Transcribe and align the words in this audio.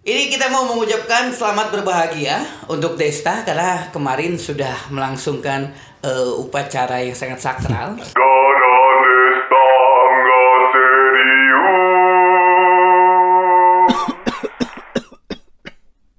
Ini 0.00 0.32
kita 0.32 0.48
mau 0.48 0.64
mengucapkan 0.64 1.28
selamat 1.28 1.76
berbahagia 1.76 2.40
untuk 2.72 2.96
Desta 2.96 3.44
karena 3.44 3.92
kemarin 3.92 4.40
sudah 4.40 4.88
melangsungkan 4.88 5.76
eh, 6.00 6.40
upacara 6.40 7.04
yang 7.04 7.12
sangat 7.12 7.44
sakral. 7.44 8.00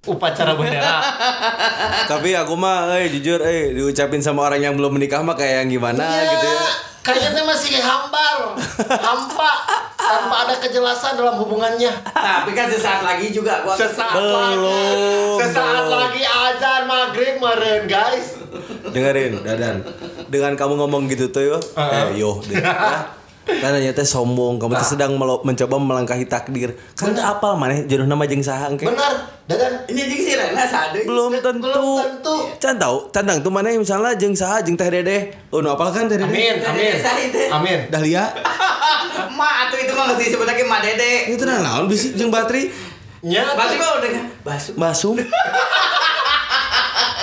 Upacara 0.05 0.54
bendera. 0.54 1.02
Tapi 2.05 2.38
aku 2.38 2.54
mah 2.54 2.86
eh 3.02 3.09
jujur 3.09 3.41
eh 3.41 3.73
diucapin 3.73 4.21
sama 4.21 4.45
orang 4.45 4.61
yang 4.61 4.77
belum 4.77 4.93
menikah 4.93 5.25
mah 5.25 5.34
kayak 5.34 5.66
yang 5.66 5.82
gimana 5.82 6.05
gitu 6.21 6.45
ya. 6.54 6.70
Kayaknya 7.02 7.41
masih 7.50 7.82
hambar, 7.82 8.54
hampa, 8.93 9.52
tanpa 10.11 10.35
ada 10.43 10.55
kejelasan 10.59 11.15
dalam 11.15 11.39
hubungannya. 11.39 11.87
Tapi 12.03 12.51
kan 12.51 12.67
sesaat 12.67 12.99
lagi 13.01 13.31
juga 13.31 13.63
gua 13.63 13.71
Sesaat 13.71 14.11
Belum, 14.11 14.35
lagi, 14.35 14.83
sesaat 15.39 15.83
belum. 15.88 15.99
lagi 16.03 16.23
azan 16.27 16.81
maghrib 16.83 17.35
meren 17.39 17.81
guys. 17.88 18.35
Dengerin 18.91 19.39
Dadan. 19.39 19.88
Dengan 20.27 20.59
kamu 20.59 20.73
ngomong 20.83 21.07
gitu 21.07 21.31
tuh 21.31 21.55
yo. 21.55 21.57
Eh 21.79 22.19
yo. 22.19 22.43
deh, 22.43 22.59
ya. 22.59 23.07
Karena 23.41 23.81
nyata 23.81 24.05
sombong, 24.05 24.62
kamu 24.62 24.77
tuh 24.77 24.90
sedang 24.94 25.18
melo- 25.18 25.41
mencoba 25.41 25.81
melangkahi 25.81 26.30
takdir. 26.30 26.77
Kan 26.94 27.18
tak 27.18 27.38
apal 27.38 27.58
maneh 27.58 27.90
jodoh 27.90 28.05
nama 28.05 28.22
jeung 28.30 28.45
saha 28.45 28.70
engke. 28.70 28.86
Benar, 28.86 29.17
dadan. 29.50 29.81
Ini 29.90 30.02
jeung 30.05 30.22
si 30.22 30.31
Rena 30.38 30.64
sade. 30.70 31.02
Belum 31.09 31.34
tentu. 31.41 31.66
Belum 31.66 31.98
tentu. 31.98 32.36
Can 32.62 32.77
tahu, 32.77 33.09
cantang 33.09 33.41
tuh 33.41 33.50
mana 33.50 33.73
misalnya 33.73 34.14
jeung 34.14 34.38
saha 34.38 34.62
jeung 34.62 34.77
teh 34.77 34.88
dede. 34.94 35.34
Oh, 35.50 35.58
nu 35.66 35.73
apal 35.73 35.90
kan 35.90 36.05
teh 36.05 36.22
dede? 36.22 36.30
Amin, 36.30 36.62
amin, 36.62 36.94
amin. 37.50 37.80
Dahlia. 37.90 38.30
Ma 39.38 39.66
atuh 39.66 39.80
itu 39.81 39.94
mah 39.98 40.14
disebut 40.14 40.45
lagi 40.45 40.62
Ma 40.62 40.78
Dede. 40.78 41.34
Itu 41.34 41.42
nah 41.50 41.58
naon 41.66 41.89
bisi 41.89 42.14
jeung 42.14 42.30
bateri? 42.30 42.70
Nya, 43.22 43.53
Berarti 43.53 43.76
mah 43.78 43.89
udah 44.02 44.12
basu. 44.45 44.70
Masum. 44.78 45.16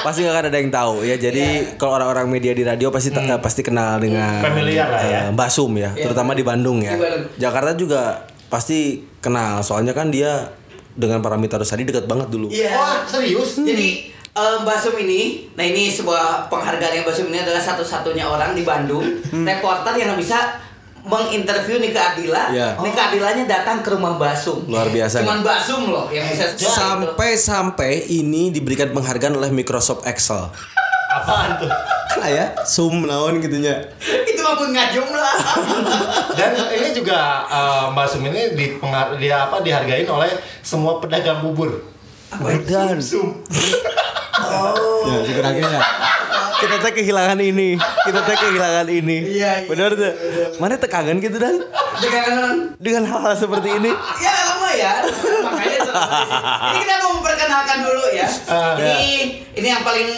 pasti 0.09 0.21
nggak 0.21 0.35
akan 0.35 0.47
ada 0.47 0.59
yang 0.59 0.73
tahu 0.73 0.95
ya 1.02 1.16
jadi 1.16 1.45
kalau 1.77 1.93
orang-orang 1.95 2.27
media 2.30 2.51
di 2.51 2.63
radio 2.63 2.88
pasti 2.88 3.09
ta- 3.10 3.37
pasti 3.38 3.60
kenal 3.60 3.96
dengan 3.99 4.41
Familiar 4.41 4.88
lah 4.88 5.01
ya. 5.01 5.21
eh, 5.23 5.30
Mbak 5.30 5.49
Sum 5.49 5.73
ya 5.74 5.93
terutama 5.93 6.32
di 6.32 6.43
Bandung 6.43 6.80
ya 6.80 6.93
Di 6.93 6.99
Bandung. 6.99 7.24
Jakarta 7.37 7.71
juga 7.74 8.02
pasti 8.49 8.79
kenal 9.19 9.60
soalnya 9.60 9.93
kan 9.93 10.09
dia 10.09 10.49
dengan 10.91 11.21
Paramitha 11.21 11.55
Rusadi 11.55 11.85
dekat 11.85 12.05
banget 12.05 12.27
dulu 12.27 12.49
Iya. 12.49 12.73
Wah, 12.73 13.05
serius? 13.05 13.60
Jadi 13.60 14.09
eh, 14.30 14.57
Mbak 14.59 14.79
Sum 14.79 14.97
ini, 14.97 15.21
nah 15.52 15.63
ini 15.63 15.87
sebuah 15.88 16.49
penghargaan 16.49 16.93
yang 16.93 17.04
Mbak 17.04 17.13
Sum 17.13 17.27
ini 17.27 17.38
adalah 17.38 17.60
satu-satunya 17.60 18.23
orang 18.23 18.54
di 18.54 18.63
Bandung, 18.63 19.02
reporter 19.37 19.95
yang 19.95 20.15
bisa 20.15 20.57
menginterview 21.07 21.79
Nika 21.79 22.15
Adila. 22.15 22.51
Iya. 22.51 22.68
Nika 22.80 23.13
Adilanya 23.13 23.45
datang 23.46 23.85
ke 23.85 23.88
rumah 23.95 24.16
Mbak 24.16 24.35
Sum. 24.35 24.66
Luar 24.66 24.91
biasa. 24.91 25.23
Cuman 25.23 25.41
Mbak 25.45 25.59
Sum 25.63 25.82
loh 25.91 26.07
yang 26.10 26.27
bisa 26.27 26.54
sampai-sampai 26.57 28.10
ini 28.10 28.51
diberikan 28.51 28.91
penghargaan 28.91 29.38
oleh 29.38 29.51
Microsoft 29.52 30.04
Excel 30.04 30.51
Apaan 31.09 31.57
tuh? 31.57 31.71
kan 32.09 32.24
ya 32.24 32.51
Zoom 32.65 33.04
naon 33.04 33.38
gitunya 33.38 33.79
itu 34.01 34.41
mah 34.41 34.57
pun 34.57 34.73
nggak 34.73 34.91
jumlah. 34.91 35.35
Dan 36.35 36.51
ini 36.73 36.88
juga 36.93 37.45
eh, 37.46 37.85
Mbak 37.93 38.07
Sum 38.09 38.23
ini 38.29 38.57
dipengar 38.57 39.13
dia 39.16 39.46
apa 39.46 39.60
dihargain 39.60 40.09
oleh 40.09 40.29
semua 40.60 41.01
pedagang 41.01 41.41
bubur. 41.45 41.85
dan 42.69 43.01
Sum. 43.01 43.41
ya 45.09 45.16
sebenarnya 45.24 45.69
kita 46.59 46.76
teh 46.78 46.92
kehilangan 46.92 47.38
ini 47.38 47.78
kita 47.78 48.20
teh 48.20 48.37
kehilangan 48.37 48.87
ini 48.87 49.18
Iya, 49.30 49.52
iya. 49.62 49.68
benar 49.68 49.90
tuh 49.92 50.12
mana 50.59 50.74
tekangan 50.74 51.16
gitu 51.18 51.37
dan 51.37 51.54
Dengan 51.98 52.30
dengan 52.78 53.02
hal-hal 53.04 53.34
seperti 53.34 53.74
ini 53.74 53.90
ya 54.18 54.34
lumayan. 54.48 55.02
Makanya. 55.45 55.77
Ini 56.68 56.79
kita 56.80 56.95
mau 57.01 57.13
memperkenalkan 57.18 57.79
dulu 57.82 58.04
ya. 58.13 58.29
Ah, 58.49 58.74
ini 58.79 59.43
ini 59.52 59.68
yang 59.68 59.82
paling 59.82 60.09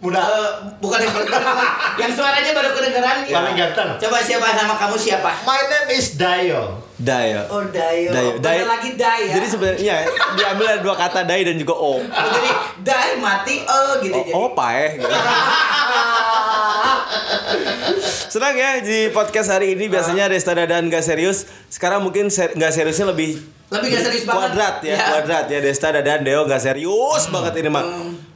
Muda. 0.00 0.20
eh, 0.20 0.50
bukan 0.80 0.98
yang 1.02 1.12
paling 1.12 1.28
muda, 1.28 1.40
yang 2.02 2.10
suaranya 2.12 2.50
baru 2.56 2.70
kedengeran. 2.72 3.16
Paling 3.28 3.56
ganteng. 3.56 3.88
Coba 4.00 4.16
siapa 4.22 4.46
nama 4.52 4.74
kamu 4.74 4.96
siapa? 4.96 5.30
My 5.44 5.60
name 5.68 5.90
is 5.94 6.16
Dayo. 6.16 6.86
Daya 6.96 7.44
Oh 7.52 7.60
Dayo. 7.60 8.08
Dayo, 8.08 8.40
Bentar 8.40 8.64
lagi 8.80 8.96
Day 8.96 9.28
ya. 9.28 9.34
Jadi 9.36 9.46
sebenarnya 9.52 9.96
diambil 10.32 10.64
ada 10.64 10.80
dua 10.80 10.96
kata 10.96 11.28
Day 11.28 11.44
dan 11.44 11.60
juga 11.60 11.76
O. 11.76 12.00
Oh, 12.00 12.28
jadi 12.32 12.50
Day 12.80 13.20
mati 13.20 13.60
oh 13.68 14.00
gitu 14.00 14.16
jadi. 14.16 14.32
Oh, 14.32 14.56
paeh 14.56 14.96
gitu. 14.96 15.04
Senang 18.28 18.54
ya 18.54 18.78
di 18.78 19.08
podcast 19.08 19.48
hari 19.48 19.72
ini 19.72 19.86
biasanya 19.86 20.26
Desta 20.26 20.52
Dadan 20.52 20.86
gak 20.86 21.00
serius. 21.00 21.46
Sekarang 21.66 22.02
mungkin 22.02 22.28
ser- 22.28 22.52
gak 22.52 22.70
seriusnya 22.70 23.08
lebih 23.08 23.38
Lebih 23.66 23.88
gak 23.92 24.02
serius 24.04 24.24
banget. 24.24 24.40
kuadrat 24.52 24.76
ya, 24.80 24.96
kuadrat 25.08 25.46
ya 25.46 25.58
Desta 25.58 25.88
Dadan 25.90 26.20
Deo 26.22 26.44
gak 26.44 26.60
serius 26.60 27.22
banget 27.28 27.54
ini 27.56 27.68
mah. 27.68 27.84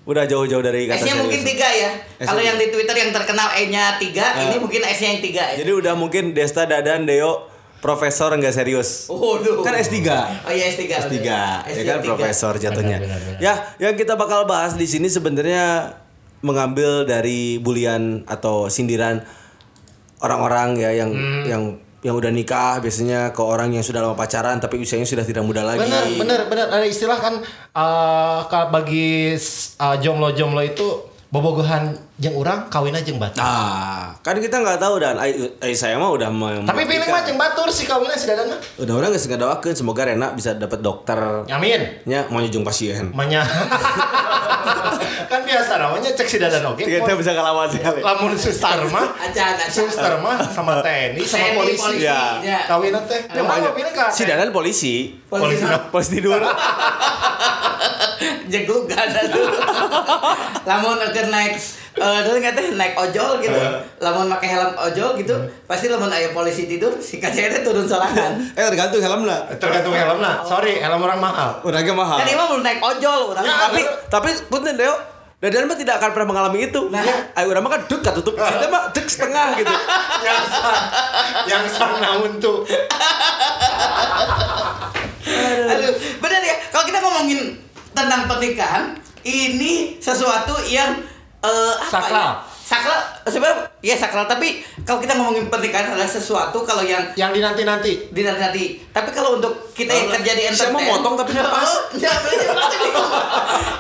Udah 0.02 0.24
jauh-jauh 0.24 0.58
dari 0.60 0.86
kata 0.86 0.96
S-nya 0.96 1.12
serius. 1.12 1.22
mungkin 1.22 1.40
tiga 1.44 1.68
ya. 1.68 1.90
Kalau 2.18 2.40
yang 2.40 2.56
di 2.56 2.66
Twitter 2.68 2.96
yang 2.96 3.10
terkenal 3.10 3.48
E-nya 3.52 3.94
tiga, 3.96 4.26
ini 4.40 4.56
mungkin 4.58 4.80
S-nya 4.82 5.08
yang 5.12 5.22
tiga 5.22 5.42
ya. 5.50 5.56
Jadi 5.60 5.70
udah 5.72 5.94
mungkin 5.94 6.32
Desta 6.32 6.64
Dadan 6.64 7.04
Deo 7.04 7.46
profesor 7.78 8.32
enggak 8.32 8.52
serius. 8.52 9.06
Oh, 9.06 9.38
duh. 9.38 9.60
Kan 9.60 9.72
S3. 9.74 9.96
Oh 10.42 10.50
iya 10.50 10.68
S3. 10.68 10.84
S3, 10.84 11.14
udah. 11.16 11.64
ya 11.64 11.82
kan 11.86 11.98
S3. 11.98 12.04
profesor 12.04 12.52
jatuhnya. 12.54 12.98
Benar, 12.98 13.16
benar, 13.16 13.20
benar. 13.22 13.40
Ya, 13.40 13.54
yang 13.78 13.94
kita 13.94 14.14
bakal 14.14 14.44
bahas 14.44 14.74
di 14.74 14.84
sini 14.84 15.06
sebenarnya 15.06 15.94
mengambil 16.40 17.04
dari 17.04 17.56
bulian 17.56 18.24
atau 18.24 18.66
sindiran 18.66 19.20
orang-orang 20.18 20.76
ya 20.76 20.90
yang 20.94 21.10
Hmm. 21.10 21.44
yang 21.44 21.62
yang 22.00 22.16
udah 22.16 22.32
nikah 22.32 22.80
biasanya 22.80 23.28
ke 23.28 23.44
orang 23.44 23.70
yang 23.70 23.84
sudah 23.84 24.00
lama 24.00 24.16
pacaran 24.16 24.56
tapi 24.56 24.80
usianya 24.80 25.04
sudah 25.04 25.20
tidak 25.20 25.44
muda 25.44 25.60
lagi. 25.60 25.84
Benar, 25.84 26.04
benar, 26.16 26.40
benar. 26.48 26.66
Ada 26.72 26.86
istilah 26.86 27.18
kan 27.18 27.44
ka- 28.42 28.68
bagi 28.68 29.36
eh, 29.36 29.96
jomblo-jomblo 30.00 30.64
itu 30.64 31.09
bobogohan 31.30 31.94
jeung 32.18 32.34
urang 32.34 32.66
kawin 32.66 32.90
jeung 33.06 33.22
batu. 33.22 33.38
Ah, 33.38 34.10
kan 34.18 34.34
kita 34.34 34.58
nggak 34.58 34.82
tahu 34.82 34.98
dan 34.98 35.14
ai 35.14 35.30
saya 35.78 35.94
mah 35.94 36.10
udah 36.10 36.26
mem- 36.26 36.66
Tapi 36.66 36.82
pilih 36.82 37.06
mah 37.06 37.22
jeung 37.22 37.38
batur 37.38 37.70
si 37.70 37.86
kawinnya 37.86 38.18
si 38.18 38.26
dadan 38.26 38.50
mah. 38.50 38.58
Udah 38.82 38.94
orang 38.98 39.14
nggak 39.14 39.38
doakeun 39.38 39.78
semoga 39.78 40.10
Rena 40.10 40.34
bisa 40.34 40.58
dapat 40.58 40.82
dokter 40.82 41.46
Amin. 41.46 42.02
nya 42.02 42.26
mau 42.34 42.42
nyujung 42.42 42.66
pasien. 42.66 43.14
Manya. 43.14 43.46
kan 45.30 45.46
biasa 45.46 45.78
namanya 45.78 46.10
cek 46.10 46.26
si 46.26 46.36
dadan 46.42 46.66
oke. 46.66 46.82
Kita 46.82 47.14
bisa 47.14 47.30
ngelawan 47.30 47.70
sekali. 47.70 48.02
Lamun 48.02 48.34
suster 48.34 48.82
mah, 48.90 49.06
Acan, 49.22 49.54
acan. 49.54 49.70
suster 49.70 50.12
mah 50.18 50.36
sama 50.50 50.82
TNI 50.82 51.22
sama 51.22 51.62
polisi. 51.62 51.78
polisi. 51.78 52.10
Ya. 52.10 52.42
Ya. 52.42 52.60
Kawinnya 52.66 53.06
teh. 53.06 53.22
Ya, 53.30 53.46
Mana 53.46 53.70
pilih 53.70 53.94
ka? 53.94 54.10
Si 54.10 54.26
Dadan 54.26 54.50
polisi. 54.50 55.14
Polisi. 55.30 55.62
Polisi 55.94 56.10
tidur. 56.18 56.42
Jeglugan 58.48 59.08
atuh. 59.10 59.48
Lamun 60.68 60.98
akan 60.98 61.26
naik 61.30 61.54
eh 61.90 62.20
dulu 62.22 62.36
nggak 62.38 62.54
teh 62.54 62.66
naik 62.78 62.94
ojol 62.94 63.42
gitu. 63.42 63.60
Lamun 63.98 64.30
pakai 64.30 64.48
helm 64.54 64.72
ojol 64.78 65.18
gitu, 65.18 65.34
pasti 65.66 65.90
lamun 65.90 66.06
aya 66.06 66.30
polisi 66.30 66.70
tidur 66.70 66.94
si 67.02 67.18
kacanya 67.18 67.60
turun 67.66 67.82
sorangan. 67.82 68.38
eh 68.58 68.64
tergantung 68.70 69.02
helm 69.02 69.26
lah. 69.26 69.50
Tergantung 69.58 69.92
helm 69.92 70.22
nah. 70.22 70.40
Sorry, 70.46 70.78
helm 70.78 71.02
orang 71.02 71.18
mahal. 71.18 71.58
Orangnya 71.66 71.92
mahal. 71.92 72.22
Kan 72.22 72.26
ini 72.30 72.38
mah 72.38 72.46
belum 72.46 72.62
naik 72.62 72.80
ojol 72.80 73.20
orang. 73.34 73.42
Ya, 73.42 73.54
tapi 73.66 73.80
tapi 74.06 74.30
punten 74.46 74.78
Deo 74.78 74.94
Dadan 75.40 75.72
mah 75.72 75.78
tidak 75.80 75.96
akan 76.04 76.10
pernah 76.12 76.28
mengalami 76.36 76.68
itu. 76.68 76.92
Nah. 76.92 77.00
Ayo 77.32 77.48
urang 77.48 77.64
mah 77.64 77.72
kan 77.72 77.80
dek 77.88 78.00
katutup. 78.04 78.36
Kita 78.36 78.68
mah 78.68 78.92
dek 78.92 79.08
setengah 79.08 79.56
gitu. 79.56 79.72
yang 80.28 80.40
sang, 80.52 80.84
yang 81.48 81.64
sang 81.64 81.94
naun 81.96 82.36
tuh. 82.36 82.60
Aduh, 85.64 85.92
benar 86.20 86.40
ya. 86.44 86.56
Kalau 86.68 86.84
kita 86.84 87.00
ngomongin 87.00 87.56
tentang 87.92 88.26
pernikahan, 88.26 88.94
ini 89.22 89.98
sesuatu 89.98 90.56
yang 90.64 90.96
eh, 91.40 91.74
apa 91.76 91.90
Sakral. 91.90 92.30
ya? 92.30 92.48
Sakral 92.70 93.00
sebenarnya 93.26 93.66
ya 93.82 93.98
sakral 93.98 94.30
tapi 94.30 94.62
kalau 94.86 95.02
kita 95.02 95.18
ngomongin 95.18 95.50
pernikahan 95.50 95.90
adalah 95.90 96.06
sesuatu 96.06 96.62
kalau 96.62 96.86
yang 96.86 97.02
Yang 97.18 97.42
dinanti-nanti. 97.42 98.14
di 98.14 98.22
nanti. 98.22 98.78
Tapi 98.94 99.10
kalau 99.10 99.42
untuk 99.42 99.74
kita 99.74 99.90
yang 99.90 100.06
kerja 100.08 100.32
di 100.38 100.42
Saya 100.54 100.70
mau 100.70 100.78
entertain, 100.78 100.94
motong 100.94 101.14
tapi 101.18 101.30
nggak 101.34 101.50
pas. 101.50 101.66
Oh, 101.66 101.80
ya, 101.98 102.12
bingung. 102.22 103.10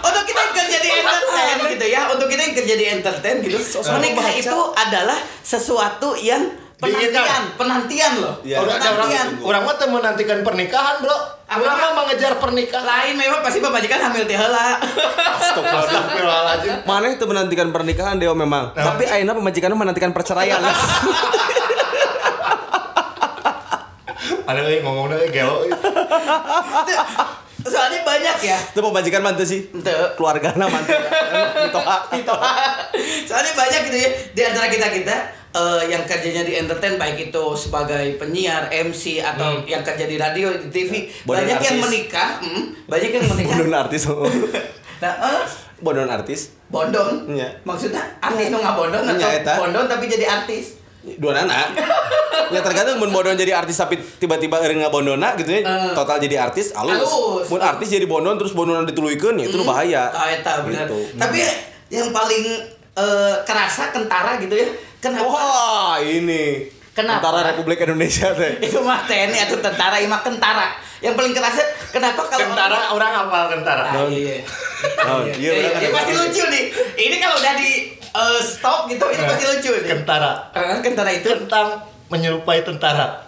untuk 0.02 0.24
kita 0.26 0.40
yang 0.40 0.54
kerja 0.58 0.78
di 0.80 0.90
entertain 0.90 1.56
gitu 1.70 1.86
ya, 1.86 2.00
untuk 2.10 2.26
kita 2.26 2.42
yang 2.42 2.54
kerja 2.58 2.74
di 2.74 2.84
entertain 2.90 3.36
gitu, 3.40 3.58
menikah 3.94 4.28
itu 4.34 4.58
adalah 4.74 5.18
sesuatu 5.40 6.18
yang 6.18 6.42
penantian, 6.80 7.42
penantian 7.60 8.12
loh. 8.24 8.34
Iya. 8.40 8.56
Orang 8.64 8.80
ada 8.80 8.88
orang 8.96 9.08
penantian. 9.12 9.44
orang 9.44 9.62
mah 9.68 9.76
menantikan 10.00 10.38
pernikahan, 10.40 10.94
Bro. 11.04 11.16
Orang 11.50 11.76
mah 11.76 11.92
mengejar 12.04 12.32
pernikahan. 12.40 12.84
Lain 12.88 13.14
memang 13.20 13.40
pasti 13.44 13.60
pemajikan 13.60 14.00
hamil 14.00 14.24
teh 14.24 14.36
heula. 14.38 14.80
Astagfirullahaladzim. 15.36 16.74
Mana 16.88 17.12
itu 17.12 17.24
menantikan 17.28 17.68
pernikahan 17.68 18.16
Deo 18.16 18.32
memang. 18.32 18.72
Tapi 18.72 19.04
ayeuna 19.04 19.36
pemajikannya 19.36 19.76
menantikan 19.76 20.16
perceraian. 20.16 20.58
Ada 24.50 24.66
euy 24.66 24.82
ngomong 24.82 25.14
deui 25.14 25.30
gelo. 25.30 25.62
Soalnya 27.62 28.00
banyak 28.02 28.36
ya. 28.42 28.56
itu 28.56 28.80
pemajikan 28.80 29.20
mantu 29.20 29.44
sih. 29.44 29.60
Ente. 29.68 29.92
Keluargana 30.14 30.64
mantu. 30.64 30.90
Itu. 32.14 32.34
Soalnya 33.28 33.52
banyak 33.52 33.80
gitu 33.86 33.98
ya 33.98 34.10
di 34.30 34.42
antara 34.42 34.66
kita 34.66 34.86
kita 34.88 35.16
eh, 35.50 35.82
yang 35.86 36.02
kerjanya 36.04 36.42
di 36.42 36.56
entertain 36.56 36.96
baik 36.96 37.28
itu 37.28 37.44
sebagai 37.54 38.16
penyiar, 38.16 38.70
MC 38.70 39.20
atau 39.20 39.60
yang 39.64 39.82
kerja 39.82 40.04
di 40.04 40.16
radio, 40.16 40.50
di 40.56 40.68
TV, 40.68 41.10
Bodon 41.22 41.42
banyak 41.42 41.58
yang 41.58 41.76
artis. 41.76 41.84
menikah, 41.84 42.30
mm, 42.40 42.62
banyak 42.86 43.10
yang 43.12 43.26
menikah. 43.26 43.56
Bondon 43.56 43.74
artis. 43.76 44.02
Nah, 45.00 45.16
eh, 45.16 45.44
Bondon 45.80 46.04
artis. 46.06 46.52
bondon. 46.68 47.24
Iya. 47.26 47.48
Maksudnya 47.64 48.04
artis 48.20 48.52
nu 48.52 48.60
nggak 48.60 48.76
bondon 48.76 49.00
Iya, 49.16 49.40
atau 49.40 49.64
bondon 49.64 49.88
tapi 49.88 50.04
jadi 50.06 50.28
artis. 50.28 50.76
Dua 51.00 51.32
anak. 51.32 51.72
ya 52.54 52.60
tergantung 52.60 53.00
mun 53.00 53.10
bondon 53.14 53.38
jadi 53.38 53.56
artis 53.56 53.78
tapi 53.78 53.96
tiba-tiba 54.20 54.60
eureun 54.60 54.84
ngabondona 54.84 55.32
gitu 55.40 55.48
ya. 55.48 55.60
Eh. 55.64 55.94
Total 55.96 56.20
jadi 56.20 56.36
artis 56.44 56.76
alus. 56.76 57.00
Alus. 57.00 57.46
Mun 57.48 57.60
artis 57.62 57.88
jadi 57.88 58.04
bondon 58.04 58.36
terus 58.36 58.52
bondonan 58.52 58.84
dituluykeun 58.84 59.40
ya 59.40 59.46
itu 59.48 59.56
nu 59.56 59.64
bahaya. 59.64 60.12
Ah, 60.12 60.28
eta 60.28 60.60
benar. 60.66 60.84
Gitu. 60.90 61.16
Tapi 61.16 61.38
yang 61.88 62.12
paling 62.12 62.44
eh, 62.96 63.34
kerasa 63.48 63.94
kentara 63.94 64.36
gitu 64.42 64.54
ya. 64.54 64.68
Kenapa? 65.00 65.32
Wah, 65.32 65.96
ini. 66.04 66.68
Kenapa? 66.92 67.22
Tentara 67.22 67.40
Republik 67.54 67.78
Indonesia 67.80 68.28
teh. 68.36 68.60
Itu 68.66 68.84
mah 68.84 69.06
TNI 69.08 69.48
atau 69.48 69.56
tentara, 69.62 69.96
ini 69.96 70.10
mah 70.10 70.20
kentara. 70.20 70.76
Yang 71.00 71.14
paling 71.16 71.32
kerasa 71.32 71.62
kenapa 71.88 72.28
kalau 72.28 72.52
Kentara 72.52 72.92
orang 72.92 73.12
hafal 73.14 73.44
kentara. 73.56 73.82
Ah, 73.88 74.04
iya. 74.10 74.44
Oh, 75.08 75.24
Iya, 75.24 75.32
iya, 75.40 75.52
iya, 75.56 75.68
benar, 75.72 75.80
iya, 75.80 75.88
benar. 75.88 75.96
pasti 75.96 76.12
lucu 76.12 76.42
nih. 76.52 76.64
Ini 77.00 77.16
kalau 77.16 77.36
udah 77.40 77.52
di 77.56 77.70
eh, 78.10 78.40
stop 78.40 78.86
gitu, 78.86 79.04
ini 79.06 79.22
pasti 79.22 79.44
lucu 79.46 79.68
nih. 79.70 79.82
Kentara. 79.86 80.32
Eh, 80.52 80.78
kentara 80.80 81.10
itu 81.10 81.28
Kentang 81.28 81.78
menyerupai 82.06 82.60
tentara. 82.60 83.22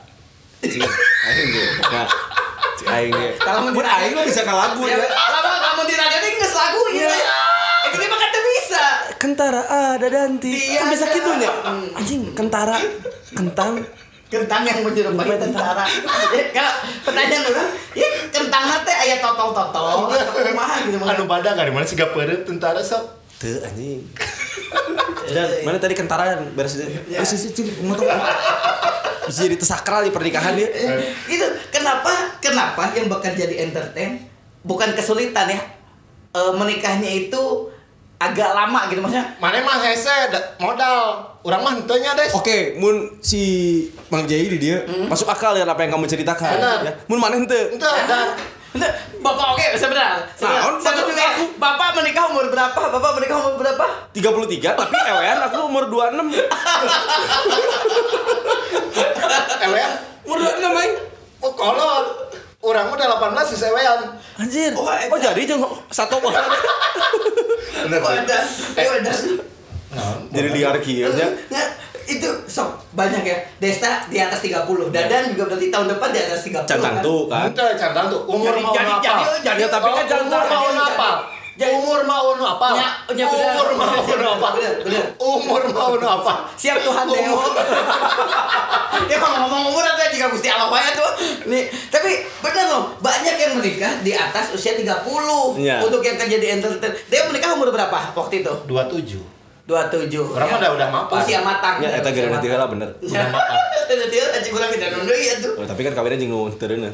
Cing, 0.58 0.78
Aing 0.78 1.48
ge. 1.50 1.64
Nah, 1.82 2.06
cing 2.76 2.86
aing 2.88 3.10
ge. 3.10 3.28
Kalau 3.36 3.66
mau 3.66 3.74
Mun 3.74 3.82
aing 3.82 4.14
mah 4.14 4.22
bisa 4.22 4.42
ka 4.42 4.54
lagu 4.54 4.82
ya, 4.82 4.94
ya. 4.94 5.08
lama 5.10 5.58
kamu 5.58 5.82
di 5.86 5.94
radio 5.94 6.18
ini 6.18 6.28
nggak 6.38 6.52
lagu 6.52 6.80
gitu 6.90 7.06
ya. 7.06 7.30
Eh, 7.82 7.90
Ini 7.92 8.04
mah 8.06 8.18
kata 8.18 8.38
bisa. 8.40 8.82
Kentara 9.18 9.60
ada 9.66 10.06
danti. 10.06 10.50
Iya, 10.50 10.82
Kan 10.82 10.86
bisa 10.90 11.04
gitu 11.10 11.30
nya. 11.34 11.50
Hmm. 11.66 11.98
Anjing, 11.98 12.22
kentara, 12.30 12.78
kentang. 13.34 13.82
Kentang 14.32 14.62
yang 14.64 14.80
menyerupai 14.80 15.36
tentara. 15.36 15.84
Ya, 16.32 16.42
kalau 16.56 16.72
pertanyaan 17.04 17.42
orang, 17.52 17.68
ya 17.92 18.08
kentang 18.32 18.64
teh 18.80 18.96
aya 18.96 19.20
totol-totol 19.20 20.08
kumaha 20.32 20.74
gitu 20.88 20.96
Anu 21.04 21.28
badak 21.28 21.52
dari 21.52 21.68
mana 21.68 21.84
sih 21.84 22.00
peureut 22.00 22.46
tentara 22.48 22.80
sok. 22.80 23.21
Tuh 23.42 23.58
anjing. 23.60 24.00
Dan 25.34 25.48
mana 25.62 25.76
tadi 25.76 25.92
kentara 25.92 26.38
beres 26.48 26.78
itu. 26.78 26.86
Beres 27.08 27.32
itu 27.34 27.50
cing, 27.52 27.68
motong. 27.82 28.06
Bisa 29.22 29.42
jadi 29.42 29.56
tersakral 29.56 30.02
di 30.02 30.10
pernikahan 30.10 30.54
dia. 30.54 30.68
gitu 31.24 31.46
kenapa 31.70 32.38
kenapa 32.38 32.90
yang 32.92 33.06
bekerja 33.06 33.44
di 33.44 33.58
entertain 33.58 34.22
bukan 34.62 34.92
kesulitan 34.92 35.46
ya 35.48 35.60
Eh, 36.32 36.52
menikahnya 36.56 37.28
itu 37.28 37.68
agak 38.16 38.56
lama 38.56 38.88
gitu 38.88 39.04
maksudnya 39.04 39.36
Mana 39.36 39.60
mah 39.60 39.84
hese 39.84 40.32
da- 40.32 40.56
modal. 40.56 41.20
Urang 41.42 41.60
mah 41.60 41.76
henteu 41.76 41.98
nya 41.98 42.16
des. 42.16 42.32
Oke, 42.32 42.78
mun 42.78 43.20
si 43.20 43.42
Mang 44.08 44.24
Jai 44.24 44.46
di 44.46 44.56
dia 44.56 44.80
masuk 45.10 45.28
akal 45.28 45.52
ya 45.52 45.66
apa 45.66 45.82
yang 45.82 45.92
kamu 45.92 46.08
ceritakan. 46.08 46.56
Benar. 46.56 46.78
Ya. 46.80 46.92
Mun 47.04 47.18
mana 47.18 47.36
henteu? 47.36 47.68
Henteu 47.68 47.84
dan 47.84 48.08
Bentar, 48.08 48.28
Bapak 49.22 49.46
oke. 49.52 49.66
Sebentar. 49.76 50.24
Naon, 50.40 50.80
Saya 50.80 50.98
bapak 50.98 51.06
juga, 51.06 51.26
Bapak 51.60 51.88
menikah 51.94 52.24
umur 52.26 52.48
berapa? 52.48 52.80
Bapak 52.88 53.10
menikah 53.14 53.36
umur 53.38 53.54
berapa? 53.60 53.86
33 54.10 54.74
tapi 54.74 54.96
ewean 55.12 55.38
aku 55.40 55.58
umur 55.62 55.84
26. 55.86 56.32
ewean 59.62 59.90
Umur 60.26 60.38
26 60.38 60.80
aing. 60.80 60.94
oh, 61.38 61.52
kolot. 61.52 62.06
Urang 62.62 62.86
mah 62.88 62.96
udah 62.96 63.06
18 63.42 63.50
sih 63.50 63.58
ewean. 63.64 64.00
Anjir. 64.38 64.70
Oh, 64.72 64.86
Oh, 64.86 65.18
jadi 65.18 65.42
jeung 65.42 65.62
satu 65.90 66.16
orang. 66.18 66.46
Bener. 67.82 67.98
Wadah, 68.00 68.42
wadah. 68.74 69.16
jadi 70.30 70.48
liar 70.48 70.76
kieu 70.80 71.10
nya. 71.12 71.28
Itu 72.04 72.28
sok 72.44 72.68
banyak 72.92 73.22
ya. 73.22 73.36
Desta 73.56 74.06
di 74.06 74.18
atas 74.18 74.40
30. 74.40 74.90
Dadan 74.90 75.32
juga 75.32 75.42
berarti 75.48 75.66
tahun 75.68 75.86
depan 75.88 76.08
di 76.10 76.18
atas 76.18 76.40
30. 76.42 76.66
Cantang 76.66 76.94
kan? 76.98 77.02
tuh 77.02 77.20
kan. 77.26 77.46
Henteu 77.48 77.68
cantang 77.74 78.06
tuh 78.08 78.20
umur 78.24 78.52
Jadi- 78.52 78.62
mau 78.62 78.74
jadi- 78.74 78.92
apa? 78.92 79.02
jadi- 79.02 79.40
jadi- 79.42 79.60
Ya, 79.62 79.68
tapi 79.68 79.88
kan 79.88 80.04
jangan 80.04 80.24
umur 80.26 80.42
mau 80.44 80.66
jadi- 80.66 80.86
apa? 80.88 81.10
jadi- 81.52 81.74
Umur 81.76 82.00
mau 82.02 82.26
apa? 82.34 82.66
Ya, 82.74 82.88
ya 83.12 83.26
benar. 83.28 83.52
Umur 83.52 83.68
mau 83.76 83.92
apa? 84.32 84.48
Benar, 84.56 84.72
benar. 84.82 85.04
Umur 85.20 85.62
mau 85.68 85.92
apa? 85.94 86.32
Siap 86.54 86.76
Tuhan 86.80 87.04
Dewo. 87.06 87.38
Dia 89.02 89.18
mau 89.18 89.30
ngomong 89.44 89.72
umur 89.72 89.82
atau 89.82 90.04
jika 90.08 90.28
Gusti 90.28 90.46
Allah 90.46 90.68
wae 90.68 90.90
tuh. 90.92 91.10
Nih, 91.48 91.64
tapi 91.88 92.22
benar 92.38 92.68
loh, 92.68 92.84
banyak 93.00 93.34
yang 93.34 93.52
menikah 93.56 93.98
di 94.00 94.12
atas 94.12 94.52
usia 94.52 94.76
30. 94.76 95.56
Iya. 95.58 95.80
Untuk 95.80 96.00
yang 96.00 96.16
kerja 96.16 96.36
di 96.36 96.48
entertain. 96.50 96.92
Dia 97.08 97.26
menikah 97.26 97.56
umur 97.56 97.72
berapa 97.72 98.12
waktu 98.12 98.44
itu? 98.44 98.52
27. 98.68 99.31
27. 99.62 100.10
Orang 100.18 100.48
mah 100.50 100.58
udah 100.58 100.70
udah 100.74 100.88
mapan. 100.90 101.22
Usia 101.22 101.40
matang. 101.46 101.78
Ya 101.78 101.94
eta 101.94 102.10
gara 102.10 102.28
nanti 102.34 102.46
heula 102.50 102.66
bener. 102.66 102.98
Ya. 102.98 103.30
Udah 103.30 104.08
dia 104.10 104.24
aja 104.34 104.48
kurang 104.50 104.70
tidak 104.74 104.88
nunduk 104.98 105.14
ya 105.14 105.34
tuh. 105.38 105.54
Oh, 105.60 105.66
tapi 105.68 105.86
kan 105.86 105.94
kawinnya 105.94 106.18
jeung 106.18 106.34
nu 106.34 106.50
teureunna. 106.58 106.90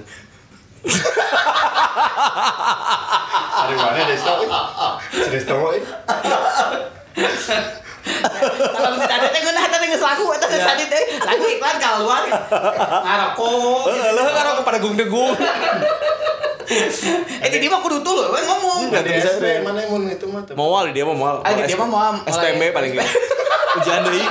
Dari 3.58 3.74
mana 3.74 4.04
des 4.04 4.22
tau? 4.22 4.44
Serius 5.10 5.44
tau 5.48 5.72
euy. 5.72 5.80
Kalau 8.58 8.96
tidak 9.00 9.16
ada 9.20 9.28
teh 9.32 9.40
geunah 9.42 9.64
teh 9.68 9.78
geus 9.88 10.04
lagu 10.04 10.24
eta 10.32 10.46
geus 10.48 10.64
tadi 10.64 10.84
teh 10.88 11.02
lagu 11.24 11.44
iklan 11.44 11.76
keluar. 11.80 12.22
Ngarokok. 13.04 13.82
Heeh, 13.90 14.32
karo 14.32 14.50
kepada 14.62 14.78
gung-degung. 14.80 15.32
Eh 16.68 17.48
di 17.48 17.58
dia 17.64 17.70
mah 17.72 17.80
kudu 17.80 18.04
tuh 18.04 18.28
we 18.32 18.40
ngomong. 18.44 18.92
Nggak 18.92 19.02
Di 19.04 19.10
bisa, 19.16 19.40
SP 19.40 19.44
deh. 19.44 19.56
mana 19.64 19.80
mun 19.88 20.04
itu 20.08 20.28
mah 20.28 20.44
teu. 20.44 20.47
Moal 20.58 20.90
dia 20.90 21.06
mah 21.06 21.14
moal. 21.14 21.36
Ah, 21.46 21.54
di 21.54 21.62
dia 21.62 21.78
mah 21.78 21.86
moal. 21.86 22.12
SPMB 22.26 22.74
paling 22.74 22.90
gitu. 22.90 23.06
Ujian 23.78 24.02
deui. 24.02 24.24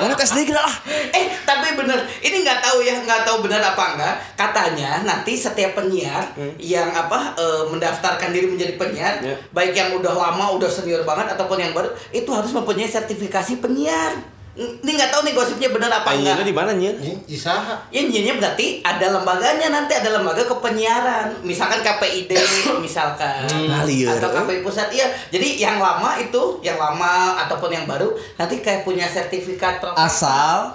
Mana 0.00 0.14
tes 0.16 0.32
deui 0.32 0.48
lah. 0.48 0.70
Eh 1.12 1.28
tapi 1.44 1.76
bener, 1.76 1.98
ini 2.20 2.40
nggak 2.40 2.60
tahu 2.62 2.80
ya, 2.80 2.96
nggak 2.96 3.26
tahu 3.26 3.44
benar 3.44 3.60
apa 3.60 3.84
enggak. 3.92 4.14
Katanya 4.32 5.02
nanti 5.02 5.36
setiap 5.36 5.76
penyiar 5.76 6.24
yang 6.56 6.88
apa 6.88 7.36
eh, 7.36 7.62
mendaftarkan 7.68 8.32
diri 8.32 8.48
menjadi 8.48 8.80
penyiar, 8.80 9.14
Ya. 9.20 9.36
baik 9.52 9.76
yang 9.76 9.92
udah 9.92 10.14
lama, 10.14 10.56
udah 10.56 10.70
senior 10.70 11.04
banget 11.04 11.36
ataupun 11.36 11.58
yang 11.58 11.76
baru, 11.76 11.90
itu 12.08 12.30
harus 12.30 12.48
mempunyai 12.50 12.88
sertifikasi 12.88 13.60
penyiar. 13.60 14.37
Ini 14.58 14.90
nggak 14.90 15.14
tahu 15.14 15.22
nih 15.22 15.32
gosipnya 15.32 15.70
benar 15.70 15.86
apa 15.92 16.10
Anjingna 16.10 16.34
enggak. 16.34 16.44
di 16.44 16.56
mana 16.56 16.70
nyieu? 16.74 16.90
Ini 16.92 17.14
isaha. 17.30 17.78
Ya 17.88 18.02
nyiarnya 18.02 18.34
berarti 18.36 18.82
ada 18.82 19.06
lembaganya 19.08 19.70
nanti 19.70 19.94
ada 19.94 20.10
lembaga 20.10 20.42
kepenyiaran, 20.42 21.30
misalkan 21.40 21.78
KPID 21.78 22.34
misalkan 22.84 23.46
Nah, 23.64 23.86
liar, 23.86 24.18
atau. 24.18 24.34
KPI 24.34 24.58
pusat 24.60 24.90
iya. 24.90 25.06
Jadi 25.28 25.56
yang 25.56 25.78
lama 25.78 26.18
itu, 26.18 26.58
yang 26.58 26.74
lama 26.74 27.38
ataupun 27.38 27.70
yang 27.70 27.86
baru 27.86 28.10
nanti 28.34 28.58
kayak 28.58 28.82
punya 28.82 29.06
sertifikat. 29.06 29.78
Asal 29.94 30.74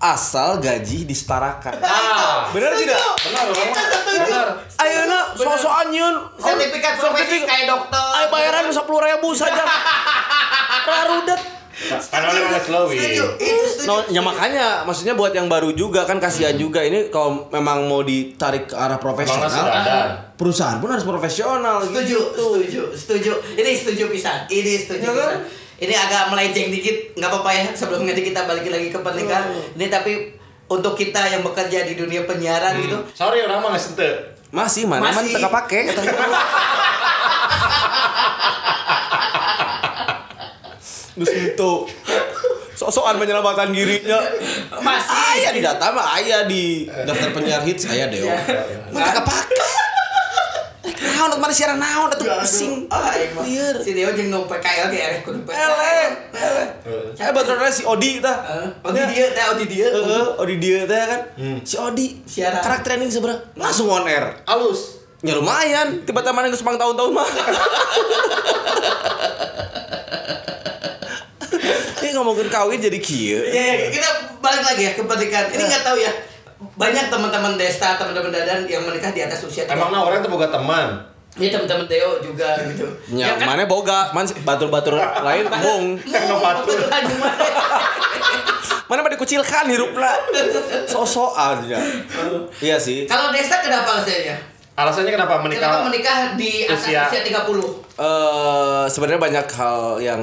asal 0.00 0.56
gaji 0.56 1.04
disetarakan. 1.04 1.76
Ah, 1.78 2.48
Bener 2.48 2.72
Setuju. 2.72 2.88
tidak? 2.88 3.04
Benar. 3.20 3.44
Benar. 4.16 4.46
Ayeuna 4.80 5.18
sok-sokan 5.36 5.92
nyieun 5.92 6.16
Sertifikat 6.34 6.96
profesi 6.96 7.44
kayak 7.44 7.68
dokter. 7.68 8.00
Ayo 8.16 8.32
bayaran 8.32 8.64
10 8.64 8.80
ribu 8.80 9.28
saja. 9.36 9.60
Rarudet. 10.88 11.59
Nggak 11.80 12.00
Setuju. 12.60 13.24
Itu 13.36 13.64
setuju. 13.66 13.88
No, 13.88 13.94
ya 14.06 14.20
makanya 14.20 14.66
maksudnya 14.84 15.14
buat 15.14 15.32
yang 15.32 15.48
baru 15.48 15.72
juga 15.72 16.04
kan 16.04 16.16
kasihan 16.16 16.52
juga 16.52 16.80
ini 16.80 17.08
kalau 17.08 17.48
memang 17.48 17.88
mau 17.88 18.02
ditarik 18.02 18.68
ke 18.68 18.74
arah 18.74 18.96
profesional 18.96 19.48
ada? 19.48 20.30
perusahaan 20.36 20.76
pun 20.76 20.88
harus 20.88 21.02
profesional 21.02 21.80
Setuju, 21.80 22.20
gitu. 22.30 22.44
setuju, 22.60 22.82
setuju. 22.92 23.32
Ini 23.54 23.70
setuju 23.72 24.04
pisan. 24.08 24.44
Ini 24.46 24.72
setuju 24.76 25.02
Ya 25.02 25.10
kan? 25.10 25.16
pisan. 25.16 25.40
Ini 25.80 25.94
agak 25.96 26.22
melenceng 26.28 26.68
dikit, 26.68 27.16
nggak 27.16 27.30
apa-apa 27.32 27.50
ya. 27.50 27.64
Sebelum 27.72 28.04
nanti 28.04 28.20
kita 28.20 28.44
balik 28.44 28.68
lagi 28.68 28.92
ke 28.92 29.00
pernikahan. 29.00 29.48
Ini 29.72 29.88
tapi 29.88 30.12
untuk 30.66 30.92
kita 30.92 31.24
yang 31.26 31.40
bekerja 31.40 31.82
di 31.82 31.96
dunia 31.96 32.28
penyiaran 32.28 32.76
gitu, 32.78 33.00
Sorry 33.10 33.40
orang 33.40 33.64
geus 33.64 33.88
henteu. 33.88 34.12
Masih 34.50 34.84
mana 34.84 35.08
man 35.08 35.14
Masih. 35.16 35.34
teka 35.34 35.48
pake 35.48 35.80
itu 41.28 41.72
sok-sokan 42.80 43.20
menyelamatkan 43.20 43.68
dirinya. 43.76 44.16
masih 44.80 45.12
Aya 45.12 45.52
di 45.52 45.60
data 45.60 45.92
mah 45.92 46.16
aya 46.16 46.48
di 46.48 46.88
daftar 46.88 47.28
penyiar 47.36 47.60
hits 47.60 47.84
aya 47.92 48.08
deh. 48.08 48.24
Mah 48.88 49.00
teka 49.04 49.20
pake. 49.20 49.58
Naon 51.00 51.36
mana 51.36 51.52
siaran 51.52 51.76
naon 51.76 52.08
atuh 52.08 52.24
pusing. 52.40 52.88
Ah, 52.88 53.12
iya. 53.12 53.28
Liar. 53.44 53.76
Si 53.76 53.92
Deo 53.92 54.08
jeung 54.16 54.32
nu 54.32 54.48
PKL 54.48 54.88
ge 54.88 54.98
ereh 55.00 55.20
kudu 55.20 55.44
PKL. 55.44 55.72
Ele. 55.76 56.00
ele. 56.32 56.64
Saya 57.12 57.36
baturna 57.36 57.68
si 57.68 57.84
Odi 57.84 58.24
tah. 58.24 58.40
Heeh. 58.40 58.68
Odi 58.88 59.00
dia, 59.12 59.26
teh 59.36 59.44
Odi 59.52 59.64
dia. 59.68 59.88
Heeh, 59.92 60.26
Odi 60.40 60.56
dia 60.56 60.88
teh 60.88 61.02
kan. 61.04 61.20
Si 61.60 61.76
Odi 61.76 62.24
Siaran. 62.24 62.64
karakter 62.64 62.96
training 62.96 63.12
seberang 63.12 63.36
langsung 63.52 63.92
on 63.92 64.08
air. 64.08 64.40
Halus. 64.48 65.04
Ya 65.20 65.36
lumayan, 65.36 66.00
tiba-tiba 66.08 66.32
mana 66.32 66.48
geus 66.48 66.64
tahun-tahun 66.64 67.12
mah. 67.12 67.28
Ini 72.10 72.18
ngomongin 72.18 72.50
kawin 72.50 72.82
jadi 72.82 72.98
kieu. 72.98 73.38
Ya, 73.38 73.62
ya, 73.70 73.86
kita 73.86 74.10
balik 74.42 74.66
lagi 74.66 74.82
ya 74.82 74.98
ke 74.98 75.02
pernikahan. 75.06 75.46
Ini 75.46 75.62
nggak 75.62 75.82
tahu 75.86 75.94
ya. 75.94 76.10
Banyak 76.74 77.06
teman-teman 77.06 77.54
Desta, 77.54 77.94
teman-teman 77.94 78.34
Dadan 78.34 78.66
yang 78.66 78.82
menikah 78.82 79.14
di 79.14 79.22
atas 79.22 79.46
usia 79.46 79.62
Emangnya 79.62 80.02
orang 80.02 80.18
tuh 80.18 80.26
boga 80.26 80.50
teman. 80.50 81.06
Ini 81.38 81.54
teman-teman 81.54 81.86
Deo 81.86 82.18
juga 82.18 82.58
gitu. 82.66 82.82
Ya, 83.14 83.38
kan? 83.38 83.46
mana 83.46 83.62
boga, 83.70 84.10
man 84.10 84.26
batur-batur 84.42 84.98
lain 84.98 85.46
bung. 85.54 86.02
Aja, 86.02 86.34
Mas. 87.14 87.38
Mana 88.90 89.06
mah 89.06 89.12
dikucilkan 89.14 89.70
hirupna. 89.70 90.10
Sosokan 90.90 91.62
ya. 91.62 91.78
Iya 92.58 92.74
sih. 92.74 93.06
Kalau 93.06 93.30
Desta 93.30 93.62
kenapa 93.62 94.02
alasannya? 94.02 94.34
Alasannya 94.74 95.14
kenapa 95.14 95.38
Kenapa 95.38 95.46
menikah? 95.46 95.86
menikah 95.86 96.18
di 96.34 96.66
atas 96.66 96.90
Usia- 96.90 97.06
usia, 97.06 97.22
30? 97.22 97.70
Eh 97.94 98.84
sebenarnya 98.90 99.22
banyak 99.22 99.46
hal 99.54 100.02
yang 100.02 100.20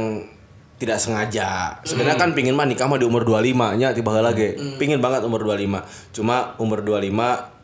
tidak 0.78 1.02
sengaja. 1.02 1.74
Sebenarnya 1.82 2.18
kan 2.22 2.38
pingin 2.38 2.54
mah 2.54 2.70
nikah 2.70 2.86
mah 2.86 3.02
di 3.02 3.06
umur 3.10 3.26
25 3.26 3.82
nya 3.82 3.94
tiba 3.98 4.14
lagi. 4.22 4.54
Pingin 4.78 5.02
banget 5.02 5.26
umur 5.26 5.42
25. 5.42 6.14
Cuma 6.14 6.54
umur 6.62 6.86
25 6.86 7.58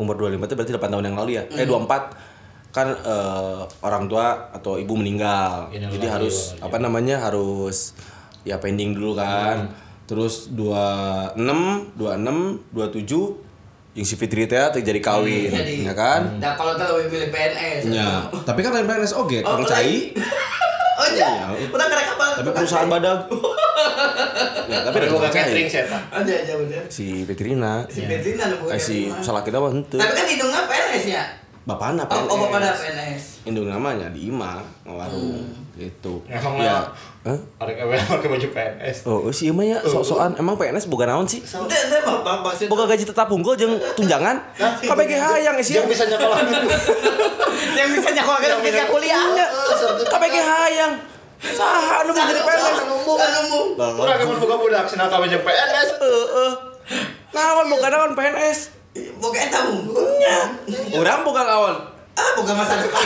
umur 0.00 0.16
25 0.16 0.48
itu 0.48 0.54
berarti 0.56 0.72
8 0.76 0.92
tahun 0.92 1.04
yang 1.12 1.16
lalu 1.16 1.30
ya. 1.40 1.42
Eh 1.56 1.64
24 1.64 2.30
kan 2.70 2.86
eh, 2.86 3.60
orang 3.82 4.06
tua 4.06 4.52
atau 4.52 4.76
ibu 4.76 4.94
meninggal. 4.96 5.72
Innalillahi 5.72 5.94
Jadi 5.96 6.06
harus 6.06 6.36
wa 6.60 6.68
apa 6.68 6.76
namanya? 6.78 7.16
harus 7.24 7.96
ya 8.44 8.60
pending 8.60 8.92
dulu 8.96 9.16
kan. 9.16 9.72
Terus 10.04 10.50
26, 10.52 11.38
26, 11.96 11.96
27 12.74 13.50
yang 13.90 14.06
si 14.06 14.14
Fitri 14.14 14.46
teh 14.46 14.58
terjadi 14.58 15.02
kawin, 15.02 15.50
Jadi, 15.50 15.82
ya 15.82 15.94
kan? 15.94 16.38
Nah 16.38 16.54
kalau 16.54 16.78
tahu 16.78 17.02
milih 17.10 17.30
PNS. 17.30 17.90
Ya, 17.90 18.22
tapi 18.46 18.62
kan 18.62 18.70
lain 18.70 18.86
PNS 18.86 19.18
oke, 19.18 19.42
Oh, 19.42 19.58
Kang 19.58 19.66
Cai. 19.66 20.14
Oh 21.00 21.06
iya. 21.08 21.28
Iya. 21.56 21.68
Udah 21.72 21.86
karek 21.88 22.08
apa? 22.12 22.24
Tapi 22.36 22.50
perusahaan 22.52 22.84
badak. 22.86 23.18
ya, 24.70 24.78
tapi 24.84 24.96
ada 25.00 25.08
Cai. 25.08 25.32
catering 25.32 25.68
saya. 25.68 25.84
Ada 26.12 26.32
aja. 26.44 26.80
Si 26.92 27.24
Petrina. 27.24 27.88
Si 27.88 28.04
Petrina 28.04 28.44
nu 28.46 28.68
Eh 28.68 28.76
si 28.76 29.08
salah 29.18 29.40
kita 29.40 29.56
mah 29.56 29.72
henteu. 29.72 29.96
Tapi 29.96 30.12
kan 30.12 30.26
hidungnya 30.28 30.60
PNS 30.68 31.04
ya. 31.08 31.24
Bapakna 31.60 32.04
Oh, 32.04 32.08
PNS. 32.10 32.28
oh 32.28 32.36
bapak 32.38 32.58
ada 32.58 32.70
PNS. 32.72 33.22
Indung 33.44 33.66
namanya 33.66 34.08
di 34.08 34.28
Ima, 34.28 34.60
warung 34.84 35.40
gitu. 35.74 36.22
Emang 36.26 36.56
ya. 36.56 36.82
mah- 36.82 36.90
Hah? 37.20 37.36
Arek 37.60 37.84
ewe 37.84 37.94
pakai 38.00 38.28
baju 38.32 38.48
PNS. 38.48 39.04
Oh, 39.04 39.28
si 39.28 39.52
Ima 39.52 39.60
ya 39.60 39.76
sok-sokan 39.78 40.40
emang 40.40 40.56
PNS 40.56 40.88
boga 40.88 41.04
naon 41.04 41.28
sih? 41.28 41.44
Bapak 41.44 42.40
maksud. 42.40 42.72
Boga 42.72 42.88
gaji 42.88 43.04
tetap 43.04 43.28
unggul 43.28 43.52
jeung 43.54 43.76
tunjangan. 43.92 44.40
KBG 44.80 45.20
hayang 45.20 45.60
sih. 45.60 45.76
Yang 45.76 45.92
bisa 45.92 46.08
nyekolah 46.08 46.40
yang 47.76 47.88
bisa 47.92 48.08
nyakolkan 48.10 48.64
ketika 48.64 48.88
kuliah. 48.88 49.24
KBG 50.08 50.36
hayang. 50.40 50.92
Saha 51.40 52.04
anu 52.04 52.16
boga 52.16 52.32
di 52.32 52.40
PNS? 52.40 52.76
Kan 52.80 53.32
umum. 53.44 53.68
Urang 53.76 54.16
kemun 54.16 54.36
boga 54.40 54.56
budak 54.56 54.84
cenah 54.88 55.12
ka 55.12 55.20
jeung 55.20 55.44
PNS. 55.44 55.88
Heeh. 56.00 56.52
Naon 57.36 57.66
boga 57.68 57.88
naon 57.92 58.12
PNS? 58.16 58.58
Boga 59.20 59.38
eta 59.44 59.60
unggul. 59.68 60.08
Urang 60.96 61.20
boga 61.20 61.44
kawan. 61.44 61.76
Ah, 62.16 62.30
boga 62.32 62.52
masa 62.56 62.80
depan. 62.80 63.04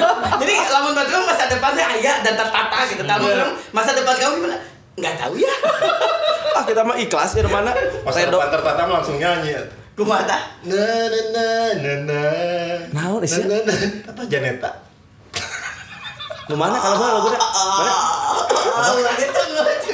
Jadi 0.42 0.52
lamun 0.68 0.92
batu 0.92 1.16
masa 1.24 1.44
depannya 1.48 1.84
aya 1.84 2.12
dan 2.24 2.34
tertata 2.36 2.78
gitu. 2.90 3.02
Tapi 3.04 3.26
masa 3.72 3.90
depan 3.96 4.14
kamu 4.16 4.34
gimana? 4.42 4.56
Enggak 4.96 5.14
tahu 5.20 5.34
ya. 5.40 5.54
Ah 6.56 6.64
kita 6.64 6.80
mah 6.80 6.96
ikhlas 6.96 7.36
ya 7.36 7.44
mana? 7.52 7.68
Masa 8.00 8.24
Redo. 8.24 8.40
depan 8.40 8.48
tertata 8.48 8.88
langsung 8.88 9.20
nyanyi. 9.20 9.52
Kumaha 9.92 10.24
tah? 10.24 10.40
Na 10.64 10.84
na 11.08 11.20
na 11.36 11.46
na 11.76 11.92
na. 12.08 12.22
Naon 12.96 13.20
sih? 13.28 13.44
Na, 13.44 13.60
na, 13.60 13.72
na. 13.76 13.88
Apa 14.08 14.24
Janeta? 14.24 14.70
Lu 16.48 16.56
mana 16.56 16.80
kalau 16.80 16.96
mana 16.96 17.12
lagunya? 17.20 17.40
Mana? 17.44 17.92
Ah. 17.92 19.12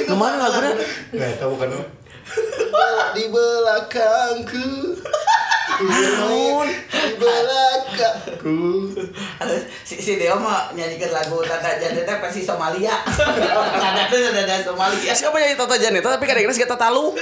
Lu 0.07 0.15
mana 0.15 0.35
lagunya? 0.39 0.71
Nggak 1.11 1.35
tahu 1.35 1.59
bukan. 1.59 1.67
Di 3.11 3.23
belakangku. 3.27 4.67
Naon? 5.81 6.67
Si, 9.83 9.95
si 9.97 10.15
Deo 10.15 10.37
mah 10.37 10.71
nyanyikan 10.71 11.11
lagu 11.11 11.39
Tata 11.41 11.75
Janeta 11.75 12.19
pasti 12.19 12.41
Somalia. 12.41 12.95
Tuh 14.11 14.19
nada 14.31 14.55
Somalia. 14.59 15.11
Siapa 15.11 15.35
yang 15.37 15.55
Tata 15.55 15.75
Janeta 15.75 16.07
tapi 16.09 16.25
kadang-kadang 16.25 16.55
si 16.55 16.63
Tata 16.63 16.77
Talu. 16.79 17.13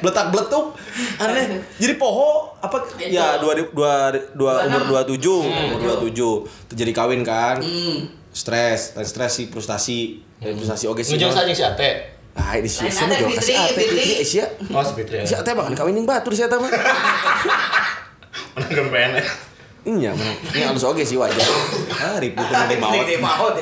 Bletak 0.00 0.26
bletuk. 0.30 0.76
Aneh. 1.16 1.62
Jadi 1.76 1.94
poho 1.94 2.52
apa 2.58 2.76
Itu. 2.98 3.14
ya 3.14 3.38
dua 3.38 3.52
dua 3.64 3.92
dua 4.34 4.52
umur 4.66 4.82
27, 5.04 5.16
Hmm. 5.44 5.76
umur 5.76 6.02
27 6.04 6.44
terjadi 6.68 6.92
kawin 6.92 7.22
kan. 7.22 7.58
Hmm. 7.60 8.10
Stres, 8.30 8.98
stres 9.06 9.30
si 9.30 9.46
frustasi, 9.46 10.18
frustasi 10.42 10.84
oke 10.90 11.00
sih. 11.00 11.14
Nujung 11.14 11.30
saja 11.30 11.50
si 11.50 11.62
Ate. 11.62 12.13
Ah, 12.34 12.58
ini 12.58 12.66
sih 12.66 12.82
Lain 12.82 12.90
sama 12.90 13.14
Fitri, 13.14 13.34
kasih 13.38 13.54
ate 13.54 13.72
Fitri. 13.78 13.94
Fitri 13.94 14.14
Asia. 14.20 14.46
Oh, 14.68 14.82
Fitri. 14.82 15.16
Si 15.22 15.34
ate 15.34 15.50
bahkan 15.54 15.70
kawin 15.72 15.94
yang 15.94 16.02
batur 16.02 16.34
si 16.34 16.42
ate 16.42 16.58
mah. 16.58 16.66
Menangkan 18.54 18.86
PNS. 18.90 19.28
Iya, 19.84 20.16
ini 20.16 20.64
halus 20.64 20.80
oke 20.82 21.04
sih 21.04 21.14
wajar. 21.14 21.44
Ah, 21.92 22.16
ribu 22.16 22.40
kena 22.40 22.64
di 22.66 22.76
maut. 22.80 23.04
Di 23.04 23.16
maut. 23.20 23.52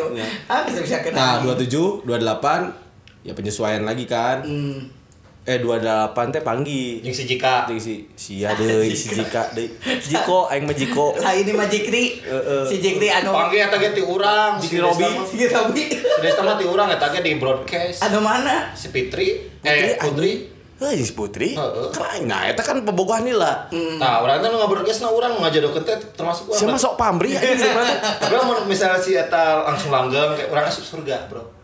Ah, 0.47 0.63
bisa 0.63 0.79
bisa 0.81 0.97
Nah, 1.11 1.43
kena. 1.43 1.59
27, 1.59 2.07
28 2.07 3.27
ya 3.27 3.33
penyesuaian 3.35 3.83
lagi 3.83 4.07
kan. 4.07 4.41
Hmm. 4.47 5.02
Eh 5.43 5.59
28 5.59 6.15
teh 6.31 6.43
panggi. 6.47 7.03
Yang 7.03 7.15
si 7.19 7.25
Jika. 7.35 7.67
Jeung 7.67 7.83
si 7.83 8.07
sia 8.15 8.55
deui 8.59 8.95
si 8.95 9.11
Jika 9.11 9.51
deui. 9.51 9.75
Jiko 9.83 10.47
aing 10.47 10.71
mah 10.71 10.77
Jiko. 10.77 11.19
Lah 11.19 11.35
ini 11.41 11.51
mah 11.51 11.67
Jikri. 11.67 12.23
Heeh. 12.23 12.63
Si 12.63 12.79
Jikri 12.79 13.11
anu 13.11 13.35
Panggil 13.35 13.67
eta 13.67 13.75
ge 13.75 13.91
ti 13.91 14.03
urang. 14.07 14.55
Jikri 14.63 14.79
Robi. 14.79 15.03
Si 15.27 15.43
Robi. 15.51 15.85
Si 15.91 16.19
Desta 16.23 16.47
mah 16.47 16.55
ti 16.55 16.63
urang 16.63 16.87
eta 16.87 17.11
ge 17.11 17.27
di 17.27 17.35
broadcast. 17.43 18.07
Anu 18.07 18.23
mana? 18.23 18.71
Si 18.71 18.95
Fitri. 18.95 19.51
Putri 19.59 19.67
Eh, 19.67 19.99
Putri. 19.99 20.33
Heuh, 20.79 20.95
si 20.99 21.15
Putri. 21.15 21.59
Heeh. 21.59 21.91
Kan 21.91 22.23
nah 22.31 22.47
eta 22.47 22.63
kan 22.63 22.79
pebogohan 22.79 23.27
heula. 23.27 23.67
Nah, 23.99 24.23
orang 24.23 24.47
kan 24.47 24.51
nggak 24.51 24.71
broadcast 24.71 25.03
na 25.03 25.11
urang 25.11 25.43
ngajodokeun 25.43 25.83
teh 25.83 25.99
termasuk 26.15 26.55
urang. 26.55 26.59
Siapa 26.63 26.79
sok 26.79 26.95
pamri. 26.95 27.35
Tapi 27.35 28.35
misalnya 28.71 28.99
si 29.03 29.19
eta 29.19 29.67
langsung 29.67 29.91
langgeng 29.91 30.39
kayak 30.39 30.55
orang 30.55 30.71
asup 30.71 30.87
surga, 30.87 31.27
Bro. 31.27 31.62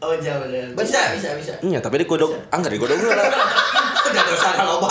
Oh, 0.00 0.16
jauh 0.16 0.40
bener. 0.42 0.72
Bisa, 0.74 1.12
bisa, 1.14 1.28
bisa. 1.36 1.52
Iya, 1.60 1.78
tapi 1.78 2.00
digodok, 2.00 2.32
anggar 2.50 2.72
digodok 2.72 2.96
heula. 2.96 3.22
Udah 4.02 4.22
dosa 4.26 4.48
loba. 4.58 4.90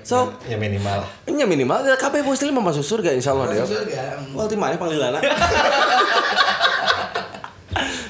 So, 0.00 0.32
Ya 0.46 0.56
minimal 0.56 1.04
lah. 1.04 1.10
nya 1.28 1.44
minimal 1.44 1.84
ya 1.84 1.92
kabeh 1.94 2.22
muslim 2.22 2.56
mah 2.56 2.72
masuk 2.72 2.80
surga 2.80 3.12
insyaallah 3.12 3.52
deh. 3.52 3.60
Masuk 3.60 3.84
surga. 3.84 4.16
Wah, 4.32 4.46
di 4.46 4.56
mana 4.56 4.74
panggilana? 4.74 5.20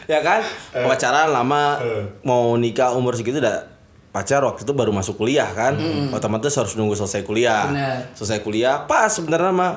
ya 0.06 0.20
kan? 0.22 0.40
Pacaran 0.72 1.28
lama 1.28 1.80
Eh. 1.82 2.04
mau 2.22 2.54
nikah 2.54 2.94
umur 2.94 3.12
segitu 3.12 3.42
udah 3.42 3.66
pacar 4.08 4.40
waktu 4.40 4.62
itu 4.62 4.72
baru 4.72 4.90
masuk 4.90 5.18
kuliah 5.18 5.48
kan. 5.50 5.74
Otomatis 6.10 6.54
harus 6.54 6.72
nunggu 6.74 6.94
selesai 6.94 7.24
kuliah. 7.24 7.68
Benar. 7.68 7.96
Selesai 8.14 8.40
kuliah 8.40 8.86
pas 8.86 9.10
sebenarnya 9.10 9.50
mah 9.50 9.72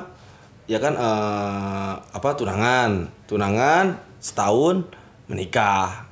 ya 0.64 0.78
kan 0.78 0.94
eh, 0.94 1.92
apa 1.98 2.28
tunangan. 2.32 3.10
Tunangan 3.26 3.98
setahun 4.22 4.86
menikah. 5.32 6.04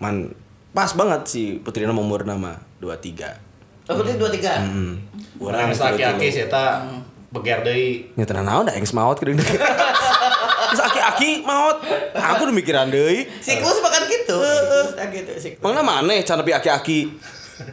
Man 0.00 0.32
pas 0.72 0.88
banget 0.96 1.28
sih 1.28 1.60
Putri 1.60 1.84
nama 1.84 2.00
umur 2.00 2.24
nama 2.24 2.56
23. 2.80 3.92
Oh, 3.92 4.00
berarti 4.00 4.16
dua 4.16 4.32
tiga. 4.32 4.56
Hmm. 4.56 4.96
Orang 5.36 5.76
aki-aki 5.92 6.32
si 6.32 6.48
eta 6.48 6.80
beger 7.28 7.60
deui. 7.60 8.08
Ya 8.16 8.24
tenan 8.24 8.48
naon 8.48 8.64
da 8.64 8.72
yang 8.72 8.88
semaut 8.88 9.20
kieu 9.20 9.36
deui. 9.36 9.44
Geus 9.44 10.80
aki-aki 10.80 11.44
maot. 11.44 11.84
Aku 12.16 12.48
udah 12.48 12.56
mikiran 12.56 12.88
deui. 12.88 13.28
Siklus 13.44 13.84
bahkan 13.84 14.08
gitu. 14.08 14.40
Siklus 14.40 14.96
tak 14.96 15.12
gitu 15.12 15.32
siklus. 15.36 15.60
Mana 15.60 15.84
maneh 15.84 16.24
can 16.24 16.40
nepi 16.40 16.56
aki-aki. 16.56 17.12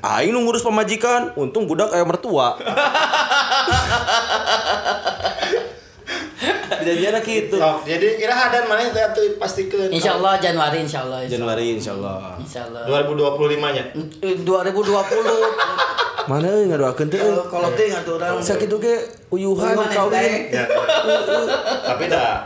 Aing 0.05 0.35
nu 0.35 0.45
ngurus 0.45 0.61
pemajikan, 0.61 1.33
untung 1.33 1.65
budak 1.65 1.89
aya 1.89 2.05
mertua. 2.05 2.53
Janjian 6.79 7.15
gitu. 7.19 7.57
Sok, 7.59 7.77
jadi 7.83 8.07
iraha 8.19 8.45
dan 8.51 8.63
mana 8.67 8.87
teh 8.89 9.03
atuh 9.03 9.23
pastikeun. 9.35 9.89
Insya 9.91 10.15
Allah 10.15 10.39
Januari 10.39 10.79
Insya 10.81 10.99
Allah. 11.03 11.19
Januari 11.27 11.65
insyaallah. 11.75 12.39
Insya 12.39 12.61
Allah. 12.67 12.81
2025 13.05 13.75
nya. 13.75 13.83
Eh, 14.23 14.35
2020 14.41 14.47
Mana 16.29 16.45
euy 16.45 16.69
ngadoakeun 16.69 17.07
teh. 17.09 17.17
Eh, 17.17 17.41
kalau 17.49 17.69
teh 17.73 17.85
nggak 17.89 18.05
orang 18.05 18.37
Sakitu 18.37 18.75
ge 18.77 18.95
uyuhan 19.33 19.73
Uyuhan 19.73 19.89
kawin. 19.89 20.41
Ya. 20.55 20.63
Tapi 21.89 22.03
dah 22.05 22.45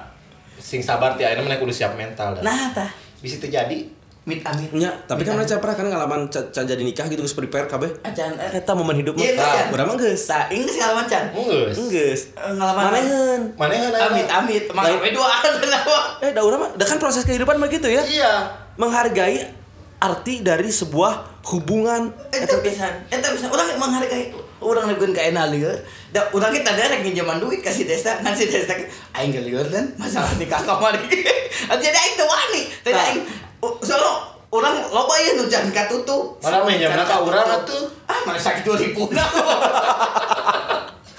sing 0.55 0.79
sabar 0.79 1.19
ti 1.19 1.27
ayeuna 1.27 1.43
mana 1.43 1.59
kudu 1.59 1.73
siap 1.75 1.99
mental 1.99 2.39
dah. 2.39 2.43
nah 2.43 2.71
tah 2.71 2.87
Bisa 3.19 3.39
terjadi. 3.39 4.02
Mit 4.23 4.39
amit 4.39 4.71
Nya, 4.71 4.87
tapi 5.03 5.27
kan 5.27 5.35
mana 5.35 5.43
pernah 5.43 5.75
kan 5.75 5.85
ngalaman 5.91 6.31
can 6.31 6.47
can 6.47 6.63
jadi 6.63 6.79
nikah 6.79 7.11
gitu 7.11 7.19
geus 7.19 7.35
prepare 7.35 7.67
kabeh. 7.67 7.91
acan 7.99 8.39
eh, 8.39 8.55
Eta 8.55 8.71
momen 8.71 8.95
hidup 8.95 9.19
mah. 9.19 9.27
Kan? 9.27 9.75
Urang 9.75 9.87
mah 9.91 9.97
geus. 9.99 10.31
tah 10.31 10.47
ini 10.47 10.63
segala 10.63 11.03
macam 11.03 11.21
Geus. 11.35 11.75
Geus. 11.91 12.21
Eh, 12.31 12.51
ngalaman 12.55 12.83
Maneheun. 12.87 13.41
Mana 13.59 13.73
kan 13.91 14.15
amit 14.15 14.27
amit 14.31 14.63
Lain- 14.71 14.95
makanya 14.95 15.11
doaan 15.11 15.41
Eh, 16.23 16.31
da 16.31 16.39
urang 16.39 16.59
mah 16.63 16.71
da 16.71 16.83
kan 16.87 16.97
proses 17.03 17.27
kehidupan 17.27 17.59
begitu 17.59 17.91
ya. 17.91 17.99
Iya. 17.99 18.33
Menghargai 18.79 19.43
arti 19.99 20.39
dari 20.39 20.67
sebuah 20.67 21.43
hubungan 21.47 22.11
itu 22.31 22.55
bisa 22.59 22.87
itu 23.07 23.23
bisa 23.23 23.47
orang 23.47 23.71
menghargai 23.75 24.35
orang 24.59 24.91
lebih 24.91 25.15
ke 25.15 25.31
enak 25.31 25.51
liur 25.51 25.75
da 26.11 26.27
orang 26.27 26.51
kita 26.51 26.75
ada 26.75 26.91
yang 26.91 27.03
pinjaman 27.03 27.39
duit 27.39 27.63
kasih 27.63 27.87
desa 27.87 28.19
ngasih 28.19 28.51
desa 28.51 28.75
aing 29.15 29.31
ke 29.31 29.39
liur 29.39 29.63
dan 29.71 29.95
masalah 29.95 30.27
nikah 30.35 30.59
kamari 30.59 30.99
jadi 31.83 31.95
aing 31.95 32.15
tuh 32.19 32.27
wani 32.27 32.61
tadi 32.83 32.91
Tah. 32.91 33.03
aing 33.07 33.19
soalnya 33.79 34.11
orang 34.49 34.75
loba 34.87 35.13
ya 35.15 35.33
nu 35.33 35.43
jangan 35.45 35.71
katutup 35.71 36.37
Mana 36.39 36.61
minjamna 36.61 37.01
ka 37.01 37.19
urang 37.19 37.47
atuh? 37.47 37.83
ah 38.05 38.19
mana 38.23 38.37
sakit 38.37 38.61
dua 38.61 38.77
ribu 38.77 39.09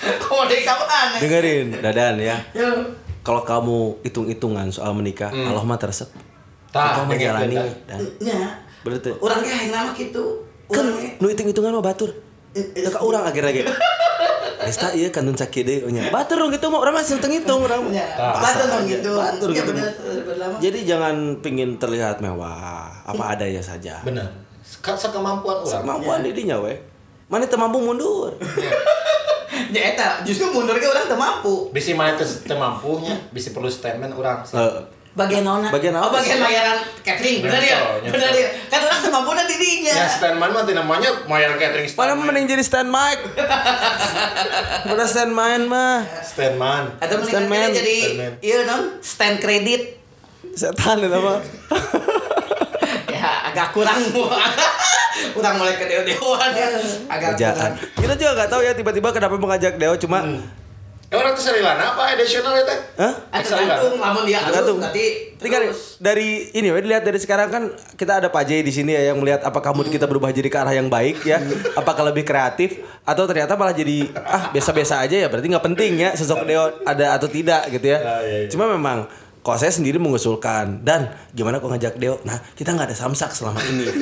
kamu 0.04 0.42
dari 0.46 0.62
kapan 0.62 1.06
dengerin 1.16 1.66
dadan 1.80 2.14
ya. 2.18 2.36
Ya. 2.52 2.68
Kalau 3.24 3.40
kamu 3.40 4.04
hitung-hitungan 4.04 4.68
soal 4.68 4.92
menikah 4.92 5.32
Allah 5.32 5.64
mah 5.64 5.78
tersep. 5.78 6.12
Engkau 6.68 7.06
menjalani 7.06 7.56
dan 7.86 8.02
nya 8.18 8.60
Berarti 8.82 9.14
Orangnya 9.16 9.54
yang 9.54 9.70
nama 9.72 9.90
gitu. 9.94 10.44
kan 10.66 10.84
nu 11.16 11.26
hitung-hitungan 11.26 11.72
mah 11.72 11.84
batur. 11.84 12.12
Ya 12.52 12.90
ka 12.90 13.00
urang 13.00 13.24
akhir-akhir. 13.24 13.64
Resta 14.56 14.92
ieu 14.92 15.08
kantun 15.08 15.34
sakit 15.34 15.62
deui 15.62 15.90
nya. 15.90 16.08
Batur 16.08 16.38
dong 16.38 16.50
gitu 16.50 16.66
mah 16.66 16.78
urang 16.78 16.92
mah 16.92 17.02
hitung 17.02 17.28
hitung 17.28 17.60
urang. 17.60 17.82
Ya, 17.88 18.06
batur 18.16 18.66
dong 18.68 18.84
gitu. 18.84 19.12
Batur 19.12 19.48
Ya, 19.48 19.60
gitu. 19.60 19.70
benar, 19.72 19.92
benar. 20.24 20.48
Jadi 20.58 20.78
jangan 20.84 21.14
pingin 21.38 21.76
terlihat 21.76 22.18
mewah, 22.18 22.88
apa 23.00 23.24
adanya 23.30 23.60
saja. 23.60 23.98
Bener. 24.02 24.26
Sek- 24.60 24.96
Sekemampuan 24.96 25.60
orang. 25.60 25.80
Kemampuan 25.80 26.18
didinya 26.22 26.56
we. 26.58 26.74
Mana 27.26 27.44
teu 27.44 27.56
mampu 27.56 27.78
mundur. 27.78 28.32
Ya 29.70 29.94
eta 29.94 30.18
justru 30.22 30.50
mundurnya 30.50 30.86
orang 30.88 31.06
teu 31.06 31.14
mampu. 31.14 31.54
Bisa 31.70 31.94
mana 31.94 32.14
teu 32.14 32.26
teu 32.26 32.54
mampunya, 32.54 33.14
bisa 33.30 33.50
perlu 33.50 33.66
statement 33.66 34.10
orang 34.12 34.42
sih. 34.42 34.58
Bagian 35.14 35.46
naon? 35.46 35.62
Bagian 35.70 35.94
Oh, 35.94 36.10
apa 36.10 36.18
bagian 36.18 36.36
sih? 36.36 36.42
bayaran 36.42 36.78
catering. 37.00 37.36
Benar 37.38 37.62
ya? 37.62 37.78
Benar 38.02 38.30
ya? 38.30 38.48
Kan 38.66 38.80
orang 38.82 38.98
teu 38.98 39.10
mampu 39.10 39.30
dirinya. 39.46 39.94
Ya 39.94 40.06
statement 40.10 40.50
mah 40.50 40.62
namanya 40.66 41.10
mayar 41.24 41.54
catering 41.54 41.86
Mana 41.86 41.94
stand 42.10 42.18
mending 42.20 42.46
jadi 42.50 42.62
stand 42.62 42.90
mic. 42.90 43.18
Udah 44.90 45.06
stand 45.06 45.30
main 45.30 45.62
mah. 45.64 46.02
stand 46.20 46.58
man. 46.58 46.98
Atau 46.98 47.22
Stand 47.22 47.46
mendingan 47.46 47.70
man. 47.70 47.70
jadi 47.72 47.96
Stand 47.96 48.18
man. 48.18 48.32
iya 48.42 48.58
non 48.64 48.82
stand 48.98 49.36
kredit. 49.38 49.82
Setan 50.52 50.98
itu 50.98 51.14
mah. 51.14 51.38
ya 53.08 53.30
agak 53.48 53.70
kurang 53.70 54.02
kurang 55.34 55.54
mulai 55.56 55.74
ke 55.74 55.86
dewa-dewaan 55.86 56.50
ya 56.50 56.66
agak 57.06 57.28
Kerjaan. 57.34 57.54
kurang 57.54 57.74
Kita 57.96 58.14
juga 58.16 58.30
nggak 58.34 58.50
tahu 58.50 58.60
ya 58.60 58.72
tiba-tiba 58.72 59.08
kenapa 59.10 59.34
mengajak 59.36 59.78
Deo 59.78 59.94
cuma 59.96 60.26
Eh 60.26 60.63
orang 61.14 61.32
tuh 61.32 61.42
salilana 61.42 61.84
apa 61.90 62.12
additional 62.12 62.52
ya 62.52 62.64
teh? 62.64 62.78
Hah? 62.96 63.12
Ah, 63.28 63.40
tergantung 63.40 63.96
lamun 63.96 64.22
dia 64.22 64.40
Tergantung. 64.40 64.76
terus 64.76 64.90
berarti 64.90 65.06
Tinggal 65.36 65.60
terus. 65.66 65.80
dari 65.98 66.28
ini 66.50 66.68
we 66.68 66.80
dilihat 66.80 67.02
dari 67.02 67.16
sekarang 67.16 67.48
kan 67.48 67.62
kita 67.94 68.18
ada 68.18 68.28
Pak 68.28 68.42
J 68.42 68.60
di 68.60 68.70
sini 68.70 68.92
ya 68.92 69.10
yang 69.10 69.18
melihat 69.18 69.42
apakah 69.42 69.72
mood 69.72 69.86
kita 69.86 70.04
berubah 70.04 70.30
jadi 70.30 70.46
ke 70.46 70.56
arah 70.56 70.72
yang 70.72 70.86
baik 70.86 71.20
ya, 71.22 71.38
apakah 71.74 72.06
lebih 72.06 72.22
kreatif 72.22 72.76
atau 73.02 73.24
ternyata 73.24 73.52
malah 73.52 73.72
jadi 73.72 74.08
ah 74.16 74.48
biasa-biasa 74.50 75.00
aja 75.00 75.16
ya 75.16 75.28
berarti 75.28 75.46
nggak 75.46 75.64
penting 75.66 75.92
ya 75.98 76.10
sosok 76.12 76.44
Deo 76.44 76.64
ada 76.82 77.12
atau 77.12 77.26
tidak 77.26 77.68
gitu 77.68 77.86
ya. 77.86 77.98
Ah, 77.98 78.20
iya, 78.20 78.36
iya. 78.44 78.48
Cuma 78.48 78.64
memang 78.66 79.04
kok 79.40 79.56
saya 79.56 79.68
sendiri 79.68 80.00
mengusulkan 80.00 80.80
dan 80.80 81.12
gimana 81.30 81.58
kok 81.58 81.68
ngajak 81.68 81.94
Deo? 81.96 82.16
Nah 82.22 82.40
kita 82.52 82.72
nggak 82.72 82.88
ada 82.88 82.96
samsak 82.96 83.30
selama 83.30 83.60
ini. 83.66 83.84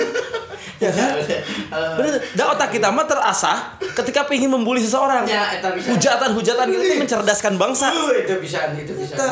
ya 0.83 0.91
kan? 0.91 1.11
Bener, 1.99 2.19
dan 2.35 2.47
otak 2.51 2.75
kita 2.75 2.91
mah 2.91 3.07
terasah 3.07 3.79
ketika 4.03 4.27
ingin 4.35 4.51
membuli 4.51 4.83
seseorang. 4.83 5.23
Ya, 5.25 5.55
eta 5.55 5.71
bisa. 5.71 5.95
Hujatan-hujatan 5.95 6.67
gitu 6.75 6.83
itu 6.83 6.97
mencerdaskan 7.07 7.55
bangsa. 7.55 7.95
Uh, 7.95 8.11
itu 8.19 8.35
bisa 8.43 8.75
itu 8.75 8.91
bisa 8.99 9.15
Kita 9.15 9.29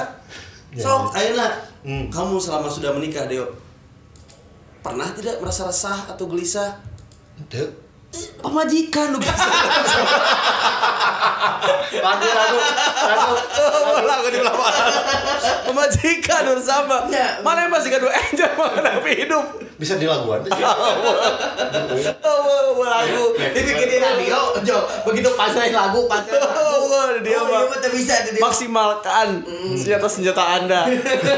Sok, 0.78 1.10
ayolah. 1.18 1.50
Kamu 1.82 2.38
selama 2.38 2.70
sudah 2.70 2.94
menikah, 2.94 3.26
Deo. 3.26 3.50
Pernah 4.80 5.10
tidak 5.12 5.42
merasa 5.42 5.66
resah 5.66 6.06
atau 6.06 6.30
gelisah? 6.30 6.78
Teu. 7.50 7.89
Pemajikan 8.40 9.14
lu 9.14 9.18
Lagu 12.00 12.26
lagu 12.26 12.56
lagu. 13.06 13.34
Lagu 14.10 14.26
di 14.32 14.38
belakang. 14.40 14.90
Pemajikan 15.68 16.42
bersama. 16.56 16.96
Ya. 17.12 17.38
Mana 17.44 17.68
yang 17.68 17.72
masih 17.72 17.90
kedua 17.94 18.10
enjoy 18.10 18.50
menghadapi 18.58 19.12
hidup. 19.26 19.44
Bisa 19.78 19.94
dilaguan 20.00 20.42
tuh. 20.42 20.50
Oh, 22.20 22.86
lagu. 22.86 23.36
dibikin 23.36 23.86
di 23.92 23.98
radio 24.00 24.56
Jo 24.64 24.78
begitu 25.04 25.28
pasain 25.36 25.68
lagu 25.74 26.08
pasain 26.08 26.40
lagu 26.40 26.80
Oh, 26.90 27.12
dia 27.20 27.36
oh, 27.36 27.44
mah. 27.44 27.68
iya 27.68 27.88
bisa 27.92 28.14
tuh 28.24 28.32
dia 28.34 28.40
Maksimalkan 28.40 29.44
senjata-senjata 29.76 30.42
Anda. 30.42 30.88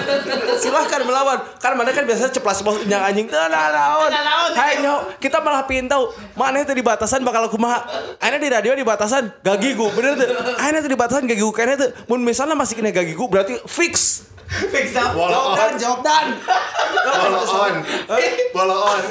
Silahkan 0.62 1.02
melawan. 1.02 1.38
Kan 1.58 1.74
mana 1.74 1.90
kan 1.90 2.06
biasanya 2.06 2.30
ceplas 2.30 2.62
bos 2.62 2.78
yang 2.86 3.02
anjing 3.02 3.26
teu 3.26 3.42
naon. 3.50 4.06
Teu 4.08 4.22
naon. 4.22 4.50
Hai 4.54 4.78
nyo, 4.80 5.02
kita 5.18 5.42
malah 5.42 5.66
pingin 5.66 5.90
tahu 5.90 6.14
mana 6.38 6.61
itu 6.62 6.72
di 6.72 6.84
batasan 6.84 7.20
bakal 7.26 7.50
kumaha. 7.50 7.82
Akhirnya 8.18 8.40
di 8.40 8.50
radio 8.50 8.72
di 8.72 8.86
batasan 8.86 9.30
gagigu, 9.42 9.90
bener 9.92 10.18
tuh. 10.18 10.28
Akhirnya 10.56 10.80
tuh 10.82 10.90
di 10.90 10.98
batasan 10.98 11.24
gagigu 11.26 11.50
kayaknya 11.50 11.76
tuh. 11.86 11.90
Mun 12.06 12.22
misalnya 12.22 12.54
masih 12.54 12.78
kena 12.78 12.94
gagigu 12.94 13.26
berarti 13.26 13.58
fix. 13.66 14.26
fix 14.52 14.92
Wall 15.16 15.32
Jawab 15.32 15.56
dan, 15.56 15.72
jawab 15.80 16.00
dan. 16.04 16.26
Bolo 17.08 17.40
on. 17.40 17.74
Bolo 18.52 18.76
on. 18.84 19.02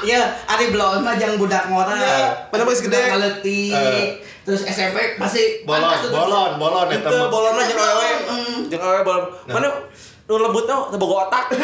Iya, 0.00 0.32
Ari 0.48 0.72
Blon 0.72 1.04
mah 1.04 1.12
jang 1.20 1.36
budak 1.36 1.68
ngora. 1.68 1.92
Iya, 1.92 2.48
mana 2.48 2.64
masih 2.64 2.88
gede. 2.88 3.00
Ngaletik. 3.12 3.76
Eh. 3.76 4.06
Terus 4.40 4.64
SMP 4.64 5.20
masih 5.20 5.68
Bolon, 5.68 5.92
bolon, 6.08 6.50
bolon 6.56 6.88
Itu 6.88 7.04
eta 7.04 7.12
mah. 7.12 7.28
bolonnya 7.28 7.68
jeung 7.68 7.76
awewe. 7.76 8.10
Mm. 8.24 8.56
Jeung 8.72 8.80
awewe 8.80 9.02
bolon. 9.04 9.24
Mana 9.52 9.68
nu 10.24 10.34
lembutnya 10.40 10.76
teu 10.88 10.96
boga 10.96 11.28
otak. 11.28 11.44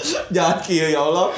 Jahat 0.34 0.58
kieu 0.64 0.88
ya 0.88 1.00
Allah. 1.00 1.28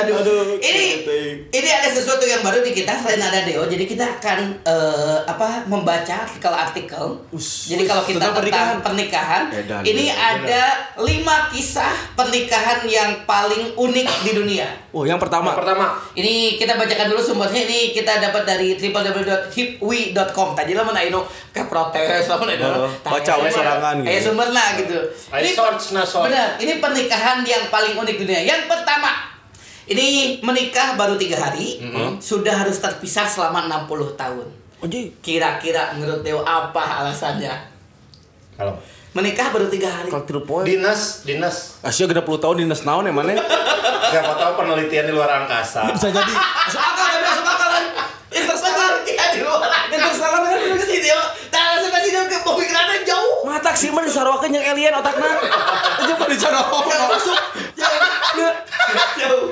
Aduh, 0.00 0.14
Aduh, 0.20 0.56
ini 0.58 1.04
ini 1.52 1.68
ada 1.68 1.88
sesuatu 1.88 2.24
yang 2.24 2.40
baru 2.40 2.64
di 2.64 2.72
kita 2.72 2.96
selain 2.96 3.20
ada 3.20 3.44
Deo. 3.44 3.64
Jadi 3.68 3.84
kita 3.84 4.18
akan 4.20 4.38
eh, 4.64 5.18
apa 5.28 5.68
membaca 5.68 6.24
artikel-artikel. 6.24 7.20
Us, 7.30 7.68
Jadi 7.68 7.84
kalau 7.84 8.02
kita 8.02 8.18
tentang 8.20 8.34
pernikahan. 8.36 8.76
pernikahan, 8.80 9.42
Edan, 9.52 9.82
ini 9.84 10.08
edan, 10.08 10.44
ada 10.46 10.64
lima 11.04 11.50
kisah 11.52 11.92
pernikahan 12.16 12.86
yang 12.88 13.26
paling 13.28 13.76
unik 13.76 14.08
di 14.24 14.32
dunia. 14.32 14.68
Oh, 14.94 15.02
yang 15.02 15.18
pertama. 15.18 15.50
Yang 15.50 15.60
pertama. 15.66 15.86
Ini 16.14 16.54
kita 16.54 16.78
bacakan 16.78 17.06
dulu 17.10 17.18
sumbernya. 17.18 17.66
Ini 17.66 17.90
kita 17.90 18.22
dapat 18.22 18.46
dari 18.46 18.78
www.hipwi.com. 18.78 20.48
Tadi 20.54 20.72
lah 20.72 20.86
mana 20.86 21.02
ini 21.02 21.18
kayak 21.50 21.66
protes 21.66 22.30
lah 22.30 22.38
mana 22.38 22.54
Oh, 22.64 22.90
baca 23.02 23.32
we 23.42 23.50
sorangan 23.50 23.94
gitu. 24.02 24.10
Eh 24.10 24.18
sumber 24.22 24.48
lah 24.54 24.78
gitu. 24.78 24.98
Search, 25.50 25.98
nah, 25.98 26.06
search. 26.06 26.30
Benar. 26.30 26.48
Ini 26.62 26.78
pernikahan 26.78 27.42
yang 27.42 27.73
paling 27.74 27.98
unik 27.98 28.16
dunia. 28.22 28.40
Yang 28.46 28.70
pertama, 28.70 29.34
ini 29.90 30.38
menikah 30.38 30.94
baru 30.94 31.18
tiga 31.18 31.42
hari, 31.42 31.82
sudah 32.22 32.54
harus 32.62 32.78
terpisah 32.78 33.26
selama 33.26 33.66
60 33.66 34.14
tahun. 34.14 34.46
Kira-kira 35.18 35.98
menurut 35.98 36.22
Deo 36.22 36.46
apa 36.46 37.02
alasannya? 37.02 37.74
Kalau 38.54 38.78
Menikah 39.14 39.54
baru 39.54 39.70
tiga 39.70 39.86
hari. 39.86 40.10
Kalau 40.10 40.42
poin. 40.42 40.66
dinas, 40.66 41.22
dinas. 41.22 41.78
Asia 41.86 42.10
genap 42.10 42.26
puluh 42.26 42.42
tahun 42.42 42.66
dinas 42.66 42.82
naon 42.82 43.06
ya 43.06 43.14
mana? 43.14 43.38
Siapa 44.10 44.34
tahu 44.34 44.52
penelitian 44.58 45.06
di 45.06 45.14
luar 45.14 45.46
angkasa. 45.46 45.86
Bisa 45.94 46.10
jadi. 46.10 46.34
Masuk 46.34 46.82
akal 46.82 47.22
masuk 47.22 47.46
akal. 47.46 47.70
Interstellar. 48.34 48.92
Iya 49.06 49.24
di 49.38 49.40
luar 49.46 49.70
angkasa. 49.70 49.94
Interstellar 49.94 50.40
kan 50.42 50.82
Si 50.82 50.96
Deo, 50.98 51.22
tak 51.46 51.62
langsung 51.62 51.94
kasih 51.94 52.10
Deo 52.10 52.24
ke 52.26 52.38
pemikirannya 52.42 52.98
Mata 53.74 53.82
sih 53.82 53.90
mah 53.90 54.06
disarwakeun 54.06 54.54
yang 54.54 54.70
alien 54.70 54.94
otakna. 54.94 55.34
Aja 55.98 56.14
mah 56.14 56.28
dicara 56.30 56.62
masuk. 57.10 57.38
Jauh. 59.18 59.50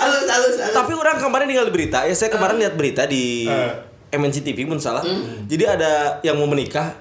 Halus, 0.00 0.24
halus, 0.24 0.56
halus. 0.56 0.72
Tapi 0.72 0.92
orang 0.96 1.20
kemarin 1.20 1.44
tinggal 1.44 1.68
di 1.68 1.74
berita, 1.76 2.08
ya 2.08 2.16
saya 2.16 2.32
kemarin 2.32 2.56
lihat 2.56 2.72
berita 2.80 3.04
di 3.04 3.44
Eh. 3.44 4.16
MNC 4.16 4.40
TV 4.40 4.64
pun 4.64 4.80
salah. 4.80 5.04
Jadi 5.44 5.64
ada 5.68 6.24
yang 6.24 6.40
mau 6.40 6.48
menikah 6.48 6.96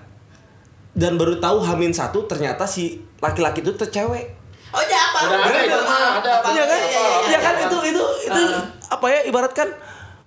dan 0.92 1.16
baru 1.16 1.40
tahu 1.40 1.64
Hamin 1.64 1.96
satu 1.96 2.28
ternyata 2.28 2.68
si 2.68 3.08
laki-laki 3.24 3.64
itu 3.64 3.72
tuh 3.80 3.88
cewek. 3.88 4.36
Oh, 4.76 4.84
ya 4.84 5.00
apa? 5.00 5.32
Udah 5.32 5.38
ada 5.40 5.80
ada 6.20 6.32
apa? 6.44 7.50
Itu 7.72 7.78
itu 7.88 8.04
itu 8.28 8.42
apa 8.84 9.06
ya 9.08 9.20
ibaratkan 9.32 9.68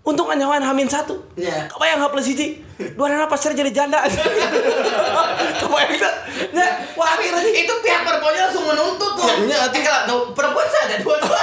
untung 0.02 0.26
anyawan 0.26 0.58
Hamin 0.58 0.90
satu. 0.90 1.14
Iya. 1.38 1.70
Kebayang 1.70 2.02
H 2.02 2.06
plus 2.10 2.26
hiji. 2.26 2.58
Dua 2.98 3.06
anak 3.06 3.30
pasar 3.30 3.54
jadi 3.54 3.70
janda. 3.70 4.02
Kebayang 5.62 5.94
tak? 5.94 6.14
Ya, 6.50 6.66
wah 6.98 7.14
Tapi 7.14 7.30
akhirnya 7.30 7.62
itu 7.62 7.74
pihak 7.78 8.02
perempuannya 8.02 8.42
langsung 8.50 8.66
menuntut 8.66 9.12
loh. 9.14 9.26
Ya, 9.30 9.34
iya, 9.46 9.58
eh, 9.70 9.82
kalau 9.82 10.00
no, 10.10 10.14
perempuan 10.34 10.66
sih 10.66 10.80
ada 10.90 10.96
dua-dua. 10.98 11.38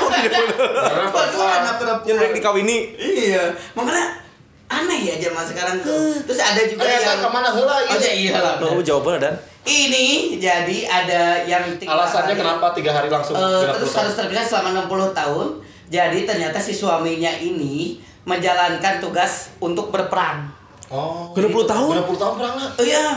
Dua-dua 1.08 1.48
ada 1.64 1.72
perempuan. 1.80 2.20
yang 2.20 2.34
dikawini. 2.36 2.78
Iya, 3.00 3.44
makanya 3.80 4.20
aneh 4.68 5.00
ya 5.08 5.16
zaman 5.24 5.44
sekarang 5.48 5.76
tuh. 5.80 6.20
Terus 6.28 6.40
ada 6.44 6.62
juga 6.68 6.84
Eh, 6.84 7.00
yang 7.00 7.24
ke 7.24 7.30
mana 7.32 7.50
heula 7.50 7.74
Oh 7.80 7.96
ya 7.96 8.12
iya 8.12 8.38
lah. 8.38 8.60
Kamu 8.60 8.84
jawaban 8.84 9.24
dan 9.24 9.36
Ini 9.64 10.40
jadi 10.40 10.78
ada 10.88 11.44
yang 11.46 11.64
tiga 11.78 11.94
Alasannya 11.94 12.34
hari, 12.34 12.42
kenapa 12.42 12.66
tiga 12.74 12.92
hari 12.96 13.08
langsung 13.12 13.36
genap 13.38 13.76
terus 13.78 13.94
harus 13.96 14.14
terpisah 14.18 14.46
selama 14.46 14.88
60 14.88 15.14
tahun. 15.16 15.48
Jadi 15.90 16.20
ternyata 16.26 16.58
si 16.62 16.74
suaminya 16.74 17.30
ini 17.38 17.98
menjalankan 18.30 19.02
tugas 19.02 19.50
untuk 19.58 19.90
berperang. 19.90 20.46
Oh. 20.94 21.34
Genep 21.34 21.50
puluh 21.50 21.66
tahun? 21.66 21.98
Genep 21.98 22.06
puluh 22.06 22.22
tahun 22.22 22.34
perang 22.38 22.56
lah. 22.62 22.70
Iya. 22.78 23.08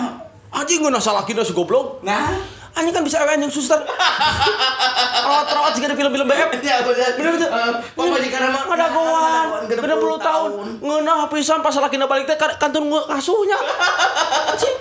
anjing 0.53 0.85
nggak 0.85 1.01
salah 1.01 1.25
kina 1.25 1.45
si 1.45 1.53
goblok. 1.57 2.05
Nah, 2.05 2.29
Anjing 2.73 2.95
kan 2.97 3.05
bisa 3.05 3.21
anjing 3.21 3.53
suster. 3.53 3.77
Rawat-rawat 5.23 5.77
juga 5.77 5.93
di 5.93 5.97
film-film 6.01 6.25
BF. 6.25 6.49
ya 6.65 6.81
benar. 6.81 7.11
Bener 7.21 7.31
betul. 7.37 7.49
Eh, 7.53 7.73
pemajikan 7.93 8.49
mah 8.49 8.65
Ada 8.65 8.87
goan. 8.89 9.47
Puluh 10.01 10.17
tahun. 10.17 10.51
Ngeunah 10.81 11.29
pisan 11.29 11.61
pas 11.61 11.77
laki 11.77 12.01
balik 12.01 12.25
teh 12.25 12.37
ka- 12.41 12.57
kantun 12.57 12.89
ngasuhnya. 12.89 13.59
Anjing. 14.49 14.77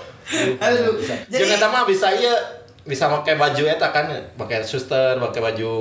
Aduh. 0.55 0.95
Jadi 1.27 1.43
Jeung 1.43 1.51
eta 1.59 1.67
mah 1.67 1.83
bisa 1.83 2.07
ieu 2.15 2.31
bisa 2.87 3.11
pakai 3.11 3.35
baju 3.35 3.63
eta 3.67 3.93
kan, 3.93 4.07
pakai 4.39 4.63
suster, 4.65 5.19
pakai 5.19 5.41
baju 5.43 5.73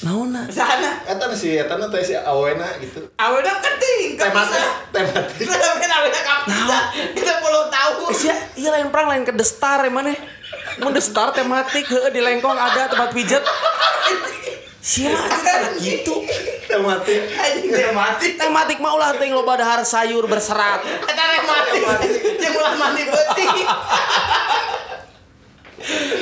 Naonna? 0.00 0.48
sana 0.48 1.04
eta 1.04 1.28
si 1.36 1.60
eta 1.60 1.76
teh 1.76 2.00
si 2.00 2.16
awena 2.16 2.64
gitu. 2.80 3.04
awalnya 3.20 3.52
keting 3.60 4.16
kan 4.16 4.32
Tematik, 4.32 4.64
tematik. 4.96 5.44
Kan 5.44 5.90
awalnya 5.92 6.22
kan 6.24 6.38
bisa? 6.48 6.78
Kita 7.12 7.32
puluh 7.44 7.68
tahun. 7.68 8.08
Eh, 8.08 8.16
sia, 8.16 8.36
iya 8.56 8.68
lain 8.72 8.88
perang 8.88 9.12
lain 9.12 9.28
ke 9.28 9.32
destar 9.36 9.84
ya 9.84 9.92
mana? 9.92 10.16
Mun 10.80 10.96
the 10.96 11.04
star 11.04 11.36
tematik 11.36 11.84
heueuh 11.84 12.08
di 12.08 12.24
lengkong 12.24 12.56
ada 12.56 12.88
tempat 12.88 13.12
pijet. 13.12 13.44
Sia 14.80 15.12
aja 15.12 15.76
gitu. 15.76 16.24
Tematik. 16.64 17.20
Mati. 17.92 18.26
Tematik 18.40 18.78
mah 18.80 18.96
ulah 18.96 19.12
teh 19.20 19.28
loba 19.28 19.60
dahar 19.60 19.84
sayur 19.84 20.24
berserat. 20.24 20.80
Kata 20.80 21.22
rematik. 21.36 21.80
Yang 22.40 22.54
ulah 22.56 22.74
mandi 22.80 23.04
putih. 23.04 23.68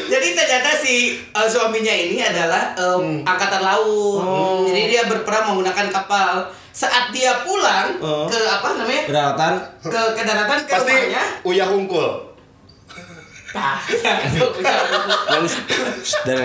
Jadi 0.08 0.28
ternyata 0.32 0.70
si 0.74 0.96
uh, 1.30 1.44
suaminya 1.44 1.90
ini 1.90 2.18
adalah 2.18 2.72
um, 2.76 3.20
angkatan 3.22 3.60
laut. 3.60 4.66
Jadi 4.66 4.82
dia 4.88 5.02
berperang 5.04 5.50
menggunakan 5.50 5.88
kapal. 5.88 6.48
Saat 6.70 7.10
dia 7.10 7.42
pulang 7.42 7.98
Oh. 7.98 8.24
ke 8.24 8.38
apa 8.38 8.76
namanya? 8.76 9.02
Daratan 9.08 9.52
Ke 9.82 9.90
ke 10.14 10.22
daratan 10.22 10.62
ke 10.62 10.70
Pasti 10.70 10.94
rumahnya. 10.94 11.22
uyah 11.42 11.66
hungkul. 11.66 12.06
Nah, 13.48 13.80
udah. 13.80 14.80
dan 16.28 16.44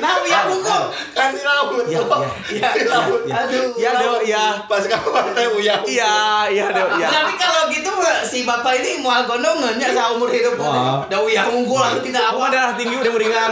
Nah, 0.00 0.14
ya 0.24 0.40
hukum. 0.48 0.82
Kan 1.12 1.36
di 1.36 1.44
laut. 1.44 1.84
Ya. 1.84 2.00
Ya, 2.48 2.68
laut. 2.88 3.28
Aduh. 3.28 3.76
ya 3.76 3.90
deo 4.00 4.16
ya. 4.24 4.56
Pas 4.64 4.80
kapan 4.88 5.36
teh 5.36 5.46
uyah. 5.52 5.84
Iya, 5.84 6.14
iya 6.48 6.66
deo 6.72 6.88
ya. 6.96 7.08
Tapi 7.12 7.32
kalau 7.36 7.68
gitu 7.68 7.92
si 8.24 8.48
bapak 8.48 8.80
ini 8.80 9.04
mau 9.04 9.20
gondongan 9.28 9.76
ya 9.76 9.92
seumur 9.92 10.32
hidup 10.32 10.56
Wah. 10.56 11.04
Dah 11.12 11.20
ya 11.28 11.44
unggul 11.44 11.76
lah 11.76 11.92
tidak 12.00 12.32
Aku 12.32 12.40
apa. 12.40 12.52
darah 12.56 12.72
tinggi 12.72 12.96
udah 12.96 13.12
meringan. 13.12 13.50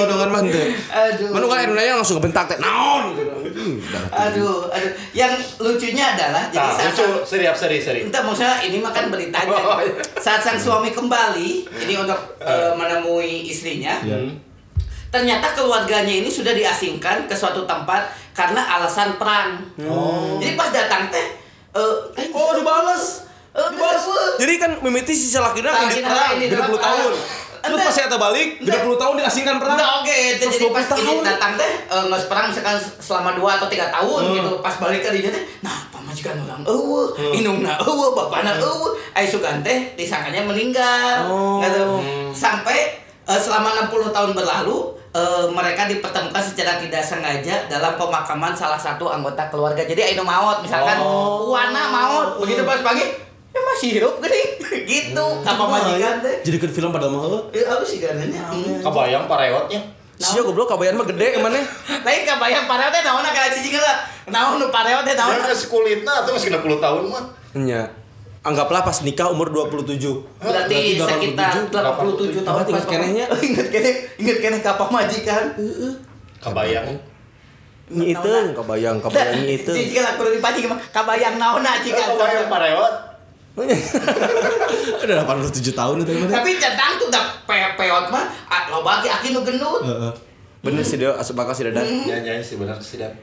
Godongan 0.00 0.28
mah. 0.32 0.42
Aduh. 0.48 1.28
Kan 1.28 1.60
Indonesia 1.68 1.92
langsung 2.00 2.16
kebentak 2.24 2.44
teh. 2.48 2.56
Naon 2.56 3.04
gitu. 3.20 3.37
Aduh, 4.10 4.68
aduh. 4.68 4.92
Yang 5.12 5.32
lucunya 5.60 6.14
adalah 6.14 6.48
jadi 6.48 6.60
Nah, 6.60 6.74
saat 6.74 6.92
lucu, 6.92 7.06
seriap 7.24 7.54
seri 7.54 7.78
seri. 7.78 8.00
Entah 8.04 8.22
maksudnya 8.22 8.60
ini 8.62 8.78
makan 8.78 9.08
beritanya. 9.08 9.52
Oh, 9.52 9.80
iya. 9.80 10.02
Saat 10.16 10.40
sang 10.42 10.58
suami 10.58 10.90
kembali, 10.90 11.64
ini 11.88 11.94
untuk 11.96 12.18
eh, 12.40 12.72
menemui 12.74 13.48
istrinya. 13.48 13.98
Ternyata 15.08 15.56
keluarganya 15.56 16.12
ini 16.12 16.28
sudah 16.28 16.52
diasingkan 16.52 17.24
ke 17.24 17.32
suatu 17.32 17.64
tempat 17.64 18.12
karena 18.36 18.60
alasan 18.76 19.16
perang. 19.16 19.56
Jadi 20.38 20.52
pas 20.52 20.68
datang 20.68 21.08
teh 21.08 21.26
eh 21.68 21.94
eh, 22.16 22.28
Oh, 22.30 22.52
dibales. 22.52 23.24
Dibales. 23.52 24.04
dibales. 24.04 24.34
Jadi 24.38 24.54
kan 24.60 24.70
mimiti 24.84 25.16
si 25.16 25.32
salakina 25.32 25.72
Salakina 25.72 25.96
ini 25.96 26.00
perang 26.04 26.30
ini 26.36 26.46
20 26.46 26.54
dalam 26.54 26.72
tahun. 26.76 27.12
Ente. 27.60 27.80
pas 27.80 27.90
saya 27.90 28.06
balik, 28.10 28.48
20 28.60 28.70
tahun 28.94 29.14
diasingkan 29.16 29.56
perang. 29.56 29.76
Nah, 29.76 29.88
oke, 30.00 30.18
Terus 30.36 30.54
jadi 30.54 30.66
20 30.66 30.74
pas 30.74 30.86
ini 30.96 31.12
datang 31.20 31.52
teh 31.54 31.72
eh, 31.86 32.02
nggak 32.04 32.20
perang 32.26 32.46
misalkan 32.48 32.76
selama 32.98 33.30
2 33.32 33.56
atau 33.56 33.66
3 33.66 33.88
tahun 33.88 34.20
Hmm. 34.20 34.34
gitu. 34.34 34.50
Pas 34.58 34.74
balik 34.76 35.00
ke 35.00 35.10
dia 35.12 35.30
teh, 35.30 35.42
nah 35.60 35.78
pamajikan 35.88 36.38
orang 36.38 36.62
eueuh, 36.62 37.06
indungna 37.32 37.74
eueuh, 37.80 38.12
bapana 38.12 38.54
eueuh. 38.54 38.94
Ai 39.12 39.24
sugan 39.24 39.60
teh 39.60 39.94
disangkanya 39.94 40.42
meninggal. 40.42 41.26
Oh. 41.26 41.58
Gitu. 41.58 41.84
Sampai 42.32 42.98
eh, 43.22 43.40
selama 43.40 43.86
60 43.86 44.10
tahun 44.10 44.30
berlalu 44.32 44.76
eh, 45.10 45.46
mereka 45.48 45.84
dipertemukan 45.84 46.40
secara 46.40 46.76
tidak 46.76 47.00
sengaja 47.00 47.66
dalam 47.66 47.94
pemakaman 47.94 48.52
salah 48.52 48.76
satu 48.76 49.08
anggota 49.08 49.46
keluarga. 49.48 49.80
Jadi 49.80 50.02
Aino 50.04 50.22
maut 50.22 50.60
misalkan 50.60 50.98
Oh. 50.98 51.48
Wana 51.48 51.88
maut, 51.88 52.28
begitu 52.38 52.62
pas 52.62 52.80
pagi 52.80 53.27
ya 53.58 53.60
masih 53.74 53.88
hidup 53.98 54.14
gini 54.22 54.40
gitu 54.90 55.26
apa 55.42 55.64
majikan 55.66 56.22
teh 56.22 56.36
Jadi 56.46 56.56
ke 56.62 56.66
film 56.70 56.94
pada 56.94 57.10
mah. 57.10 57.50
Eh, 57.50 57.66
apa 57.66 57.82
sih 57.82 57.98
gananya? 57.98 58.46
Kebayang 58.80 59.26
pareotnya. 59.26 59.80
Sia 60.18 60.42
goblok 60.42 60.70
kabayan 60.70 60.98
mah 60.98 61.06
gede 61.06 61.38
emane. 61.38 61.62
Lain 62.06 62.22
kabayang 62.26 62.66
pareot 62.70 62.90
teh 62.90 63.02
naon 63.02 63.26
kayak 63.26 63.54
cicing 63.58 63.78
lah. 63.78 63.96
Naon 64.30 64.58
nu 64.62 64.70
pareot 64.70 65.02
teh 65.02 65.14
naon? 65.14 65.34
Jangan 65.38 65.54
sekulitna 65.54 66.12
atau 66.22 66.30
masih 66.34 66.50
60 66.54 66.78
tahun 66.82 67.02
mah. 67.10 67.24
Nya. 67.58 67.82
Anggaplah 68.42 68.86
pas 68.86 68.98
nikah 69.02 69.28
umur 69.30 69.50
27. 69.50 69.98
Berarti 70.40 70.98
sekitar 70.98 71.68
87 71.68 72.46
tahun 72.46 72.62
ingat 72.70 72.86
kenehnya? 72.86 73.24
Ingat 73.50 73.66
keneh, 73.68 73.94
ingat 74.16 74.38
keneh 74.38 74.60
ka 74.62 74.78
pamajikan. 74.78 75.54
Kebayang. 76.38 76.86
Nyi 77.88 78.12
itu 78.12 78.30
kabayang 78.52 79.00
kabayang 79.00 79.42
nyi 79.42 79.58
itu. 79.58 79.70
Cicing 79.70 80.02
lah 80.02 80.12
kudu 80.18 80.34
dipancing 80.38 80.66
mah 80.66 80.78
kabayang 80.90 81.38
naon 81.38 81.62
na 81.62 81.78
cika. 81.82 82.14
Kebayang 82.14 82.50
pareot. 82.50 83.07
Udah 85.02 85.14
87 85.24 85.72
tahun 85.72 85.96
itu 86.02 86.10
emane. 86.12 86.30
Tapi 86.30 86.50
centang 86.56 86.98
tuh 86.98 87.06
udah 87.08 87.24
pe- 87.42 87.74
peot 87.74 88.06
mah 88.08 88.24
ah, 88.46 88.62
loba 88.68 89.00
aki 89.00 89.08
aki 89.08 89.28
nu 89.32 89.40
gendut. 89.40 89.82
Heeh. 89.82 90.12
Bener 90.58 90.82
sih 90.82 90.98
dia 90.98 91.10
asup 91.12 91.34
bakal 91.34 91.50
si 91.50 91.64
dadan. 91.64 91.82
Nyanyi 91.82 92.42
sih 92.42 92.58
benar 92.58 92.76
sih 92.78 92.98
dan. 92.98 93.14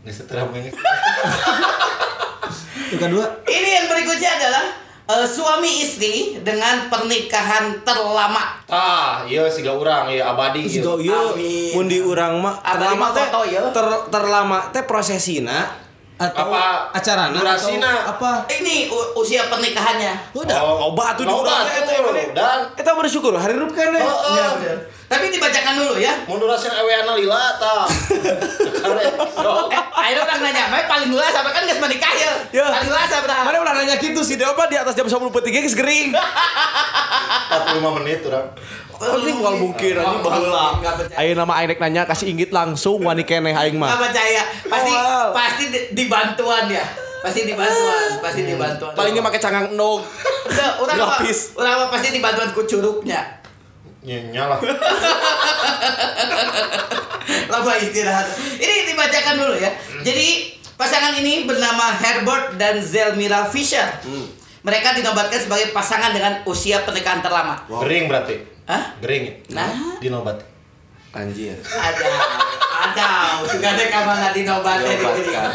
Nggak 0.00 0.14
seteram 0.16 0.48
ini. 0.54 0.70
Yang 2.90 3.00
kedua, 3.00 3.24
Ini 3.46 3.68
yang 3.70 3.86
berikutnya 3.86 4.30
adalah 4.34 4.64
eh, 5.06 5.26
suami 5.26 5.70
istri 5.82 6.14
dengan 6.40 6.90
pernikahan 6.90 7.82
terlama. 7.82 8.58
Ah, 8.66 9.22
iya 9.22 9.46
sih 9.46 9.60
gak 9.60 9.76
urang, 9.76 10.06
iya 10.08 10.26
abadi 10.26 10.66
ieu 10.66 10.82
Amin. 11.10 11.70
mun 11.74 11.86
di 11.86 11.98
urang 11.98 12.38
mah 12.38 12.58
terlama 12.58 13.10
teh 13.10 13.26
ieu. 13.50 13.62
ter, 13.70 13.86
terlama 14.08 14.58
teh 14.70 14.82
prosesina 14.82 15.89
atau 16.20 16.52
Apa 16.52 16.92
acarana 16.92 17.32
durasina? 17.32 18.12
apa? 18.12 18.44
Ini 18.46 18.92
usia 19.16 19.48
pernikahannya. 19.48 20.36
Udah, 20.36 20.58
Oh, 20.60 20.92
loba 20.92 21.16
tuh 21.16 21.24
eta 21.24 21.92
emane. 21.96 22.24
dan- 22.36 22.68
Kita 22.76 22.92
bersyukur 22.92 23.32
hari 23.32 23.56
rup. 23.56 23.72
Oh, 23.72 23.80
oh. 23.80 24.28
Iya, 24.30 24.44
bener. 24.54 24.76
Tapi 25.08 25.26
dibacakan 25.26 25.74
dulu 25.74 25.96
ya. 25.96 26.12
Mau 26.22 26.36
durasin 26.36 26.70
eweana 26.70 27.16
lila 27.16 27.56
ta. 27.56 27.88
So. 29.32 29.72
Eh, 29.72 29.82
ayo 30.04 30.20
orang 30.20 30.40
nanya, 30.42 30.68
"Mai 30.68 30.84
paling 30.84 31.08
dulu 31.08 31.22
sampai 31.24 31.50
kan 31.50 31.64
geus 31.64 31.80
menikah 31.80 32.12
ya." 32.12 32.32
Ya. 32.52 32.66
Paling 32.68 32.86
dulu 32.86 33.00
sampai 33.00 33.40
Mana 33.40 33.56
ulah 33.58 33.74
nanya 33.74 33.96
gitu 33.96 34.20
sih, 34.20 34.36
dia 34.36 34.46
apa 34.46 34.68
di 34.68 34.76
atas 34.76 34.92
jam 34.92 35.08
10 35.08 35.32
petik 35.32 35.56
geus 35.56 35.72
gering. 35.72 36.12
45 37.74 37.96
menit 37.96 38.20
urang. 38.22 38.46
Penting 39.00 39.34
bukan 39.40 39.54
mungkin 39.58 39.92
anjing 39.96 40.20
baheula. 40.20 40.64
Enggak. 40.76 40.94
Ayo 41.16 41.32
nama 41.32 41.52
aing 41.56 41.72
nanya 41.74 42.04
kasih 42.04 42.28
inggit 42.28 42.52
langsung 42.52 43.00
wani 43.00 43.24
keneh 43.24 43.56
aing 43.56 43.80
Enggak 43.80 43.96
mah. 43.96 44.00
percaya. 44.04 44.42
Pasti 44.68 44.92
Wow. 44.92 45.32
pasti 45.32 45.64
di, 45.72 45.78
dibantuan 45.96 46.68
ya. 46.68 46.84
Pasti 47.20 47.44
dibantuan, 47.44 48.16
pasti 48.20 48.44
dibantuan. 48.44 48.92
Palingnya 48.92 49.20
make 49.20 49.36
cangang 49.36 49.68
endog. 49.68 50.04
Udah, 50.46 50.80
orang 50.80 50.96
apa? 50.96 51.20
Lapis. 51.20 51.52
Orang 51.52 51.72
apa 51.76 51.86
pasti 51.92 52.08
dibantuan 52.12 52.48
ku 52.52 52.64
curugnya. 52.64 53.40
Nyala. 54.00 54.56
Lama 57.52 57.72
istirahat. 57.76 58.26
Ini 58.56 58.74
dibacakan 58.86 59.34
dulu 59.36 59.54
ya. 59.56 59.70
Jadi 60.00 60.28
pasangan 60.74 61.12
ini 61.14 61.44
bernama 61.44 61.92
Herbert 61.94 62.56
dan 62.56 62.80
Zelmira 62.80 63.48
Fisher. 63.48 64.00
Mereka 64.60 64.92
dinobatkan 64.92 65.40
sebagai 65.40 65.72
pasangan 65.72 66.12
dengan 66.12 66.40
usia 66.44 66.84
pernikahan 66.84 67.20
terlama. 67.20 67.64
Gering 67.80 68.08
berarti. 68.08 68.59
Hah? 68.70 68.82
Gering. 69.00 69.24
ya? 69.26 69.34
Nah. 69.52 69.98
Dinobat. 69.98 70.38
Anjir. 71.10 71.58
Ada, 71.58 72.06
ada. 72.70 73.08
Juga 73.42 73.66
ada 73.68 73.84
kamar 73.84 74.14
nggak 74.16 74.32
dinobatin. 74.32 74.86
Dinobatkan. 74.94 75.50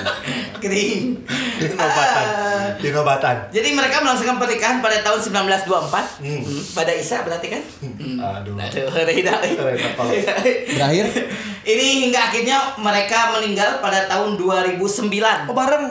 Kering. 0.59 1.01
Dinobatan. 1.55 2.25
Ah. 2.27 2.67
Dinobatan. 2.75 3.35
Jadi 3.49 3.69
mereka 3.71 4.03
melangsungkan 4.03 4.35
pernikahan 4.35 4.83
pada 4.83 4.99
tahun 4.99 5.19
1924 5.23 6.19
Hmm. 6.19 6.43
Hmm, 6.43 6.61
pada 6.75 6.91
Isa 6.91 7.23
berarti 7.23 7.47
kan? 7.49 7.63
Hmm. 7.79 8.19
Aduh. 8.19 8.59
Aduh, 8.59 8.83
Rida. 9.01 9.31
Rida, 9.39 9.89
kalau- 9.95 10.11
Berakhir 10.75 11.05
Ini 11.63 11.85
hingga 12.03 12.19
akhirnya 12.21 12.57
mereka 12.75 13.31
meninggal 13.31 13.79
pada 13.79 14.05
tahun 14.05 14.35
2009. 14.35 15.47
oh 15.47 15.55
bareng. 15.55 15.85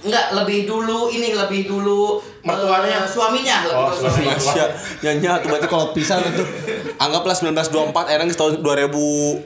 Enggak, 0.00 0.32
lebih 0.32 0.64
dulu 0.64 1.12
ini 1.12 1.36
lebih 1.36 1.68
dulu 1.68 2.16
Mertuanya? 2.40 3.04
eh, 3.04 3.08
suaminya, 3.08 3.68
lebih 3.68 3.76
Oh, 3.76 3.92
dulu 3.92 4.00
suaminya. 4.00 4.32
suaminya. 4.32 4.64
Sia, 4.64 4.66
nyanyi 5.04 5.26
tuh 5.38 5.48
berarti 5.52 5.68
kalau 5.68 5.86
pisah 5.92 6.16
itu 6.18 6.44
anggaplah 6.96 7.36
1924 7.36 8.08
era 8.08 8.24
geus 8.24 8.34
tahun 8.34 8.64
2000 8.64 9.44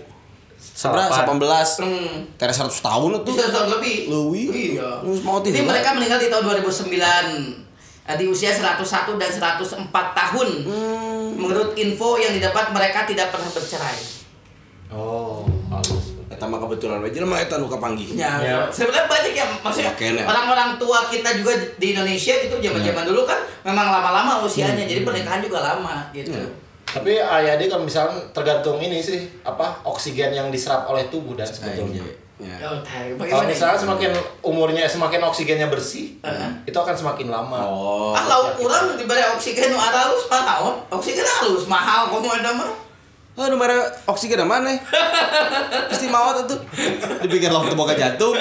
Sabra 0.64 1.07
Salapan. 1.07 1.38
18 1.38 1.70
Hmm. 1.78 2.14
Teres 2.35 2.57
100 2.57 2.80
tahun 2.80 3.11
itu 3.16 3.30
Bisa 3.30 3.50
tahun 3.50 3.68
lebih. 3.78 3.96
Leuwih. 4.07 4.46
Iya. 4.74 4.90
Mau 5.22 5.38
Ini 5.38 5.61
mereka 5.61 5.92
meninggal 5.92 6.18
di 6.18 6.28
tahun 6.28 6.44
2009 6.46 7.66
eh, 8.04 8.16
di 8.16 8.24
usia 8.24 8.50
101 8.50 8.78
dan 9.16 9.30
104 9.30 9.90
tahun. 9.90 10.48
Hmm. 10.62 11.28
Menurut 11.35 11.74
info 11.74 12.14
yang 12.16 12.30
didapat 12.30 12.70
mereka 12.70 13.02
tidak 13.04 13.28
pernah 13.28 13.50
bercerai. 13.50 13.98
Oh, 14.88 15.42
halus. 15.68 16.13
Eta 16.44 16.52
mah 16.52 16.61
kebetulan 16.61 17.00
wae 17.00 17.09
jelema 17.09 17.40
eta 17.40 17.57
nu 17.57 17.64
kapanggih. 17.66 18.09
Ya, 18.12 18.37
Ya. 18.37 18.68
sebenarnya 18.68 19.09
banyak 19.09 19.33
ya 19.33 19.44
maksudnya 19.57 19.96
Yakin 19.96 20.20
ya. 20.20 20.24
orang-orang 20.28 20.76
tua 20.76 21.09
kita 21.09 21.33
juga 21.33 21.57
di 21.80 21.96
Indonesia 21.96 22.37
gitu 22.37 22.61
zaman-zaman 22.61 23.04
dulu 23.09 23.24
kan 23.24 23.40
memang 23.64 23.88
lama-lama 23.88 24.44
usianya 24.44 24.85
jadi 24.85 25.00
pernikahan 25.00 25.40
juga 25.40 25.64
lama 25.64 26.04
gitu. 26.12 26.37
Hmm. 26.37 26.52
Tapi 26.85 27.16
ayah 27.16 27.57
dia 27.57 27.66
kalau 27.66 27.83
misalnya 27.83 28.20
tergantung 28.30 28.76
ini 28.76 29.00
sih 29.00 29.24
apa 29.40 29.72
oksigen 29.83 30.30
yang 30.30 30.52
diserap 30.52 30.85
oleh 30.85 31.09
tubuh 31.09 31.33
dan 31.33 31.48
sebetulnya. 31.48 32.04
Ya. 32.37 32.61
Oh, 32.61 32.76
Kalau 33.16 33.48
misalnya 33.48 33.78
semakin 33.78 34.11
umurnya 34.44 34.85
semakin 34.85 35.22
oksigennya 35.24 35.72
bersih, 35.72 36.18
Heeh. 36.20 36.50
itu 36.66 36.74
akan 36.74 36.92
semakin 36.92 37.33
lama. 37.33 37.57
Oh. 37.64 38.12
Ah, 38.12 38.26
lauk 38.28 38.59
kurang 38.61 39.00
diberi 39.00 39.22
oksigen 39.33 39.72
nu 39.72 39.78
halus 39.80 40.28
mahal. 40.28 40.76
Oksigen 40.92 41.24
halus 41.24 41.64
mahal 41.64 42.12
kamu 42.12 42.28
ada 42.44 42.52
mah. 42.52 42.68
Nu 43.35 43.59
mere 43.59 43.75
oksigen 44.07 44.47
mana? 44.47 44.79
Pasti 45.90 46.07
maot 46.07 46.47
atuh. 46.47 46.55
Dipikir 47.18 47.51
lauk 47.51 47.66
boga 47.75 47.90
jantung. 47.99 48.38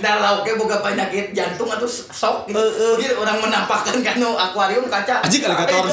Dan 0.00 0.16
lauknya 0.24 0.56
boga 0.56 0.80
penyakit 0.80 1.36
jantung 1.36 1.68
atau 1.68 1.84
sok 1.84 2.48
gitu. 2.48 2.56
Jadi 2.96 3.20
orang 3.20 3.36
menampakkan 3.36 4.00
kanu 4.00 4.32
akuarium 4.32 4.88
kaca. 4.88 5.20
Anjing 5.20 5.44
alligator. 5.44 5.84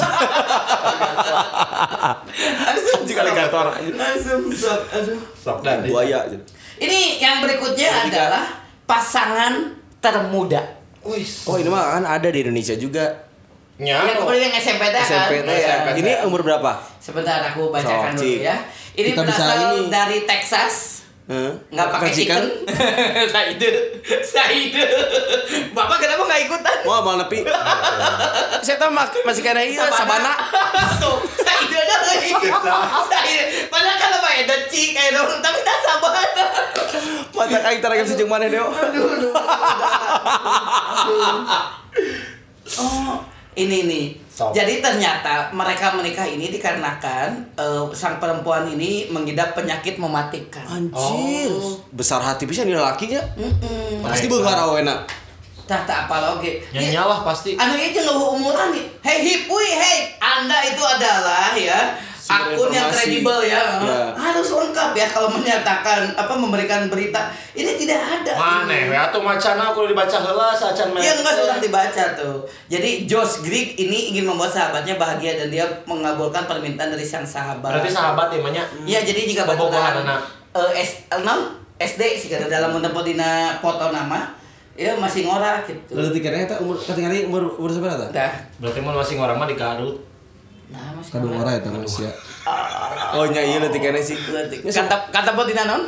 Sok. 2.80 3.04
alligator. 3.20 3.66
Langsung 4.00 4.48
sok. 4.48 4.80
Aduh. 4.96 5.20
Sok 5.36 5.60
dan 5.60 5.84
Buaya. 5.84 6.24
Ini 6.80 7.20
yang 7.20 7.44
berikutnya 7.44 8.08
adalah 8.08 8.64
pasangan 8.88 9.76
termuda. 10.00 10.80
Wis. 11.04 11.44
Oh 11.44 11.60
ini 11.60 11.68
mah 11.68 12.00
kan 12.00 12.04
ada 12.08 12.32
di 12.32 12.40
Indonesia 12.40 12.72
juga. 12.80 13.28
Nya. 13.80 13.96
Yang 14.04 14.16
kemudian 14.20 14.42
yang 14.44 14.54
SMP 14.54 14.82
teh 14.86 15.00
kan. 15.00 15.08
SMP 15.08 15.32
teh 15.40 15.56
ya. 15.56 15.74
Ini 15.90 16.12
umur 16.22 16.40
berapa? 16.40 16.76
Sebentar 16.98 17.40
aku 17.42 17.72
bacakan 17.72 18.12
Sok, 18.12 18.20
dulu 18.20 18.28
Cik. 18.28 18.38
ya. 18.42 18.56
Ini 18.92 19.08
Kita 19.10 19.20
berasal 19.24 19.48
ini. 19.74 19.88
dari 19.88 20.18
Texas. 20.22 20.74
Hah? 21.24 21.54
nggak 21.64 21.88
pakai 21.88 22.10
chicken. 22.10 22.42
Saide, 23.32 23.70
Saide. 24.20 24.82
Bapak 25.70 25.96
kenapa 25.96 26.26
nggak 26.26 26.42
ikutan? 26.44 26.76
Wah, 26.82 27.00
mal 27.00 27.16
nepi. 27.16 27.46
Saya 28.66 28.76
tahu 28.76 28.90
mak- 28.90 29.14
masih 29.22 29.38
kena 29.40 29.62
iya 29.62 29.86
sabana. 29.88 30.34
Tuh, 30.98 31.22
Saide 31.38 31.76
ada 31.78 31.96
lagi. 32.04 32.34
Saide. 33.06 33.42
Padahal 33.64 33.96
kan 33.96 34.10
apa 34.12 34.28
ya, 34.28 34.42
deci 34.44 34.90
kayak 34.90 35.14
dong, 35.14 35.38
tapi 35.38 35.62
tak 35.62 35.78
sabana. 35.80 36.44
Mata 37.30 37.58
kain 37.62 37.78
taragam 37.78 38.04
sejeng 38.04 38.26
mana 38.26 38.44
deo. 38.44 38.66
Oh, 42.72 43.18
ini 43.60 43.78
nih. 43.84 44.06
So. 44.32 44.48
Jadi 44.56 44.80
ternyata 44.80 45.52
mereka 45.52 45.92
menikah 45.92 46.24
ini 46.24 46.48
dikarenakan 46.48 47.60
eh, 47.60 47.84
sang 47.92 48.16
perempuan 48.16 48.64
ini 48.72 49.12
mengidap 49.12 49.52
penyakit 49.52 50.00
mematikan. 50.00 50.64
Anjir. 50.64 51.52
Besar 51.92 52.24
hati 52.24 52.48
bisa 52.48 52.64
nih 52.64 52.80
lakinya. 52.80 53.20
Mm-mm. 53.36 54.00
Pasti 54.00 54.26
beunghar 54.32 54.56
awena. 54.56 55.04
Tah 55.68 55.86
tak 55.86 56.10
apa 56.10 56.16
lagi. 56.18 56.58
Nyanyi 56.74 56.98
lah 56.98 57.20
pasti. 57.22 57.54
Anu 57.54 57.78
itu 57.78 58.00
nggak 58.00 58.16
umuran 58.16 58.74
nih. 58.74 58.84
Hei 59.06 59.18
hipui, 59.22 59.68
hei. 59.70 60.18
Anda 60.18 60.58
itu 60.66 60.82
adalah 60.82 61.54
ya 61.54 61.94
akun 62.30 62.70
yang 62.70 62.88
kredibel 62.94 63.38
ya. 63.42 63.82
Ya. 63.82 64.00
Harus 64.14 64.48
lengkap 64.54 64.94
ya 64.94 65.06
kalau 65.10 65.28
menyatakan 65.34 66.14
apa 66.14 66.34
memberikan 66.38 66.86
berita. 66.86 67.34
Ini 67.50 67.74
tidak 67.74 67.98
ada. 67.98 68.32
Mana 68.38 68.70
ya? 68.70 69.10
Atau 69.10 69.20
macana 69.20 69.74
kalau 69.74 69.90
dibaca 69.90 70.16
heula 70.22 70.54
sacan 70.54 70.94
Iya 70.94 71.18
enggak 71.18 71.34
sudah 71.34 71.58
dibaca 71.58 72.04
tuh. 72.14 72.46
Jadi 72.70 73.10
Josh 73.10 73.42
Grigg 73.42 73.74
ini 73.74 74.14
ingin 74.14 74.30
membuat 74.30 74.54
sahabatnya 74.54 74.94
bahagia 74.94 75.34
dan 75.34 75.50
dia 75.50 75.66
mengabulkan 75.84 76.46
permintaan 76.46 76.94
dari 76.94 77.02
sang 77.02 77.26
sahabat. 77.26 77.74
Berarti 77.74 77.90
sahabat 77.90 78.30
ya 78.30 78.38
manya. 78.38 78.62
Iya 78.86 79.02
jadi 79.02 79.20
jika 79.26 79.42
anak. 79.44 80.20
eh, 80.54 80.82
S 80.82 81.10
non 81.22 81.58
SD 81.80 82.02
sih 82.20 82.28
kada 82.28 82.44
dalam 82.46 82.76
mentempo 82.76 83.00
dina 83.00 83.56
foto 83.58 83.88
nama 83.88 84.36
ya 84.76 84.96
masih 84.96 85.24
ngorak 85.24 85.64
gitu. 85.64 85.96
Lalu 85.96 86.08
tiketnya 86.20 86.44
eta 86.44 86.56
umur 86.60 86.76
ketinggalan 86.76 87.28
umur 87.28 87.42
umur 87.56 87.70
seberapa? 87.72 88.04
Dah. 88.12 88.32
Berarti 88.60 88.78
mau 88.80 88.96
masih 88.96 89.16
orang 89.20 89.36
mah 89.36 89.48
di 89.48 89.56
Garut. 89.56 90.09
Nah, 90.70 90.94
masih 90.94 91.10
Kadung 91.12 91.34
ngorak. 91.34 91.44
ora 91.44 91.58
eta 91.58 91.68
manusia. 91.68 92.10
Oh 93.12 93.26
nya 93.26 93.42
iya 93.42 93.58
leutik 93.58 93.82
kene 93.82 93.98
sih. 93.98 94.14
Kata 94.64 95.10
kata 95.10 95.30
po 95.34 95.42
dina 95.42 95.66
non? 95.66 95.82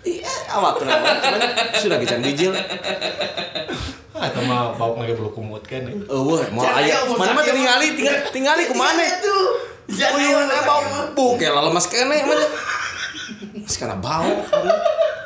Iya, 0.00 0.28
awak 0.50 0.78
kenapa? 0.78 1.16
Cuman 1.18 1.40
sudah 1.74 1.96
kican 1.96 2.20
bijil. 2.20 2.52
Ah, 4.14 4.30
itu 4.30 4.40
mah 4.44 4.70
bau 4.72 4.94
ngage 4.94 5.16
bulu 5.16 5.32
kumut 5.32 5.64
kan. 5.64 5.82
ya. 5.82 5.96
Eueuh, 6.06 6.44
mau 6.52 6.62
aya. 6.62 6.86
ya, 6.86 6.98
Mana 7.10 7.32
mah 7.32 7.42
tingali, 7.42 7.86
Bang. 7.88 7.96
tinggal 7.98 8.16
tingali 8.30 8.62
ku 8.68 8.74
mana? 8.76 9.00
Iya 9.00 9.16
tuh. 9.18 9.44
Oh 9.84 10.20
iya, 10.20 10.62
bau 10.62 10.80
bau 11.10 11.30
kayak 11.34 11.56
lemas 11.58 11.86
kene 11.88 12.22
mana. 12.22 12.44
Sekarang 13.66 13.98
bau. 13.98 14.30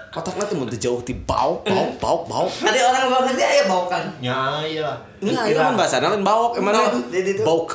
Otaknya 0.09 0.45
tuh 0.49 0.57
mau 0.57 0.67
jauh 0.67 1.01
ti 1.05 1.13
bau, 1.13 1.61
bau, 1.69 1.87
bau, 2.01 2.19
bau. 2.25 2.47
Ada 2.49 2.81
orang 2.81 3.03
luar 3.13 3.23
negeri 3.29 3.45
aja 3.45 3.65
bawakan. 3.69 4.05
Ya 4.25 4.41
iya. 4.65 4.89
Enggak, 5.21 5.53
itu 5.53 5.61
kan 5.61 5.77
bahasa 5.77 6.01
lain 6.01 6.25
emangnya 6.25 6.89
Oh, 6.89 7.03
jadi 7.13 7.31
itu. 7.37 7.43
bauk. 7.45 7.69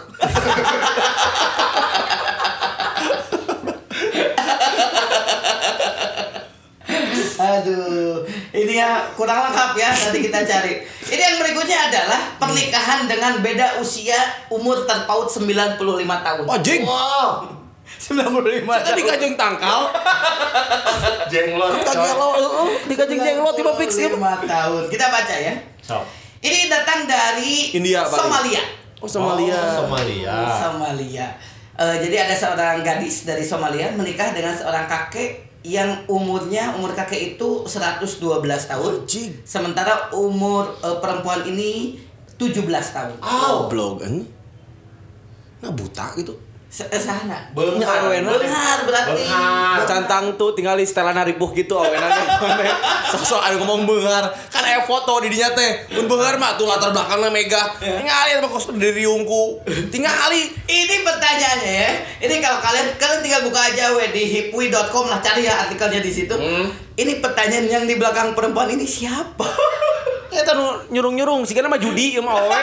Aduh, 7.34 8.24
ini 8.56 8.74
ya 8.78 9.04
kurang 9.18 9.50
lengkap 9.50 9.72
ya. 9.78 9.90
Nanti 9.92 10.20
kita 10.22 10.40
cari. 10.46 10.74
Ini 11.10 11.22
yang 11.22 11.38
berikutnya 11.42 11.80
adalah 11.92 12.22
pernikahan 12.40 13.06
dengan 13.06 13.42
beda 13.44 13.78
usia 13.78 14.18
umur 14.50 14.86
terpaut 14.86 15.28
95 15.30 15.78
tahun. 16.00 16.46
Oh, 16.50 16.60
jing. 16.62 16.82
Wow. 16.86 17.63
95 18.04 18.68
Tadi 18.68 19.02
kajeng 19.08 19.34
tangkal, 19.40 19.88
Jenglot. 21.32 21.72
kagak 21.88 22.16
lo, 22.20 22.30
heeh, 22.36 22.68
di 22.84 22.94
kajeng 23.00 23.20
jenglot 23.24 23.56
tiba 23.56 23.72
fix 23.80 23.96
ya. 23.96 24.12
95 24.12 24.44
tahun. 24.44 24.82
Kita 24.92 25.06
baca 25.08 25.36
ya. 25.40 25.54
So. 25.80 26.04
Ini 26.44 26.68
datang 26.68 27.08
dari 27.08 27.72
India, 27.72 28.04
Pak. 28.04 28.20
Somalia. 28.20 28.64
Oh, 29.00 29.08
Somalia. 29.08 29.56
Oh, 29.56 29.88
Somalia. 29.88 30.36
Somalia. 30.60 31.28
Eh, 31.74 31.96
jadi 32.04 32.28
ada 32.28 32.36
seorang 32.36 32.84
gadis 32.84 33.24
dari 33.24 33.42
Somalia 33.42 33.90
menikah 33.96 34.36
dengan 34.36 34.52
seorang 34.52 34.86
kakek 34.86 35.56
yang 35.64 36.04
umurnya 36.12 36.76
umur 36.76 36.92
kakek 36.92 37.40
itu 37.40 37.64
112 37.64 38.20
tahun. 38.68 38.92
Anjing. 39.08 39.32
Sementara 39.48 40.12
umur 40.12 40.76
eh, 40.84 40.98
perempuan 41.00 41.48
ini 41.48 41.96
17 42.36 42.68
tahun. 42.68 43.16
Oh, 43.24 43.72
blog 43.72 44.04
kan. 44.04 44.20
Nah, 45.64 45.72
buta 45.72 46.12
gitu. 46.20 46.36
Se- 46.74 46.90
eh, 46.90 46.98
sana. 46.98 47.38
Beunghar. 47.54 48.10
Awena. 48.10 48.34
Benar 48.34 48.82
berarti. 48.90 49.30
Cantang 49.86 50.34
tuh 50.42 50.58
tinggal 50.58 50.74
di 50.74 50.90
setelan 50.90 51.14
haripuh 51.14 51.54
gitu 51.54 51.78
awena 51.78 52.10
mana. 52.42 52.66
Sosok 53.14 53.46
ada 53.46 53.62
ngomong 53.62 53.86
beunghar. 53.86 54.26
Kan 54.50 54.66
aya 54.66 54.82
foto 54.82 55.22
di 55.22 55.30
dinya 55.30 55.54
teh. 55.54 55.86
Mun 55.94 56.10
beunghar 56.10 56.34
mah 56.42 56.58
tuh 56.58 56.66
latar 56.66 56.90
belakangnya 56.90 57.30
mega. 57.30 57.78
Tingali 57.78 58.42
mah 58.42 58.50
kos 58.50 58.74
dari 58.74 59.06
riungku. 59.06 59.62
Tingali. 59.94 60.50
Ini 60.66 60.96
pertanyaannya 61.06 61.74
ya. 61.78 61.92
Ini 62.26 62.42
kalau 62.42 62.58
kalian 62.58 62.98
kalian 62.98 63.22
tinggal 63.22 63.42
buka 63.46 63.62
aja 63.70 63.94
we 63.94 64.10
di 64.10 64.24
hipwi.com 64.26 65.06
lah 65.14 65.22
cari 65.22 65.46
ya 65.46 65.70
artikelnya 65.70 66.02
di 66.02 66.10
situ. 66.10 66.34
Hmm. 66.34 66.74
Ini 66.98 67.22
pertanyaan 67.22 67.70
yang 67.70 67.86
di 67.86 68.02
belakang 68.02 68.34
perempuan 68.34 68.74
ini 68.74 68.90
siapa? 68.90 69.46
Eta 70.34 70.58
nu 70.58 70.90
nyurung-nyurung 70.90 71.46
sih 71.46 71.54
mah 71.54 71.78
judi 71.78 72.18
ieu 72.18 72.26
mah 72.26 72.34
awe. 72.34 72.58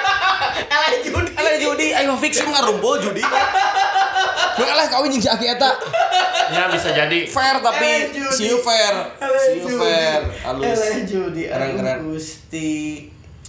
Elah 0.67 0.99
judi. 1.07 1.31
Ala 1.39 1.51
judi 1.63 1.95
ayo 1.95 2.19
fix 2.19 2.43
mah 2.43 2.59
ngarumpul 2.59 2.99
judi. 2.99 3.23
Nu 4.59 4.63
alah 4.67 4.87
kawin 4.91 5.13
jeung 5.13 5.23
si 5.23 5.31
Aki 5.31 5.47
eta. 5.55 5.71
Ya 6.51 6.67
bisa 6.67 6.91
jadi. 6.91 7.19
Fair 7.31 7.63
tapi 7.63 8.11
you 8.43 8.57
fair. 8.59 8.95
Elah 9.23 9.41
See 9.43 9.63
you 9.63 9.71
judi. 9.71 9.79
fair. 9.79 10.21
Halus. 10.43 10.81
Judi. 11.07 11.43
Aduh, 11.47 11.55
Keren-keren. 11.55 11.99
Gusti. 12.11 12.73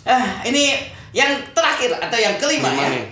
Ah, 0.06 0.42
ini 0.46 0.78
yang 1.14 1.38
terakhir 1.54 1.98
atau 1.98 2.18
yang 2.18 2.36
kelima 2.38 2.70
Lima 2.72 2.86
ya. 2.90 3.04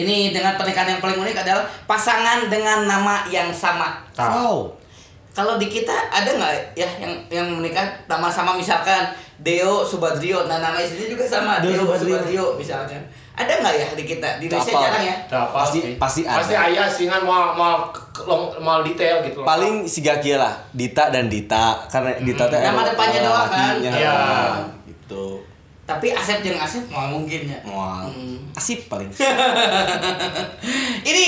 Ini 0.00 0.32
dengan 0.32 0.56
pernikahan 0.56 0.96
yang 0.96 1.00
paling 1.02 1.18
unik 1.18 1.36
adalah 1.44 1.66
pasangan 1.84 2.46
dengan 2.48 2.86
nama 2.86 3.26
yang 3.28 3.50
sama. 3.52 4.00
Wow. 4.16 4.72
Kalau 5.30 5.58
di 5.60 5.70
kita 5.70 5.92
ada 6.10 6.26
nggak 6.26 6.74
ya 6.74 6.88
yang 6.98 7.12
yang 7.30 7.46
menikah 7.58 7.86
nama 8.10 8.26
sama 8.26 8.56
misalkan 8.58 9.12
Deo 9.40 9.86
Subadrio, 9.86 10.44
nah 10.44 10.60
nama 10.60 10.76
istrinya 10.82 11.16
juga 11.16 11.24
sama 11.24 11.62
Deo 11.62 11.72
Deo, 11.72 11.80
Subadrio. 11.86 12.16
Subadrio. 12.18 12.46
misalkan. 12.58 13.02
Ada 13.40 13.52
nggak 13.64 13.74
ya 13.74 13.88
di 13.96 14.04
kita? 14.04 14.28
Di 14.36 14.44
Indonesia 14.52 14.72
Apa? 14.76 14.82
jarang 14.84 15.04
ya. 15.04 15.16
Nah, 15.32 15.46
Pasti- 15.48 15.96
pasti 15.96 16.20
ada. 16.28 16.36
Pasti 16.44 16.54
ayah 16.54 16.86
sih 16.92 17.06
kan 17.08 17.24
mau 17.24 17.56
mau 17.56 17.88
long 18.28 18.52
mau 18.60 18.84
detail 18.84 19.24
gitu. 19.24 19.40
Paling 19.40 19.88
si 19.88 20.04
Gaki 20.04 20.36
lah, 20.36 20.60
Dita 20.76 21.08
dan 21.08 21.32
Dita 21.32 21.88
karena 21.88 22.20
Dita 22.20 22.44
teh 22.52 22.60
Nama 22.60 22.82
depannya 22.92 23.20
doang 23.24 23.48
kan? 23.48 23.74
Iya. 23.80 24.12
Gitu. 24.84 25.40
Tapi 25.88 26.12
Asep 26.12 26.44
jeung 26.44 26.60
Asep 26.60 26.84
mau 26.92 27.08
mungkin 27.08 27.48
ya. 27.48 27.58
Mual. 27.64 28.12
Hmm. 28.12 28.52
Asip 28.52 28.92
paling. 28.92 29.08
ini 31.10 31.26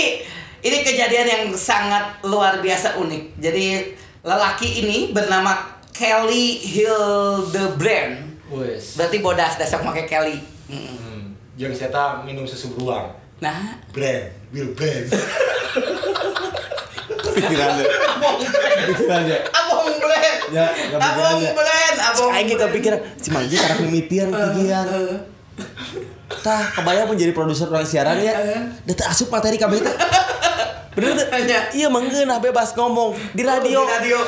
ini 0.62 0.78
kejadian 0.86 1.26
yang 1.26 1.44
sangat 1.56 2.20
luar 2.22 2.60
biasa 2.60 3.00
unik. 3.00 3.40
Jadi 3.40 3.96
lelaki 4.22 4.86
ini 4.86 5.10
bernama 5.10 5.58
Kelly 5.90 6.62
Hildebrand. 6.62 8.38
Wes. 8.52 9.00
Berarti 9.00 9.24
bodas 9.24 9.56
dasar 9.56 9.80
pakai 9.80 10.04
Kelly. 10.04 10.36
Mm. 10.68 10.78
Hmm. 10.78 11.11
Jeung 11.52 11.76
saya 11.76 12.24
minum 12.24 12.48
susu 12.48 12.72
beruang. 12.72 13.12
Nah, 13.42 13.76
Brand, 13.92 14.32
Will 14.56 14.72
Brand. 14.72 15.04
Pikiran 17.32 17.68
deh. 17.76 17.88
Pikiran 18.88 19.20
deh. 19.28 19.40
abong 19.52 19.88
blend. 20.00 20.38
Ya, 20.48 20.66
ya. 20.72 20.96
blend, 21.52 21.96
abong. 22.00 22.30
Aing 22.32 22.48
kita 22.48 22.66
pikir 22.72 22.92
si 23.20 23.28
Manggi 23.28 23.56
karena 23.60 23.76
mimitian 23.84 24.28
pikiran. 24.32 24.86
Tah, 26.40 26.72
kebayang 26.72 27.06
pun 27.10 27.16
jadi 27.20 27.36
produser 27.36 27.68
orang 27.68 27.84
siaran 27.84 28.16
ya. 28.16 28.32
Da 28.88 28.92
teu 28.96 29.04
asup 29.04 29.28
materi 29.28 29.60
kabeh 29.60 29.84
teh. 29.84 29.94
Bener 30.96 31.12
teh? 31.20 31.26
Iya. 31.42 31.60
Iya 31.76 31.88
manggeunah 31.92 32.40
bebas 32.40 32.72
ngomong 32.72 33.12
di 33.36 33.42
radio. 33.44 33.84
Di 33.84 33.92
radio. 33.92 34.18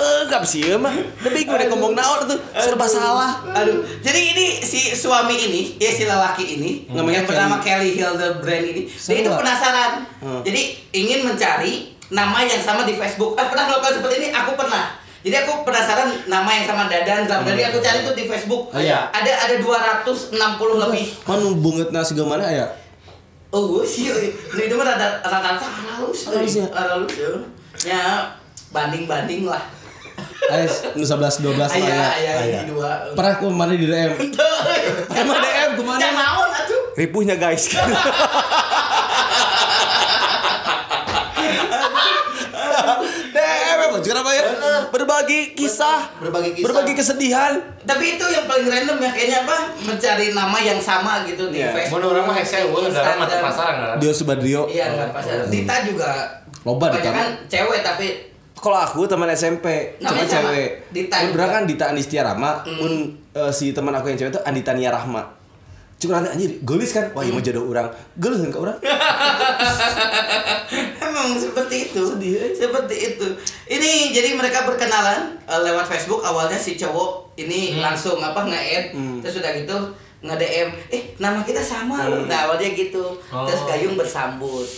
Eh, 0.00 0.20
gak 0.32 0.40
sih 0.48 0.64
mah. 0.80 0.96
Tapi 1.20 1.44
gue 1.44 1.52
udah 1.52 1.68
ngomong 1.68 1.92
naon 1.92 2.24
tuh 2.24 2.40
serba 2.56 2.88
salah. 2.88 3.44
Aduh, 3.52 3.84
jadi 4.00 4.32
ini 4.32 4.64
si 4.64 4.96
suami 4.96 5.36
ini, 5.36 5.76
ya 5.76 5.92
si 5.92 6.08
lelaki 6.08 6.56
ini, 6.56 6.88
Namanya 6.88 7.20
yang 7.20 7.28
bernama 7.28 7.60
Kelly 7.60 8.00
Hildebrand 8.00 8.64
ini, 8.64 8.88
dia 8.88 9.16
itu 9.20 9.28
penasaran. 9.28 10.08
Hmm. 10.24 10.40
Jadi 10.40 10.80
ingin 10.96 11.28
mencari 11.28 11.92
nama 12.08 12.40
yang 12.48 12.64
sama 12.64 12.88
di 12.88 12.96
Facebook. 12.96 13.36
Eh, 13.36 13.44
pernah 13.44 13.68
melakukan 13.68 14.00
seperti 14.00 14.14
ini? 14.24 14.28
Aku 14.32 14.56
pernah. 14.56 14.96
Jadi 15.20 15.36
aku 15.36 15.68
penasaran 15.68 16.08
nama 16.32 16.48
yang 16.48 16.64
sama 16.64 16.88
Dadan 16.88 17.28
Drum 17.28 17.44
Daddy 17.44 17.60
aku 17.68 17.78
cari 17.84 18.00
tuh 18.00 18.16
di 18.16 18.24
Facebook. 18.24 18.72
Oh, 18.72 18.80
iya. 18.80 19.12
Ada 19.12 19.52
ada 19.52 19.54
260 19.60 20.32
lebih. 20.80 21.04
Manu 21.28 21.60
bungetna 21.60 22.00
segala 22.00 22.40
mana 22.40 22.48
ya? 22.48 22.64
Oh, 23.52 23.84
sih. 23.84 24.08
Nah, 24.08 24.64
itu 24.64 24.74
mah 24.80 24.96
rata 24.96 25.20
rata 25.20 25.60
halus. 25.60 26.32
Halus 26.32 26.54
ya? 26.56 26.66
Halus 26.72 27.12
ya. 27.20 27.30
Ya 27.84 28.04
banding-banding 28.72 29.44
lah. 29.44 29.60
Ais, 30.42 30.74
nu 30.92 31.04
11 31.04 31.12
12 31.44 31.52
lah 31.54 31.68
Ayah, 31.68 31.84
ya. 31.84 32.06
ayah, 32.10 32.34
Aya. 32.40 32.58
ini 32.58 32.64
dua. 32.66 32.90
Pernah 33.12 33.32
ke 33.34 33.44
mana 33.52 33.72
di 33.72 33.84
DM? 33.84 34.10
Emang 35.12 35.38
DM 35.38 35.70
ke 35.74 35.82
mana? 35.82 36.00
Jangan 36.00 36.16
naon 36.16 36.48
atuh. 36.50 36.80
Ripuhnya 36.96 37.36
guys. 37.36 37.68
DM 43.30 43.78
apa? 43.80 43.98
Kenapa 44.00 44.30
ya? 44.32 44.44
Berbagi 44.90 45.40
kisah, 45.54 46.00
Berbagi 46.18 46.50
kisah. 46.52 46.64
berbagi 46.66 46.92
kesedihan. 46.94 47.52
Tapi 47.80 48.16
itu 48.16 48.24
yang 48.26 48.44
paling 48.44 48.66
random 48.66 48.96
ya 48.98 49.10
kayaknya 49.10 49.38
apa? 49.44 49.56
Mencari 49.80 50.26
nama 50.32 50.58
yang 50.58 50.80
sama 50.80 51.22
gitu 51.24 51.48
di 51.48 51.60
Iya. 51.60 51.72
Facebook. 51.72 52.00
Mun 52.00 52.10
orang 52.10 52.24
mah 52.26 52.36
hese 52.36 52.56
eueuh, 52.60 52.88
da 52.88 53.00
orang 53.00 53.16
mah 53.16 53.26
teu 53.26 53.38
Instagram. 53.38 53.44
pasaran 53.46 53.74
kan. 53.76 53.96
Dio 53.98 54.12
Subadrio. 54.12 54.62
Iya, 54.66 54.84
enggak 54.88 55.10
pasaran. 55.12 55.44
Dita 55.48 55.74
juga 55.84 56.10
Loba 56.60 56.86
Dita. 56.90 56.98
Banyak 57.00 57.14
kan 57.14 57.28
cewek 57.46 57.80
tapi 57.80 58.06
Kalau 58.60 58.76
aku 58.76 59.08
teman 59.08 59.32
SMP, 59.32 59.96
cuma 59.96 60.20
cewek. 60.20 60.92
Dita 60.92 61.16
berang 61.32 61.50
kan 61.50 61.62
Dita 61.64 61.88
Andistia 61.88 62.20
Rama, 62.20 62.60
mun 62.68 63.16
eh, 63.32 63.48
si 63.48 63.72
teman 63.72 63.96
aku 63.96 64.12
yang 64.12 64.20
cewek 64.20 64.36
itu 64.36 64.40
Andita 64.44 64.76
Nia 64.76 64.92
Rahma. 64.92 65.40
Cuma 66.00 66.16
nanti 66.16 66.32
anjir, 66.32 66.50
gelis 66.64 66.96
kan? 66.96 67.12
Wah, 67.12 67.20
iya 67.20 67.28
mau 67.28 67.44
jodoh 67.44 67.68
orang. 67.68 67.92
Gelis 68.16 68.40
kan 68.40 68.48
ke 68.48 68.60
orang? 68.60 68.78
Emang 71.04 71.36
seperti 71.36 71.92
itu. 71.92 72.00
Sedih, 72.00 72.40
eh. 72.40 72.52
Seperti 72.56 72.96
itu. 72.96 73.28
Ini 73.68 74.08
jadi 74.08 74.32
mereka 74.32 74.64
berkenalan 74.64 75.36
eh, 75.44 75.60
lewat 75.60 75.84
Facebook. 75.84 76.24
Awalnya 76.24 76.56
si 76.56 76.80
cowok 76.80 77.36
ini 77.36 77.76
langsung 77.80 78.16
apa 78.16 78.48
nge-add, 78.48 78.96
terus 79.20 79.44
udah 79.44 79.52
gitu 79.56 79.76
nge-DM, 80.20 80.68
eh 80.92 81.02
nama 81.16 81.40
kita 81.40 81.64
sama 81.64 82.04
loh. 82.04 82.28
Nah, 82.28 82.44
awalnya 82.44 82.76
gitu. 82.76 83.16
Terus 83.24 83.60
Gayung 83.64 83.96
bersambut. 83.96 84.68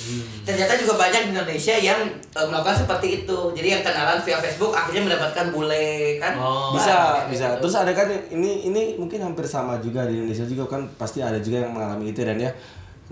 Ternyata 0.46 0.78
juga 0.78 0.94
banyak 0.94 1.26
di 1.26 1.30
Indonesia 1.34 1.74
yang 1.74 1.98
eh, 2.14 2.46
melakukan 2.46 2.86
seperti 2.86 3.26
itu. 3.26 3.38
Jadi 3.50 3.68
yang 3.74 3.82
kenalan 3.82 4.22
via 4.22 4.38
Facebook 4.38 4.70
akhirnya 4.70 5.02
mendapatkan 5.10 5.50
bule 5.50 6.16
kan. 6.22 6.34
Oh. 6.38 6.70
bisa 6.72 6.94
Banyak 6.94 7.26
bisa 7.30 7.46
gitu. 7.54 7.60
terus 7.66 7.74
ada 7.76 7.92
kan 7.92 8.08
ini 8.30 8.66
ini 8.66 8.82
mungkin 8.96 9.20
hampir 9.22 9.44
sama 9.44 9.78
juga 9.78 10.08
di 10.08 10.18
Indonesia 10.18 10.46
juga 10.46 10.64
kan 10.78 10.82
pasti 10.96 11.20
ada 11.20 11.38
juga 11.38 11.62
yang 11.62 11.72
mengalami 11.74 12.10
itu 12.10 12.22
dan 12.24 12.38
ya 12.40 12.50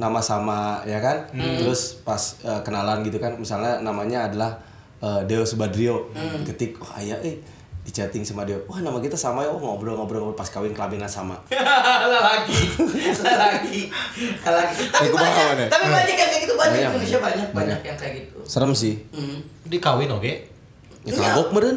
nama 0.00 0.18
sama 0.24 0.80
ya 0.88 0.96
kan 0.98 1.28
terus 1.60 2.00
pas 2.00 2.40
eh, 2.40 2.60
kenalan 2.64 3.04
gitu 3.04 3.20
kan 3.20 3.36
misalnya 3.36 3.78
namanya 3.84 4.30
adalah 4.32 4.50
eh, 5.02 5.20
Deo 5.28 5.44
Subadrio 5.44 6.08
ketik 6.46 6.80
wah 6.80 6.98
ayah 7.02 7.20
eh 7.20 7.36
di 7.80 7.90
chatting 7.90 8.20
sama 8.20 8.44
Deo 8.44 8.60
wah 8.64 8.78
nama 8.78 8.96
kita 8.96 9.14
sama 9.14 9.40
ya 9.40 9.48
oh, 9.48 9.56
ngobrol-ngobrol 9.56 10.32
pas 10.32 10.44
kawin 10.46 10.70
kelabinan 10.70 11.08
sama 11.08 11.34
lagi 11.50 12.60
lagi 13.24 13.80
lagi 14.42 14.82
tapi 14.88 15.08
kumaha 15.08 15.24
banyak 15.26 15.46
mana? 15.50 15.64
tapi 15.66 15.84
banyak 15.88 16.14
yang 16.14 16.28
kayak 16.28 16.42
gitu 16.42 16.54
banyak, 16.54 16.70
Banyak, 16.70 16.80
di 16.82 16.94
Indonesia 16.94 17.18
banyak. 17.18 17.24
banyak 17.24 17.48
banyak 17.50 17.68
Banyak. 17.72 17.80
yang 17.82 17.96
kayak 17.96 18.12
gitu 18.20 18.38
serem 18.44 18.72
sih 18.72 18.94
hmm. 19.10 19.38
Dikawin 19.66 20.10
oke. 20.10 20.32
ya 21.00 21.08
Enggak. 21.08 21.32
kagok 21.32 21.48
meren 21.52 21.76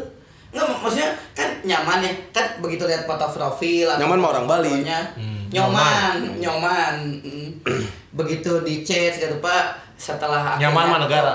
Nggak, 0.54 0.66
mak- 0.68 0.82
maksudnya 0.82 1.10
kan 1.34 1.50
nyaman 1.64 2.00
ya 2.00 2.12
kan 2.30 2.46
begitu 2.60 2.86
lihat 2.86 3.10
foto 3.10 3.26
profil 3.28 3.90
atau 3.90 4.06
Nyaman 4.06 4.18
mah 4.22 4.30
orang 4.30 4.46
Bali. 4.46 4.86
Hmm, 4.86 5.50
nyaman 5.50 6.14
nyaman 6.38 6.94
mm. 7.26 7.50
begitu 8.14 8.62
di 8.62 8.86
chat 8.86 9.18
segala 9.18 9.34
rupa 9.34 9.56
setelah 9.98 10.54
Nyaman 10.62 10.70
mah 10.70 11.02
akhirnya- 11.02 11.06
negara. 11.10 11.34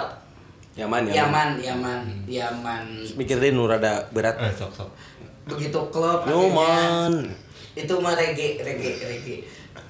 Nyaman 0.79 1.03
ya 1.05 1.13
Yaman 1.21 1.49
Yaman 1.59 2.01
Yaman 2.25 2.85
mikirin 3.13 3.53
nu 3.53 3.67
rada 3.67 4.07
berat 4.09 4.39
Eh, 4.39 4.53
sok 4.53 4.71
sok. 4.73 4.91
begitu 5.45 5.81
klub 5.91 6.23
akhirnya- 6.23 6.39
nyaman 6.47 7.13
itu 7.75 7.95
mah 7.97 8.15
reggae 8.15 8.59
reggae 8.59 8.95
reggae 9.01 9.39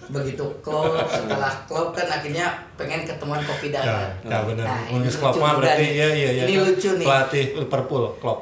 begitu 0.09 0.45
klub 0.59 0.97
setelah 1.05 1.53
klub 1.63 1.93
kan 1.93 2.09
akhirnya 2.11 2.49
pengen 2.75 3.05
ketemuan 3.05 3.41
kopi 3.43 3.69
Ya, 3.69 3.85
darat 3.85 4.11
ya 4.23 4.39
benar. 4.43 4.65
Nah, 4.65 4.81
geus 4.99 5.17
klub 5.17 5.31
lucu 5.31 5.39
mah 5.39 5.53
berarti 5.55 5.83
nih. 5.83 5.93
iya 5.93 6.09
iya 6.11 6.29
iya. 6.33 6.43
ini 6.47 6.55
lucu 6.59 6.91
nih 6.95 7.05
Pelatih 7.05 7.45
Liverpool 7.59 8.05
klub. 8.17 8.39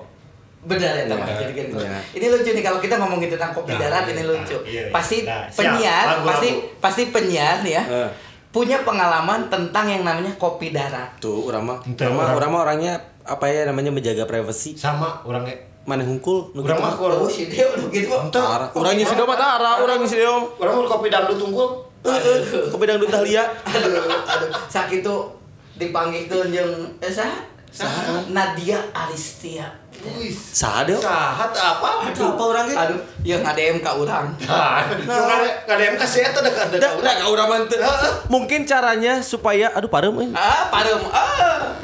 benar 0.63 0.93
ya 0.93 1.05
teman 1.05 1.23
Iya, 1.25 1.35
jadi 1.41 1.53
kan 1.53 1.67
iya. 1.79 1.99
ini 2.13 2.27
lucu 2.29 2.51
nih 2.51 2.63
kalau 2.65 2.79
kita 2.79 2.95
ngomongin 2.97 3.29
tentang 3.29 3.51
kopi 3.53 3.71
Nah, 3.71 3.81
darat 3.81 4.03
iya, 4.05 4.13
ini 4.13 4.19
nah, 4.21 4.29
lucu 4.29 4.57
iya, 4.63 4.71
iya. 4.81 4.91
pasti 4.91 5.17
Nah, 5.23 5.43
siap. 5.45 5.55
penyiar 5.57 6.07
pasti 6.23 6.49
pasti 6.79 7.03
penyiar 7.09 7.57
nih 7.63 7.73
ya 7.73 7.83
Eh. 7.85 8.09
Punya 8.57 8.81
pengalaman 8.81 9.53
tentang 9.53 9.85
yang 9.85 10.01
namanya 10.01 10.33
kopi 10.41 10.73
darat 10.73 11.13
tuh 11.21 11.45
orang 11.45 11.61
mah 11.63 11.79
Ente, 11.85 12.09
orang 12.09 12.17
mah 12.17 12.25
orang. 12.25 12.37
orang 12.41 12.51
mah 12.51 12.61
orangnya 12.65 12.93
apa 13.21 13.45
ya 13.53 13.69
namanya 13.69 13.93
menjaga 13.93 14.25
privasi 14.25 14.73
Sama 14.73 15.21
orang 15.29 15.45
ge. 15.45 15.57
mana 15.85 16.01
hungkul 16.03 16.57
nu 16.57 16.65
Urang 16.65 16.81
gitu. 16.81 16.87
mah 16.89 16.93
kalau 16.97 17.17
oh 17.21 17.29
si 17.29 17.47
Deo 17.47 17.69
udah 17.69 17.87
gitu. 17.93 18.09
Tara. 18.33 18.67
Urang 18.73 18.97
ngisi 18.97 19.13
mah 19.13 19.37
tara, 19.37 19.73
urang 19.79 20.01
ngisi. 20.01 20.19
Orang 20.25 20.73
mau 20.73 20.89
kopi 20.89 21.07
dangdut 21.07 21.39
unggul. 21.39 21.79
Heeh, 22.03 22.39
kopi 22.73 22.85
dangdut 22.87 23.07
Dahlia. 23.07 23.45
aduh 23.63 24.03
aduh 24.03 24.51
sakit 24.67 25.05
tuh 25.05 25.31
dipanggil 25.77 26.27
ke 26.27 26.39
jeung 26.51 26.73
eh 26.99 27.13
sah 27.13 27.29
Saha? 27.77 28.25
Nadia 28.29 28.81
Aristia 28.91 29.69
Wih. 29.97 30.31
Saha 30.33 30.85
deh. 30.85 30.97
Sahat 30.97 31.51
apa? 31.53 32.09
Apa 32.09 32.37
orang 32.39 32.65
ge? 32.65 32.75
aduh 32.75 33.01
ya 33.21 33.37
ngadem 33.39 33.81
ka 33.81 33.93
urang 33.93 34.29
Nah, 34.45 34.85
nggak 34.87 35.67
ada 35.67 35.83
yang 35.83 35.97
kasih 35.97 36.21
eta 36.23 36.41
dekat 36.41 36.77
Da, 36.77 36.89
da 36.95 37.13
ka 37.17 37.27
urang 37.27 37.47
mah 37.47 37.59
teu. 37.65 37.77
Heeh. 37.77 38.13
Mungkin 38.29 38.65
caranya 38.65 39.21
supaya 39.21 39.69
aduh 39.71 39.89
parem 39.89 40.13
euy. 40.15 40.29
ah 40.33 40.69
parem 40.69 41.01
ah 41.07 41.75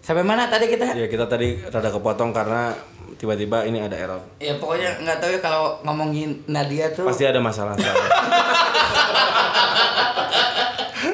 sampai 0.00 0.22
mana 0.22 0.46
tadi 0.46 0.66
kita 0.66 0.94
Ya 0.94 1.06
kita 1.06 1.26
tadi 1.26 1.58
rada 1.60 1.90
kepotong 1.90 2.30
karena 2.30 2.70
tiba-tiba 3.16 3.64
ini 3.64 3.80
ada 3.80 3.94
error. 3.94 4.22
ya 4.38 4.54
pokoknya 4.56 5.02
nggak 5.02 5.18
tahu 5.18 5.30
ya 5.32 5.40
kalau 5.40 5.82
ngomongin 5.82 6.38
Nadia 6.46 6.86
tuh 6.90 7.02
Pasti 7.04 7.22
ada 7.22 7.38
masalah. 7.38 7.74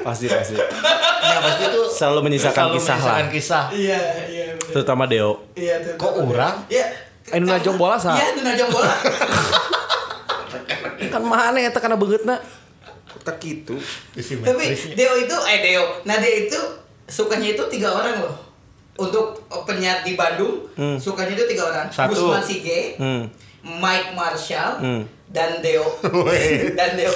pasti 0.02 0.26
pasti. 0.26 0.54
Ya 0.54 1.38
pasti 1.38 1.62
itu 1.64 1.80
Selalu 1.88 2.20
menyisakan 2.24 2.54
selalu 2.66 2.74
kisah 2.76 2.96
menyisakan 2.96 3.14
lah. 3.16 3.30
kisah. 3.30 3.64
iya 3.72 4.00
iya 4.26 4.44
bener. 4.52 4.72
Terutama 4.72 5.02
Deo. 5.04 5.30
iya 5.54 5.74
Kok 5.94 6.12
urang? 6.24 6.56
ya 6.68 6.86
Eh, 7.24 7.38
nu 7.38 7.46
najong 7.46 7.76
bola, 7.76 7.94
Sa? 7.96 8.12
iya 8.12 8.34
najong 8.34 8.66
bola 8.68 8.90
Kan 11.08 11.22
mana 11.22 11.54
eta 11.56 11.78
kana 11.78 11.94
beungeutna. 11.94 12.36
Tak 13.22 13.38
gitu. 13.38 13.78
Tapi. 14.16 14.64
Deo 14.92 15.14
itu 15.16 15.36
eh 15.46 15.58
Deo 15.60 15.84
Nadia 16.02 16.46
itu 16.46 16.58
sukanya 17.04 17.48
itu 17.48 17.62
tiga 17.68 17.92
orang 17.92 18.18
loh 18.18 18.34
untuk 18.94 19.38
penyiar 19.62 20.02
di 20.02 20.14
Bandung 20.14 20.66
Hmm. 20.72 20.96
sukanya 20.96 21.32
itu 21.34 21.44
tiga 21.46 21.62
orang 21.64 21.86
Satu. 21.86 22.12
Gusman 22.12 22.40
Sige 22.40 22.96
Hmm. 22.96 23.28
Mike 23.62 24.12
Marshall 24.12 24.76
Hmm. 24.76 25.02
dan 25.28 25.60
Deo 25.60 25.84
dan 26.78 26.90
Deo 26.92 27.12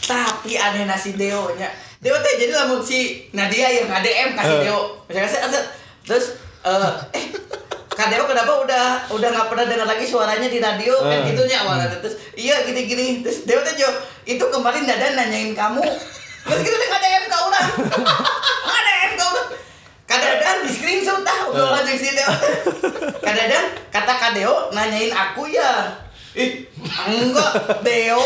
tapi 0.00 0.54
aneh 0.54 0.84
nasi 0.84 1.12
Deo 1.12 1.50
nya 1.54 1.66
Deo 2.00 2.16
teh 2.16 2.32
jadi 2.40 2.52
lamun 2.56 2.80
si 2.80 3.28
Nadia 3.36 3.68
yang 3.68 3.92
ADM 3.92 4.32
kasih 4.32 4.56
Eh. 4.64 4.72
Misalnya 5.04 5.28
saya 5.28 5.42
aset 5.44 5.64
terus 6.00 6.26
eh 6.64 6.92
eh 7.12 7.24
Kak 7.92 8.08
Deo 8.08 8.24
kenapa 8.24 8.64
udah 8.64 8.84
udah 9.12 9.28
nggak 9.28 9.48
pernah 9.52 9.66
dengar 9.68 9.84
lagi 9.84 10.08
suaranya 10.08 10.48
di 10.48 10.56
radio? 10.56 10.96
Kan 11.04 11.20
Eh. 11.20 11.28
gitunya 11.28 11.60
awalnya. 11.60 11.92
Terus 12.00 12.16
iya 12.40 12.64
gini 12.64 12.88
gini 12.88 13.04
terus 13.20 13.44
Deo 13.44 13.60
teh 13.60 13.76
jawab 13.76 14.00
itu 14.24 14.40
kemarin 14.40 14.88
Dadan 14.88 15.12
nanyain 15.12 15.52
kamu. 15.52 15.84
Terus 16.40 16.60
gitu 16.64 16.72
deh 16.72 16.88
ADM 16.88 17.24
kau 17.28 17.44
udah 17.52 17.64
ADM 18.64 19.12
kau 19.20 19.28
udah 19.36 19.46
Kadang 20.08 20.64
di 20.64 20.70
screenshot 20.72 21.20
tahu 21.20 21.46
udah 21.52 21.68
lanjut 21.76 22.00
si 22.00 22.16
Deo. 22.16 22.32
Kadang 23.20 23.66
kata 23.92 24.12
Kak 24.16 24.32
Deo 24.32 24.72
nanyain 24.72 25.12
aku 25.12 25.52
ya. 25.52 26.00
Ih, 26.32 26.64
enggak, 26.90 27.52
Deo. 27.80 28.20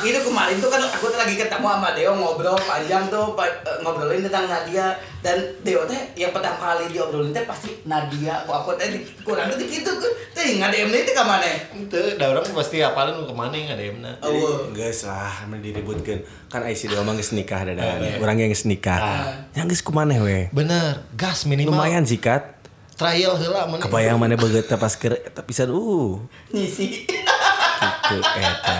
Itu 0.00 0.18
kemarin 0.24 0.56
tuh 0.56 0.70
kan 0.72 0.80
aku 0.80 1.12
tuh 1.12 1.18
lagi 1.20 1.36
ketemu 1.36 1.66
sama 1.66 1.92
Deo 1.92 2.12
ngobrol 2.16 2.56
panjang 2.58 3.06
tuh 3.06 3.36
pa- 3.36 3.46
eh, 3.46 3.78
ngobrolin 3.84 4.24
tentang 4.24 4.48
Nadia 4.48 4.96
dan 5.20 5.36
Deo 5.60 5.84
teh 5.84 6.16
yang 6.16 6.32
pertama 6.32 6.56
kali 6.56 6.90
diobrolin 6.90 7.30
teh 7.30 7.44
pasti 7.44 7.76
Nadia. 7.84 8.42
Kok 8.44 8.56
aku 8.56 8.70
teh 8.80 8.88
kurang 9.20 9.52
tuh 9.52 9.60
gitu 9.62 9.90
kan. 9.90 10.12
Teh 10.32 10.56
ngadem 10.56 10.92
itu 10.92 11.12
ka 11.12 11.24
mana? 11.24 11.48
Itu 11.72 11.98
da 12.16 12.32
orang 12.32 12.44
pasti 12.52 12.80
apalin 12.80 13.24
ke 13.24 13.34
mana 13.36 13.52
nggak 13.52 13.76
ada 13.76 13.84
yang 13.84 13.96
benar. 14.00 14.14
Oh. 14.24 14.68
Geus 14.72 15.04
lah, 15.04 15.44
mun 15.48 15.60
diributkeun. 15.60 16.20
Kan 16.48 16.64
ai 16.64 16.72
si 16.72 16.88
Deo 16.88 17.04
mah 17.04 17.14
geus 17.14 17.36
nikah 17.36 17.64
dadan. 17.64 18.00
Eh. 18.00 18.16
Urang 18.16 18.40
yang 18.40 18.48
geus 18.48 18.64
nikah. 18.64 19.28
Yang 19.52 19.76
geus 19.76 19.82
kumaneh 19.84 20.18
we? 20.24 20.38
Bener, 20.52 21.04
gas 21.14 21.44
minimal. 21.44 21.76
Lumayan 21.76 22.08
sih, 22.08 22.16
Kat. 22.16 22.56
Trial 22.96 23.36
heula 23.36 23.68
mana. 23.68 23.84
Kebayang 23.84 24.16
mana 24.16 24.40
beget 24.40 24.72
pas 24.72 24.96
keur 24.96 25.20
eta 25.20 25.44
pisan 25.44 25.68
uh. 25.68 26.16
Ngisi. 26.48 27.04
Gitu 27.76 28.16
eta. 28.38 28.76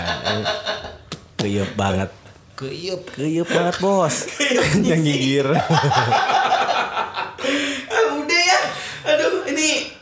Keyep 1.37 1.71
banget. 1.75 2.11
Keyep. 2.57 3.01
Keyep 3.13 3.47
banget, 3.47 3.77
Bos. 3.79 4.17
Yang 4.89 5.01
gigir. 5.05 5.47
ah, 7.93 8.07
udah 8.17 8.41
ya. 8.41 8.59
Aduh, 9.07 9.45
ini 9.47 9.93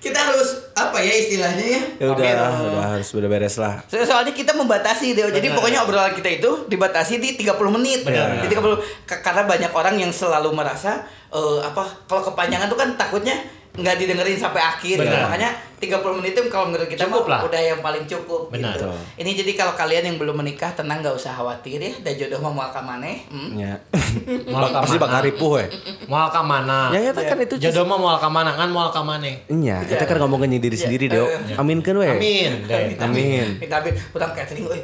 kita 0.00 0.16
harus 0.16 0.72
apa 0.72 0.96
ya 0.98 1.12
istilahnya 1.12 1.66
ya? 1.66 1.82
Ya 2.00 2.06
udah, 2.08 2.24
udah 2.72 2.84
harus 2.96 3.08
udah 3.12 3.28
beres 3.28 3.60
lah. 3.60 3.84
So- 3.86 4.00
Soalnya 4.02 4.32
kita 4.32 4.52
membatasi 4.52 5.12
Deo. 5.12 5.28
Jadi 5.28 5.52
pokoknya 5.52 5.84
obrolan 5.84 6.12
kita 6.12 6.28
itu 6.32 6.66
dibatasi 6.66 7.20
di 7.20 7.36
30 7.36 7.70
menit. 7.70 8.02
Benar. 8.02 8.40
Di 8.40 8.48
30 8.48 8.80
Ka- 9.04 9.20
karena 9.20 9.44
banyak 9.44 9.70
orang 9.70 9.94
yang 9.96 10.10
selalu 10.10 10.50
merasa 10.50 11.04
eh, 11.30 11.58
apa 11.62 11.84
kalau 12.04 12.24
kepanjangan 12.24 12.66
tuh 12.66 12.74
kan 12.74 12.96
takutnya 12.96 13.36
nggak 13.70 13.94
didengerin 14.02 14.34
sampai 14.34 14.62
akhir 14.62 14.96
ya. 14.98 15.06
Benar. 15.06 15.20
Makanya 15.30 15.50
30 15.80 16.18
menit 16.20 16.36
itu 16.36 16.42
kalau 16.52 16.68
menurut 16.68 16.84
kita 16.90 17.08
Cukup 17.08 17.24
mah 17.24 17.40
lah. 17.40 17.40
udah 17.48 17.62
yang 17.62 17.80
paling 17.80 18.04
cukup 18.04 18.52
Benar. 18.52 18.76
gitu. 18.76 18.84
Ini 19.16 19.30
jadi 19.32 19.52
kalau 19.56 19.72
kalian 19.72 20.12
yang 20.12 20.16
belum 20.20 20.36
menikah 20.36 20.76
tenang 20.76 21.00
nggak 21.00 21.16
usah 21.16 21.32
khawatir 21.32 21.80
ya. 21.80 21.92
Dan 22.04 22.12
jodoh 22.20 22.42
mah 22.44 22.52
moal 22.52 22.70
ka 22.74 22.82
maneh. 22.84 23.24
Hmm. 23.32 23.56
Ya. 23.56 23.80
Moal 24.52 24.74
ka 24.74 24.82
Pasti 24.84 24.98
mana? 24.98 25.04
bakal 25.06 25.20
ripuh 25.30 25.50
we. 25.56 25.64
Moal 26.10 26.28
ka 26.28 26.42
mana? 26.42 26.78
Ya 26.92 27.14
eta 27.14 27.22
kan 27.24 27.38
itu 27.40 27.54
Jodoh 27.56 27.86
mah 27.86 27.96
moal 27.96 28.16
ka 28.18 28.28
mana 28.28 28.50
kan 28.52 28.68
moal 28.68 28.90
ka 28.90 29.00
mana? 29.00 29.30
Nya, 29.48 29.86
kita 29.86 30.04
kan 30.04 30.18
ngomongin 30.18 30.58
diri 30.58 30.74
sendiri, 30.76 31.06
Deo. 31.06 31.30
Aminkan 31.56 31.94
we. 31.96 32.10
Amin. 32.10 32.66
Deh. 32.66 32.98
Amin. 32.98 33.62
Tapi 33.64 33.94
udah 34.12 34.34
catering 34.34 34.66
euy. 34.66 34.82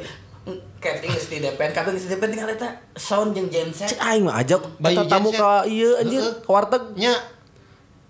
Catering 0.79 1.11
geus 1.11 1.27
di 1.27 1.43
kabeh 1.43 1.91
geus 1.91 2.07
di 2.07 2.15
DPN 2.15 2.29
tinggal 2.31 2.49
eta 2.55 2.69
sound 2.95 3.35
jeung 3.35 3.51
genset. 3.51 3.91
Cek 3.91 3.99
aing 3.99 4.23
mah 4.23 4.39
ajak 4.39 4.63
tamu 5.11 5.29
ka 5.35 5.67
ieu 5.67 5.99
anjir, 5.99 6.23
ka 6.39 6.49
warteg. 6.49 6.95
Nya 6.95 7.11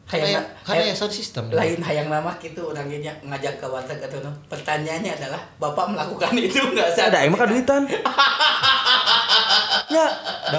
Hayang 0.08 0.39
ya 0.72 0.95
sound 0.95 1.12
system. 1.12 1.51
lain 1.51 1.84
hayang 1.84 2.08
nama 2.08 2.32
gitu 2.39 2.72
orang 2.72 2.88
nya 2.88 3.12
ngajak 3.28 3.60
ke 3.60 3.68
warteg 3.68 3.99
atau 3.99 4.24
no. 4.24 4.32
pertanyaannya 4.47 5.12
adalah 5.20 5.41
bapak 5.60 5.91
melakukan 5.91 6.32
itu 6.47 6.64
nggak 6.64 6.95
sadar 6.95 7.12
Ada 7.12 7.18
aing 7.28 7.32
mah 7.36 7.39
kaduitan. 7.43 7.84
Ya, 9.88 10.03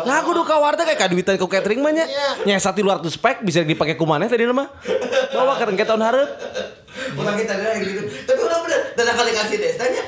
nah 0.08 0.24
aku 0.24 0.32
duka 0.32 0.56
warteg 0.56 0.88
kayak 0.88 1.04
kaduitan 1.04 1.36
ke 1.36 1.44
catering 1.44 1.84
mah 1.84 1.92
nya. 1.92 2.08
Nya 2.48 2.56
satu 2.56 2.80
luar 2.80 3.04
tuh 3.04 3.12
spek 3.12 3.44
bisa 3.44 3.60
dipakai 3.60 3.92
ku 3.96 4.08
maneh 4.08 4.24
tadi 4.24 4.48
mah. 4.48 4.68
Bawa 5.36 5.56
keren 5.60 5.76
ke 5.76 5.84
tahun 5.84 6.00
hareup. 6.00 6.28
orang 7.16 7.36
kita 7.40 7.52
ada 7.54 7.68
yang 7.76 7.82
gitu 7.84 8.02
tapi 8.26 8.40
udah 8.42 8.58
bener 8.64 8.80
dan 8.96 9.06
kali 9.14 9.32
kasih 9.32 9.56
destanya 9.60 10.02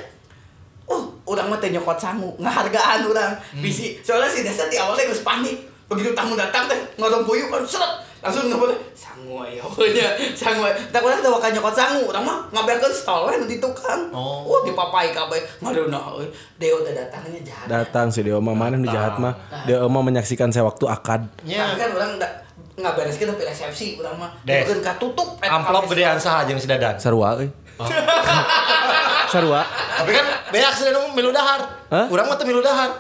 oh 0.91 1.15
orang 1.29 1.47
mah 1.49 1.59
teh 1.63 1.71
nyokot 1.71 1.99
sangu 2.01 2.35
ngehargaan 2.41 3.01
orang 3.07 3.33
bisi 3.63 4.01
soalnya 4.03 4.31
si 4.31 4.43
desa 4.43 4.67
di 4.67 4.77
awalnya 4.77 5.07
geus 5.09 5.23
panik 5.23 5.71
begitu 5.87 6.11
tamu 6.15 6.35
datang 6.35 6.67
teh 6.67 6.79
ngorong 6.99 7.23
puyuh 7.27 7.47
kan 7.51 7.63
seret 7.67 8.10
langsung 8.21 8.53
nggak 8.53 8.61
boleh 8.61 8.79
sangu 8.93 9.41
ayo 9.49 9.65
nya 9.97 10.09
sangu 10.37 10.61
aya. 10.69 10.77
tak 10.93 11.01
urang 11.01 11.25
teh 11.25 11.31
wakan 11.33 11.51
nyokot 11.57 11.73
sangu 11.73 12.05
orang 12.05 12.25
mah 12.25 12.39
ngabiarkeun 12.53 12.93
stol 12.93 13.25
we 13.29 13.41
nu 13.41 13.49
di 13.49 13.57
tukang 13.57 14.13
Oh. 14.13 14.45
oh 14.45 14.61
dipapai 14.61 15.09
kabeh 15.17 15.41
ngadona 15.65 16.21
deo 16.61 16.85
teh 16.85 16.93
datangnya 16.93 17.41
jahat 17.41 17.67
Datang 17.69 18.13
si 18.13 18.21
Deo 18.21 18.43
mah 18.45 18.53
mana 18.53 18.77
nu 18.77 18.85
jahat 18.85 19.17
mah. 19.17 19.33
Deo 19.65 19.89
mah 19.89 20.03
menyaksikan 20.05 20.53
saya 20.53 20.69
waktu 20.69 20.85
akad. 20.85 21.25
Tapi 21.41 21.77
kan 21.81 21.91
orang 21.97 22.21
nggak 22.21 22.33
nggak 22.81 22.93
beres 22.97 23.17
kita 23.17 23.33
tapi 23.33 23.45
resepsi 23.49 23.97
orang 24.01 24.17
mah 24.21 24.31
bukan 24.41 24.79
katutup 24.85 25.29
eta 25.41 25.53
Amplop 25.53 25.85
gedean 25.89 26.17
saha 26.21 26.45
jeung 26.45 26.61
si 26.61 26.69
Dadan. 26.69 27.01
Sarua 27.01 27.41
euy. 27.41 27.49
Sarua. 29.33 29.63
Tapi 30.01 30.11
kan 30.13 30.27
beak 30.53 30.73
si 30.77 30.83
Dadan 30.85 31.09
milu 31.17 31.31
dahar. 31.33 31.61
Hah? 31.89 32.07
Urang 32.13 32.29
mah 32.29 32.37
teu 32.37 32.45
milu 32.45 32.61
dahar. 32.61 32.91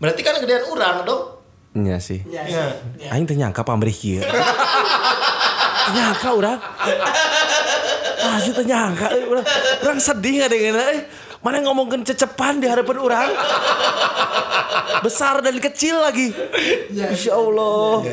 Berarti 0.00 0.20
kan 0.24 0.34
gedean 0.40 0.64
urang 0.72 1.04
dong. 1.04 1.39
Nya 1.70 2.02
sih. 2.02 2.26
ya, 2.26 2.42
Iya. 2.42 2.64
ya. 2.98 3.08
Aing 3.14 3.24
teh 3.24 3.34
nyangka 3.34 3.62
pamrih 3.62 3.94
kieu. 3.94 4.26
nyangka 5.90 6.28
urang. 6.34 6.58
Asli 8.20 8.50
teh 8.52 8.66
nyangka 8.66 9.06
euy 9.10 9.24
urang. 9.24 9.46
Urang 9.80 9.98
sedih 9.98 10.42
ngadengeunna 10.42 10.82
euy. 10.84 10.98
Mana 11.40 11.62
ngomongkeun 11.62 12.02
cecepan 12.02 12.58
di 12.58 12.66
hadapan 12.66 12.96
urang. 12.98 13.30
Besar 15.00 15.40
dan 15.40 15.56
kecil 15.56 15.96
lagi. 15.96 16.34
Insya 16.90 17.32
Allah. 17.32 18.04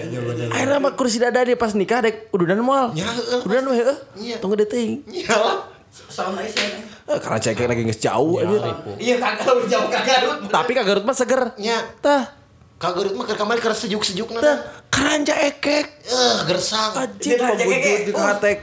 Akhirnya 0.47 0.77
mah 0.79 0.93
kursi 0.93 1.17
dada 1.17 1.41
dia 1.41 1.57
pas 1.57 1.73
nikah 1.73 1.99
dek 1.99 2.29
udunan 2.29 2.61
moal. 2.61 2.87
Ya, 2.93 3.09
heueuh. 3.09 3.41
Udunan 3.41 3.65
we 3.67 3.75
heuh. 3.75 3.97
Iya. 4.15 4.35
Tunggu. 4.37 4.55
Iyalah. 4.55 5.75
sound 5.97 6.37
aja 6.37 6.45
sih 6.47 6.69
Eh, 7.07 7.17
Karena 7.17 7.39
cekek 7.41 7.65
lagi 7.65 7.81
geus 7.81 7.97
jauh 7.97 8.37
anjir. 8.37 8.61
iya 8.99 9.17
kagak 9.17 9.49
jauh 9.65 9.87
kagak 9.89 10.45
Tapi 10.45 10.71
kagarut 10.71 11.01
mah 11.01 11.15
seger. 11.15 11.57
Nya. 11.57 11.79
Tah, 11.97 12.37
Kagurut 12.77 13.09
mah 13.11 13.25
keur 13.25 13.35
kamari 13.35 13.57
keur 13.57 13.73
sejuk-sejuk 13.73 14.29
tah. 14.31 14.39
na. 14.39 14.53
Karanja 14.87 15.33
ekek. 15.43 15.85
Eh, 15.99 16.35
gersang. 16.45 16.93
Anjir, 16.95 17.35
ngajak 17.35 17.57
pembujut 17.59 17.73
keke. 17.75 17.93
di 18.03 18.13
katek. 18.13 18.57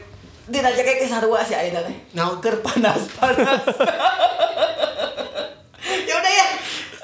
dia 0.45 0.61
ngajak 0.61 0.85
kayak 0.85 1.09
sarua 1.09 1.41
si 1.41 1.53
Aina 1.53 1.81
teh 1.81 1.97
Naon? 2.13 2.37
keur 2.39 2.61
panas 2.61 3.01
panas 3.11 3.65
ya 6.05 6.15
udah 6.15 6.33
ya 6.35 6.47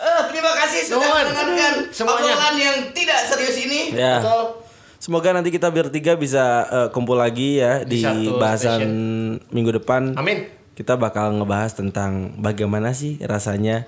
Eh, 0.00 0.20
terima 0.28 0.52
kasih 0.54 0.80
sudah 0.86 1.00
Nuhun. 1.02 1.24
mendengarkan 1.26 1.74
Semuanya. 1.90 2.32
obrolan 2.32 2.56
yang 2.56 2.76
tidak 2.90 3.20
serius 3.22 3.56
ini 3.58 3.92
Ya. 3.92 4.16
Betul. 4.18 4.64
Semoga 4.98 5.32
nanti 5.32 5.48
kita 5.48 5.68
bertiga 5.68 6.12
bisa 6.14 6.44
eh, 6.66 6.88
kumpul 6.90 7.16
lagi 7.16 7.56
ya 7.58 7.80
di, 7.80 8.00
Di 8.00 8.28
bahasan 8.30 8.80
minggu 9.48 9.72
depan. 9.74 10.12
Amin. 10.14 10.44
Kita 10.72 10.96
bakal 10.96 11.32
ngebahas 11.34 11.72
tentang 11.74 12.36
bagaimana 12.36 12.92
sih 12.92 13.16
rasanya 13.18 13.84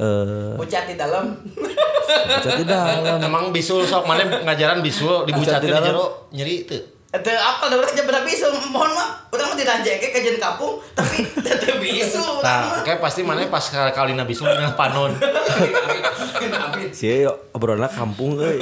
eh 0.00 0.54
pucat 0.56 0.88
di 0.88 0.96
dalam 0.96 1.36
pucat 1.36 2.54
di 2.60 2.66
dalam. 2.68 3.20
Emang 3.20 3.52
bisul 3.52 3.84
sok 3.84 4.08
mana 4.08 4.24
ngajaran 4.24 4.80
bisul 4.80 5.28
dibucatin 5.28 5.68
di 5.68 5.72
dalam. 5.72 5.88
jero 5.88 6.06
nyeri 6.32 6.64
teu. 6.64 6.80
Itu 7.12 7.28
apa 7.28 7.68
udah 7.68 7.76
orang 7.76 7.92
jam 7.92 8.08
bisu 8.24 8.48
mohon 8.72 8.88
maaf 8.96 9.28
orang 9.36 9.52
mah 9.52 9.56
tidak 9.60 9.84
jeke 9.84 10.16
kajian 10.16 10.40
kampung 10.40 10.80
tapi 10.96 11.28
tetep 11.44 11.76
bisu 11.76 12.16
orang 12.16 12.40
Nah, 12.72 12.80
kayak 12.80 13.04
pasti 13.04 13.20
mana 13.20 13.44
pas 13.52 13.68
kali 13.68 14.16
na 14.16 14.24
bisul 14.24 14.48
dengan 14.48 14.72
panon. 14.72 15.12
Amin. 15.12 16.88
Si 16.88 17.28
obrolan 17.52 17.92
kampung 17.92 18.40
euy. 18.40 18.56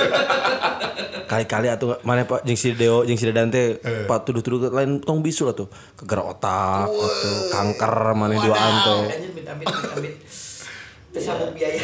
Kali-kali 1.31 1.71
atuh 1.71 2.03
mana 2.03 2.27
Pak 2.27 2.43
jeung 2.43 2.59
si 2.59 2.75
Deo 2.75 3.07
jeung 3.07 3.15
si 3.15 3.23
Dadan 3.31 3.55
teh 3.55 3.79
Pak 3.79 4.27
tuduh-tuduh 4.27 4.67
lain 4.75 4.99
tong 4.99 5.23
bisul 5.23 5.55
atuh. 5.55 5.71
Keger 5.95 6.19
otak 6.19 6.91
atuh 6.91 7.55
kanker 7.55 8.19
mana 8.19 8.35
duaan 8.35 8.75
teh. 8.83 8.99
Tersambung 11.11 11.51
biaya 11.51 11.83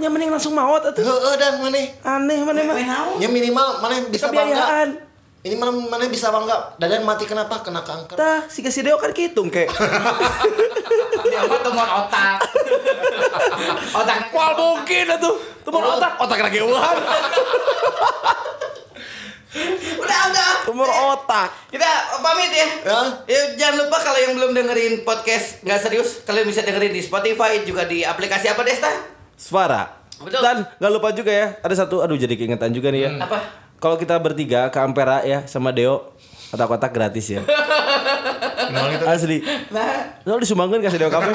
Nya 0.00 0.08
mending 0.12 0.32
langsung 0.32 0.56
maot 0.56 0.80
atuh. 0.80 1.04
Heeh 1.04 1.34
dan 1.36 1.60
mana? 1.60 1.76
Aneh 2.00 2.40
mana 2.40 2.60
mah. 2.64 2.76
Ya 3.20 3.28
minimal 3.28 3.84
mana 3.84 4.00
bisa 4.08 4.32
bangga. 4.32 4.96
Ini 5.44 5.60
mana 5.60 5.76
mana 5.76 6.08
bisa 6.08 6.32
bangga. 6.32 6.72
Dadan 6.80 7.04
mati 7.04 7.28
kenapa? 7.28 7.60
Kena 7.60 7.84
kanker. 7.84 8.16
Tah, 8.16 8.48
si 8.48 8.64
si 8.64 8.80
Deo 8.80 8.96
kan 8.96 9.12
kitung 9.12 9.52
kek. 9.52 9.68
Dia 11.24 11.40
mah 11.48 11.60
tumor 11.64 11.88
otak 12.04 12.36
Otak 14.00 14.32
Wal 14.32 14.52
mungkin 14.56 15.04
atuh. 15.08 15.34
Tumor 15.64 15.84
otak, 15.96 16.16
otak 16.20 16.40
lagi 16.48 16.60
ulang. 16.64 16.96
Udah 19.98 20.20
udah 20.34 20.50
Tumor 20.66 20.90
otak. 20.90 21.70
Kita 21.70 21.90
pamit 22.18 22.50
ya. 22.50 22.68
Ya. 22.82 22.98
Ya, 23.28 23.40
jangan 23.54 23.86
lupa 23.86 24.00
kalau 24.02 24.18
yang 24.18 24.32
belum 24.34 24.50
dengerin 24.56 25.06
podcast 25.06 25.62
nggak 25.62 25.80
serius, 25.80 26.24
kalian 26.26 26.48
bisa 26.48 26.64
dengerin 26.66 26.90
di 26.90 27.02
Spotify 27.04 27.62
juga 27.62 27.86
di 27.86 28.02
aplikasi 28.02 28.50
apa 28.50 28.64
Desta? 28.66 28.90
Suara. 29.38 29.86
Betul. 30.18 30.40
Dan 30.40 30.64
nggak 30.80 30.92
lupa 30.94 31.08
juga 31.12 31.30
ya, 31.30 31.46
ada 31.60 31.74
satu 31.74 32.00
aduh 32.00 32.16
jadi 32.16 32.34
keingetan 32.34 32.72
juga 32.72 32.90
nih 32.90 33.06
ya. 33.06 33.10
Apa? 33.22 33.38
Kalau 33.82 34.00
kita 34.00 34.16
bertiga 34.16 34.72
ke 34.72 34.78
Ampera 34.80 35.20
ya 35.26 35.44
sama 35.44 35.68
Deo, 35.68 36.13
kotak-kotak 36.54 36.90
gratis 36.94 37.26
ya. 37.34 37.42
Kenal 38.70 38.90
itu. 38.96 39.04
Asli. 39.04 39.38
Nah, 39.70 40.22
Lo 40.24 40.40
disumbangkan 40.40 40.80
kasih 40.80 40.98
Deo 40.98 41.10
kafe. 41.12 41.30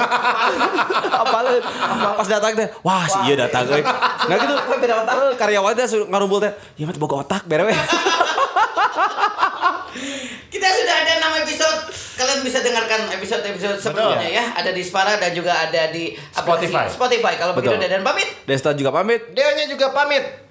Apalin. 1.23 1.61
Pas 2.17 2.27
datang 2.27 2.51
teh, 2.57 2.67
wah 2.81 3.05
si 3.05 3.19
iya 3.29 3.35
datang 3.45 3.69
euy. 3.69 3.83
Nah 3.85 4.35
gitu. 4.39 4.55
Eh, 4.55 5.35
Karyawan 5.37 5.73
teh 5.77 5.85
ngarumpul 6.09 6.39
teh, 6.41 6.51
"Ya 6.79 6.89
mah 6.89 6.95
boga 6.97 7.21
otak 7.21 7.45
berewe." 7.45 7.69
kita 10.53 10.67
sudah 10.67 10.95
ada 11.05 11.11
6 11.21 11.43
episode. 11.45 11.79
Kalian 12.19 12.39
bisa 12.43 12.59
dengarkan 12.59 13.07
episode-episode 13.15 13.79
sebelumnya 13.79 14.27
ya. 14.27 14.43
Ada 14.59 14.75
di 14.75 14.83
Spara 14.83 15.15
dan 15.15 15.31
juga 15.31 15.55
ada 15.55 15.87
di 15.87 16.11
Spotify. 16.35 16.91
Spotify. 16.91 17.39
Kalau 17.39 17.55
begitu 17.55 17.79
dan 17.79 18.03
pamit. 18.03 18.27
Desta 18.43 18.75
juga 18.75 18.91
pamit. 18.91 19.23
Deonya 19.31 19.71
juga 19.71 19.95
pamit. 19.95 20.48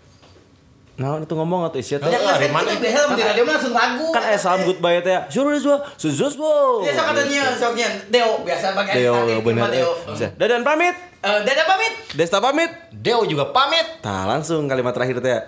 Nah, 0.99 1.23
itu 1.23 1.31
ngomong 1.31 1.71
atau 1.71 1.79
isi 1.79 1.95
teh. 1.95 2.11
Dari 2.11 2.51
mas 2.51 2.67
mana? 2.67 2.75
itu 2.75 3.15
di 3.15 3.23
radio 3.23 3.43
mah 3.47 3.55
langsung 3.55 3.71
ragu. 3.71 4.11
Kan 4.11 4.23
eh 4.35 4.39
salam 4.39 4.67
goodbye 4.67 4.99
teh. 4.99 5.15
Suruh 5.31 5.55
suruh 5.55 5.79
suzus 5.95 6.35
bo. 6.35 6.83
Biasa 6.83 7.15
katanya 7.15 7.55
soknya 7.55 7.89
Deo 8.11 8.43
biasa 8.43 8.75
pakai 8.75 8.95
Deo 8.99 9.39
cuma 9.39 9.71
Deo. 9.71 9.95
Dadan 10.35 10.67
pamit. 10.67 10.99
Eh, 11.23 11.41
dadah 11.47 11.67
pamit. 11.71 11.93
Desta 12.19 12.43
pamit. 12.43 12.71
Deo 12.91 13.23
juga 13.31 13.47
pamit. 13.55 14.03
Nah, 14.03 14.27
langsung 14.27 14.67
kalimat 14.67 14.91
terakhir 14.91 15.23
teh. 15.23 15.39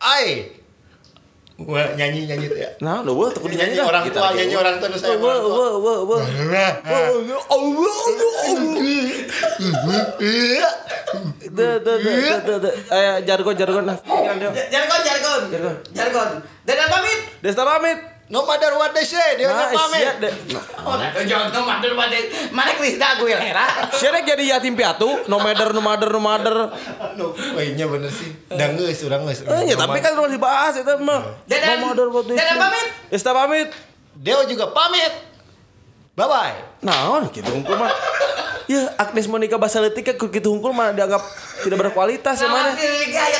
Ai. 0.00 0.48
Wah, 1.56 1.88
nyanyi 1.96 2.28
nyanyi 2.28 2.52
ya. 2.52 2.68
Nah, 2.84 3.00
lu 3.00 3.16
wah 3.16 3.32
takut 3.32 3.48
Nyanyi 3.48 3.80
orang 3.80 4.04
tua, 4.12 4.28
nyanyi 4.36 4.60
orang 4.60 4.76
tua, 4.76 4.92
saya 4.92 5.16
Wah, 5.16 5.40
wah, 5.40 5.74
wah, 5.80 5.98
wah. 6.04 6.20
Eh, 12.92 13.16
jargon, 13.24 13.56
jargon 13.56 13.84
lah. 13.88 13.96
Jargon, 14.04 15.00
jargon. 15.00 15.42
Jargon. 15.48 15.76
Jargon. 15.96 16.30
Dadah 16.68 16.86
pamit. 16.92 17.20
Desta 17.40 17.64
pamit. 17.64 18.15
No 18.26 18.42
matter 18.42 18.74
what 18.74 18.90
they 18.90 19.06
say, 19.06 19.38
Deo 19.38 19.54
Nah, 19.54 19.70
pamit. 19.70 20.02
sia 20.02 20.18
deh. 20.18 20.34
Oh, 20.82 20.98
nah, 20.98 21.14
jangan 21.14 21.62
mandur 21.62 21.94
pada 21.94 22.18
mana 22.50 22.74
Krisda 22.74 23.22
gue 23.22 23.30
lera. 23.30 23.86
Siapa 23.94 24.26
jadi 24.26 24.50
yatim 24.50 24.74
piatu? 24.74 25.30
No 25.30 25.38
matter, 25.38 25.70
no 25.70 25.78
matter, 25.78 26.10
no 26.10 26.18
matter. 26.18 26.74
No, 27.14 27.30
wahnya 27.54 27.86
bener 27.86 28.10
sih. 28.10 28.34
Udah 28.50 28.74
geus, 28.74 28.98
udah 29.06 29.22
geus. 29.22 29.46
Eh, 29.46 29.70
ya 29.70 29.78
tapi 29.78 30.02
kan 30.02 30.18
udah 30.18 30.26
dibahas 30.26 30.74
itu 30.74 30.90
mah. 31.06 31.22
Dadan. 31.46 31.86
No 31.86 31.94
matter 31.94 32.06
what 32.10 32.26
they 32.26 32.34
say. 32.34 32.58
pamit. 32.58 32.86
Desta 33.14 33.30
pamit. 33.30 33.70
Deo 34.18 34.42
juga 34.50 34.74
pamit. 34.74 35.12
Bye 36.18 36.26
bye. 36.26 36.56
Naon 36.82 37.30
gitu 37.30 37.46
mah 37.78 37.94
ya 38.66 38.90
Agnes 38.98 39.26
Monica 39.30 39.56
Basaletika 39.58 40.14
gitu 40.18 40.48
hunkul 40.50 40.74
mana 40.74 40.90
dianggap 40.90 41.22
tidak 41.62 41.78
berkualitas 41.86 42.36
ya 42.42 42.48
mana? 42.50 42.74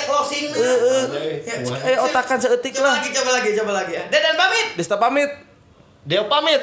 Closing. 0.07 0.47
Eh, 0.55 0.63
eh. 0.63 1.05
Ya, 1.43 1.55
eh 1.95 1.99
otakan 2.01 2.39
seetik 2.39 2.79
lah. 2.79 2.99
lagi 2.99 3.11
coba 3.11 3.31
lagi 3.37 3.51
coba 3.59 3.73
lagi 3.83 3.93
ya. 3.99 4.07
Dan 4.11 4.35
pamit. 4.39 4.67
Desta 4.79 4.97
pamit. 4.97 5.31
Deo 6.07 6.31
pamit. 6.31 6.63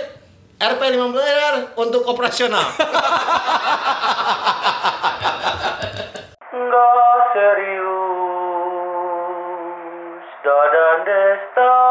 RP 0.63 0.81
15 0.95 1.11
miliar 1.11 1.75
untuk 1.75 2.07
operasional. 2.07 2.63
Enggak 6.55 7.19
serius. 7.35 8.63
Dadan 10.39 10.97
Desta. 11.03 11.82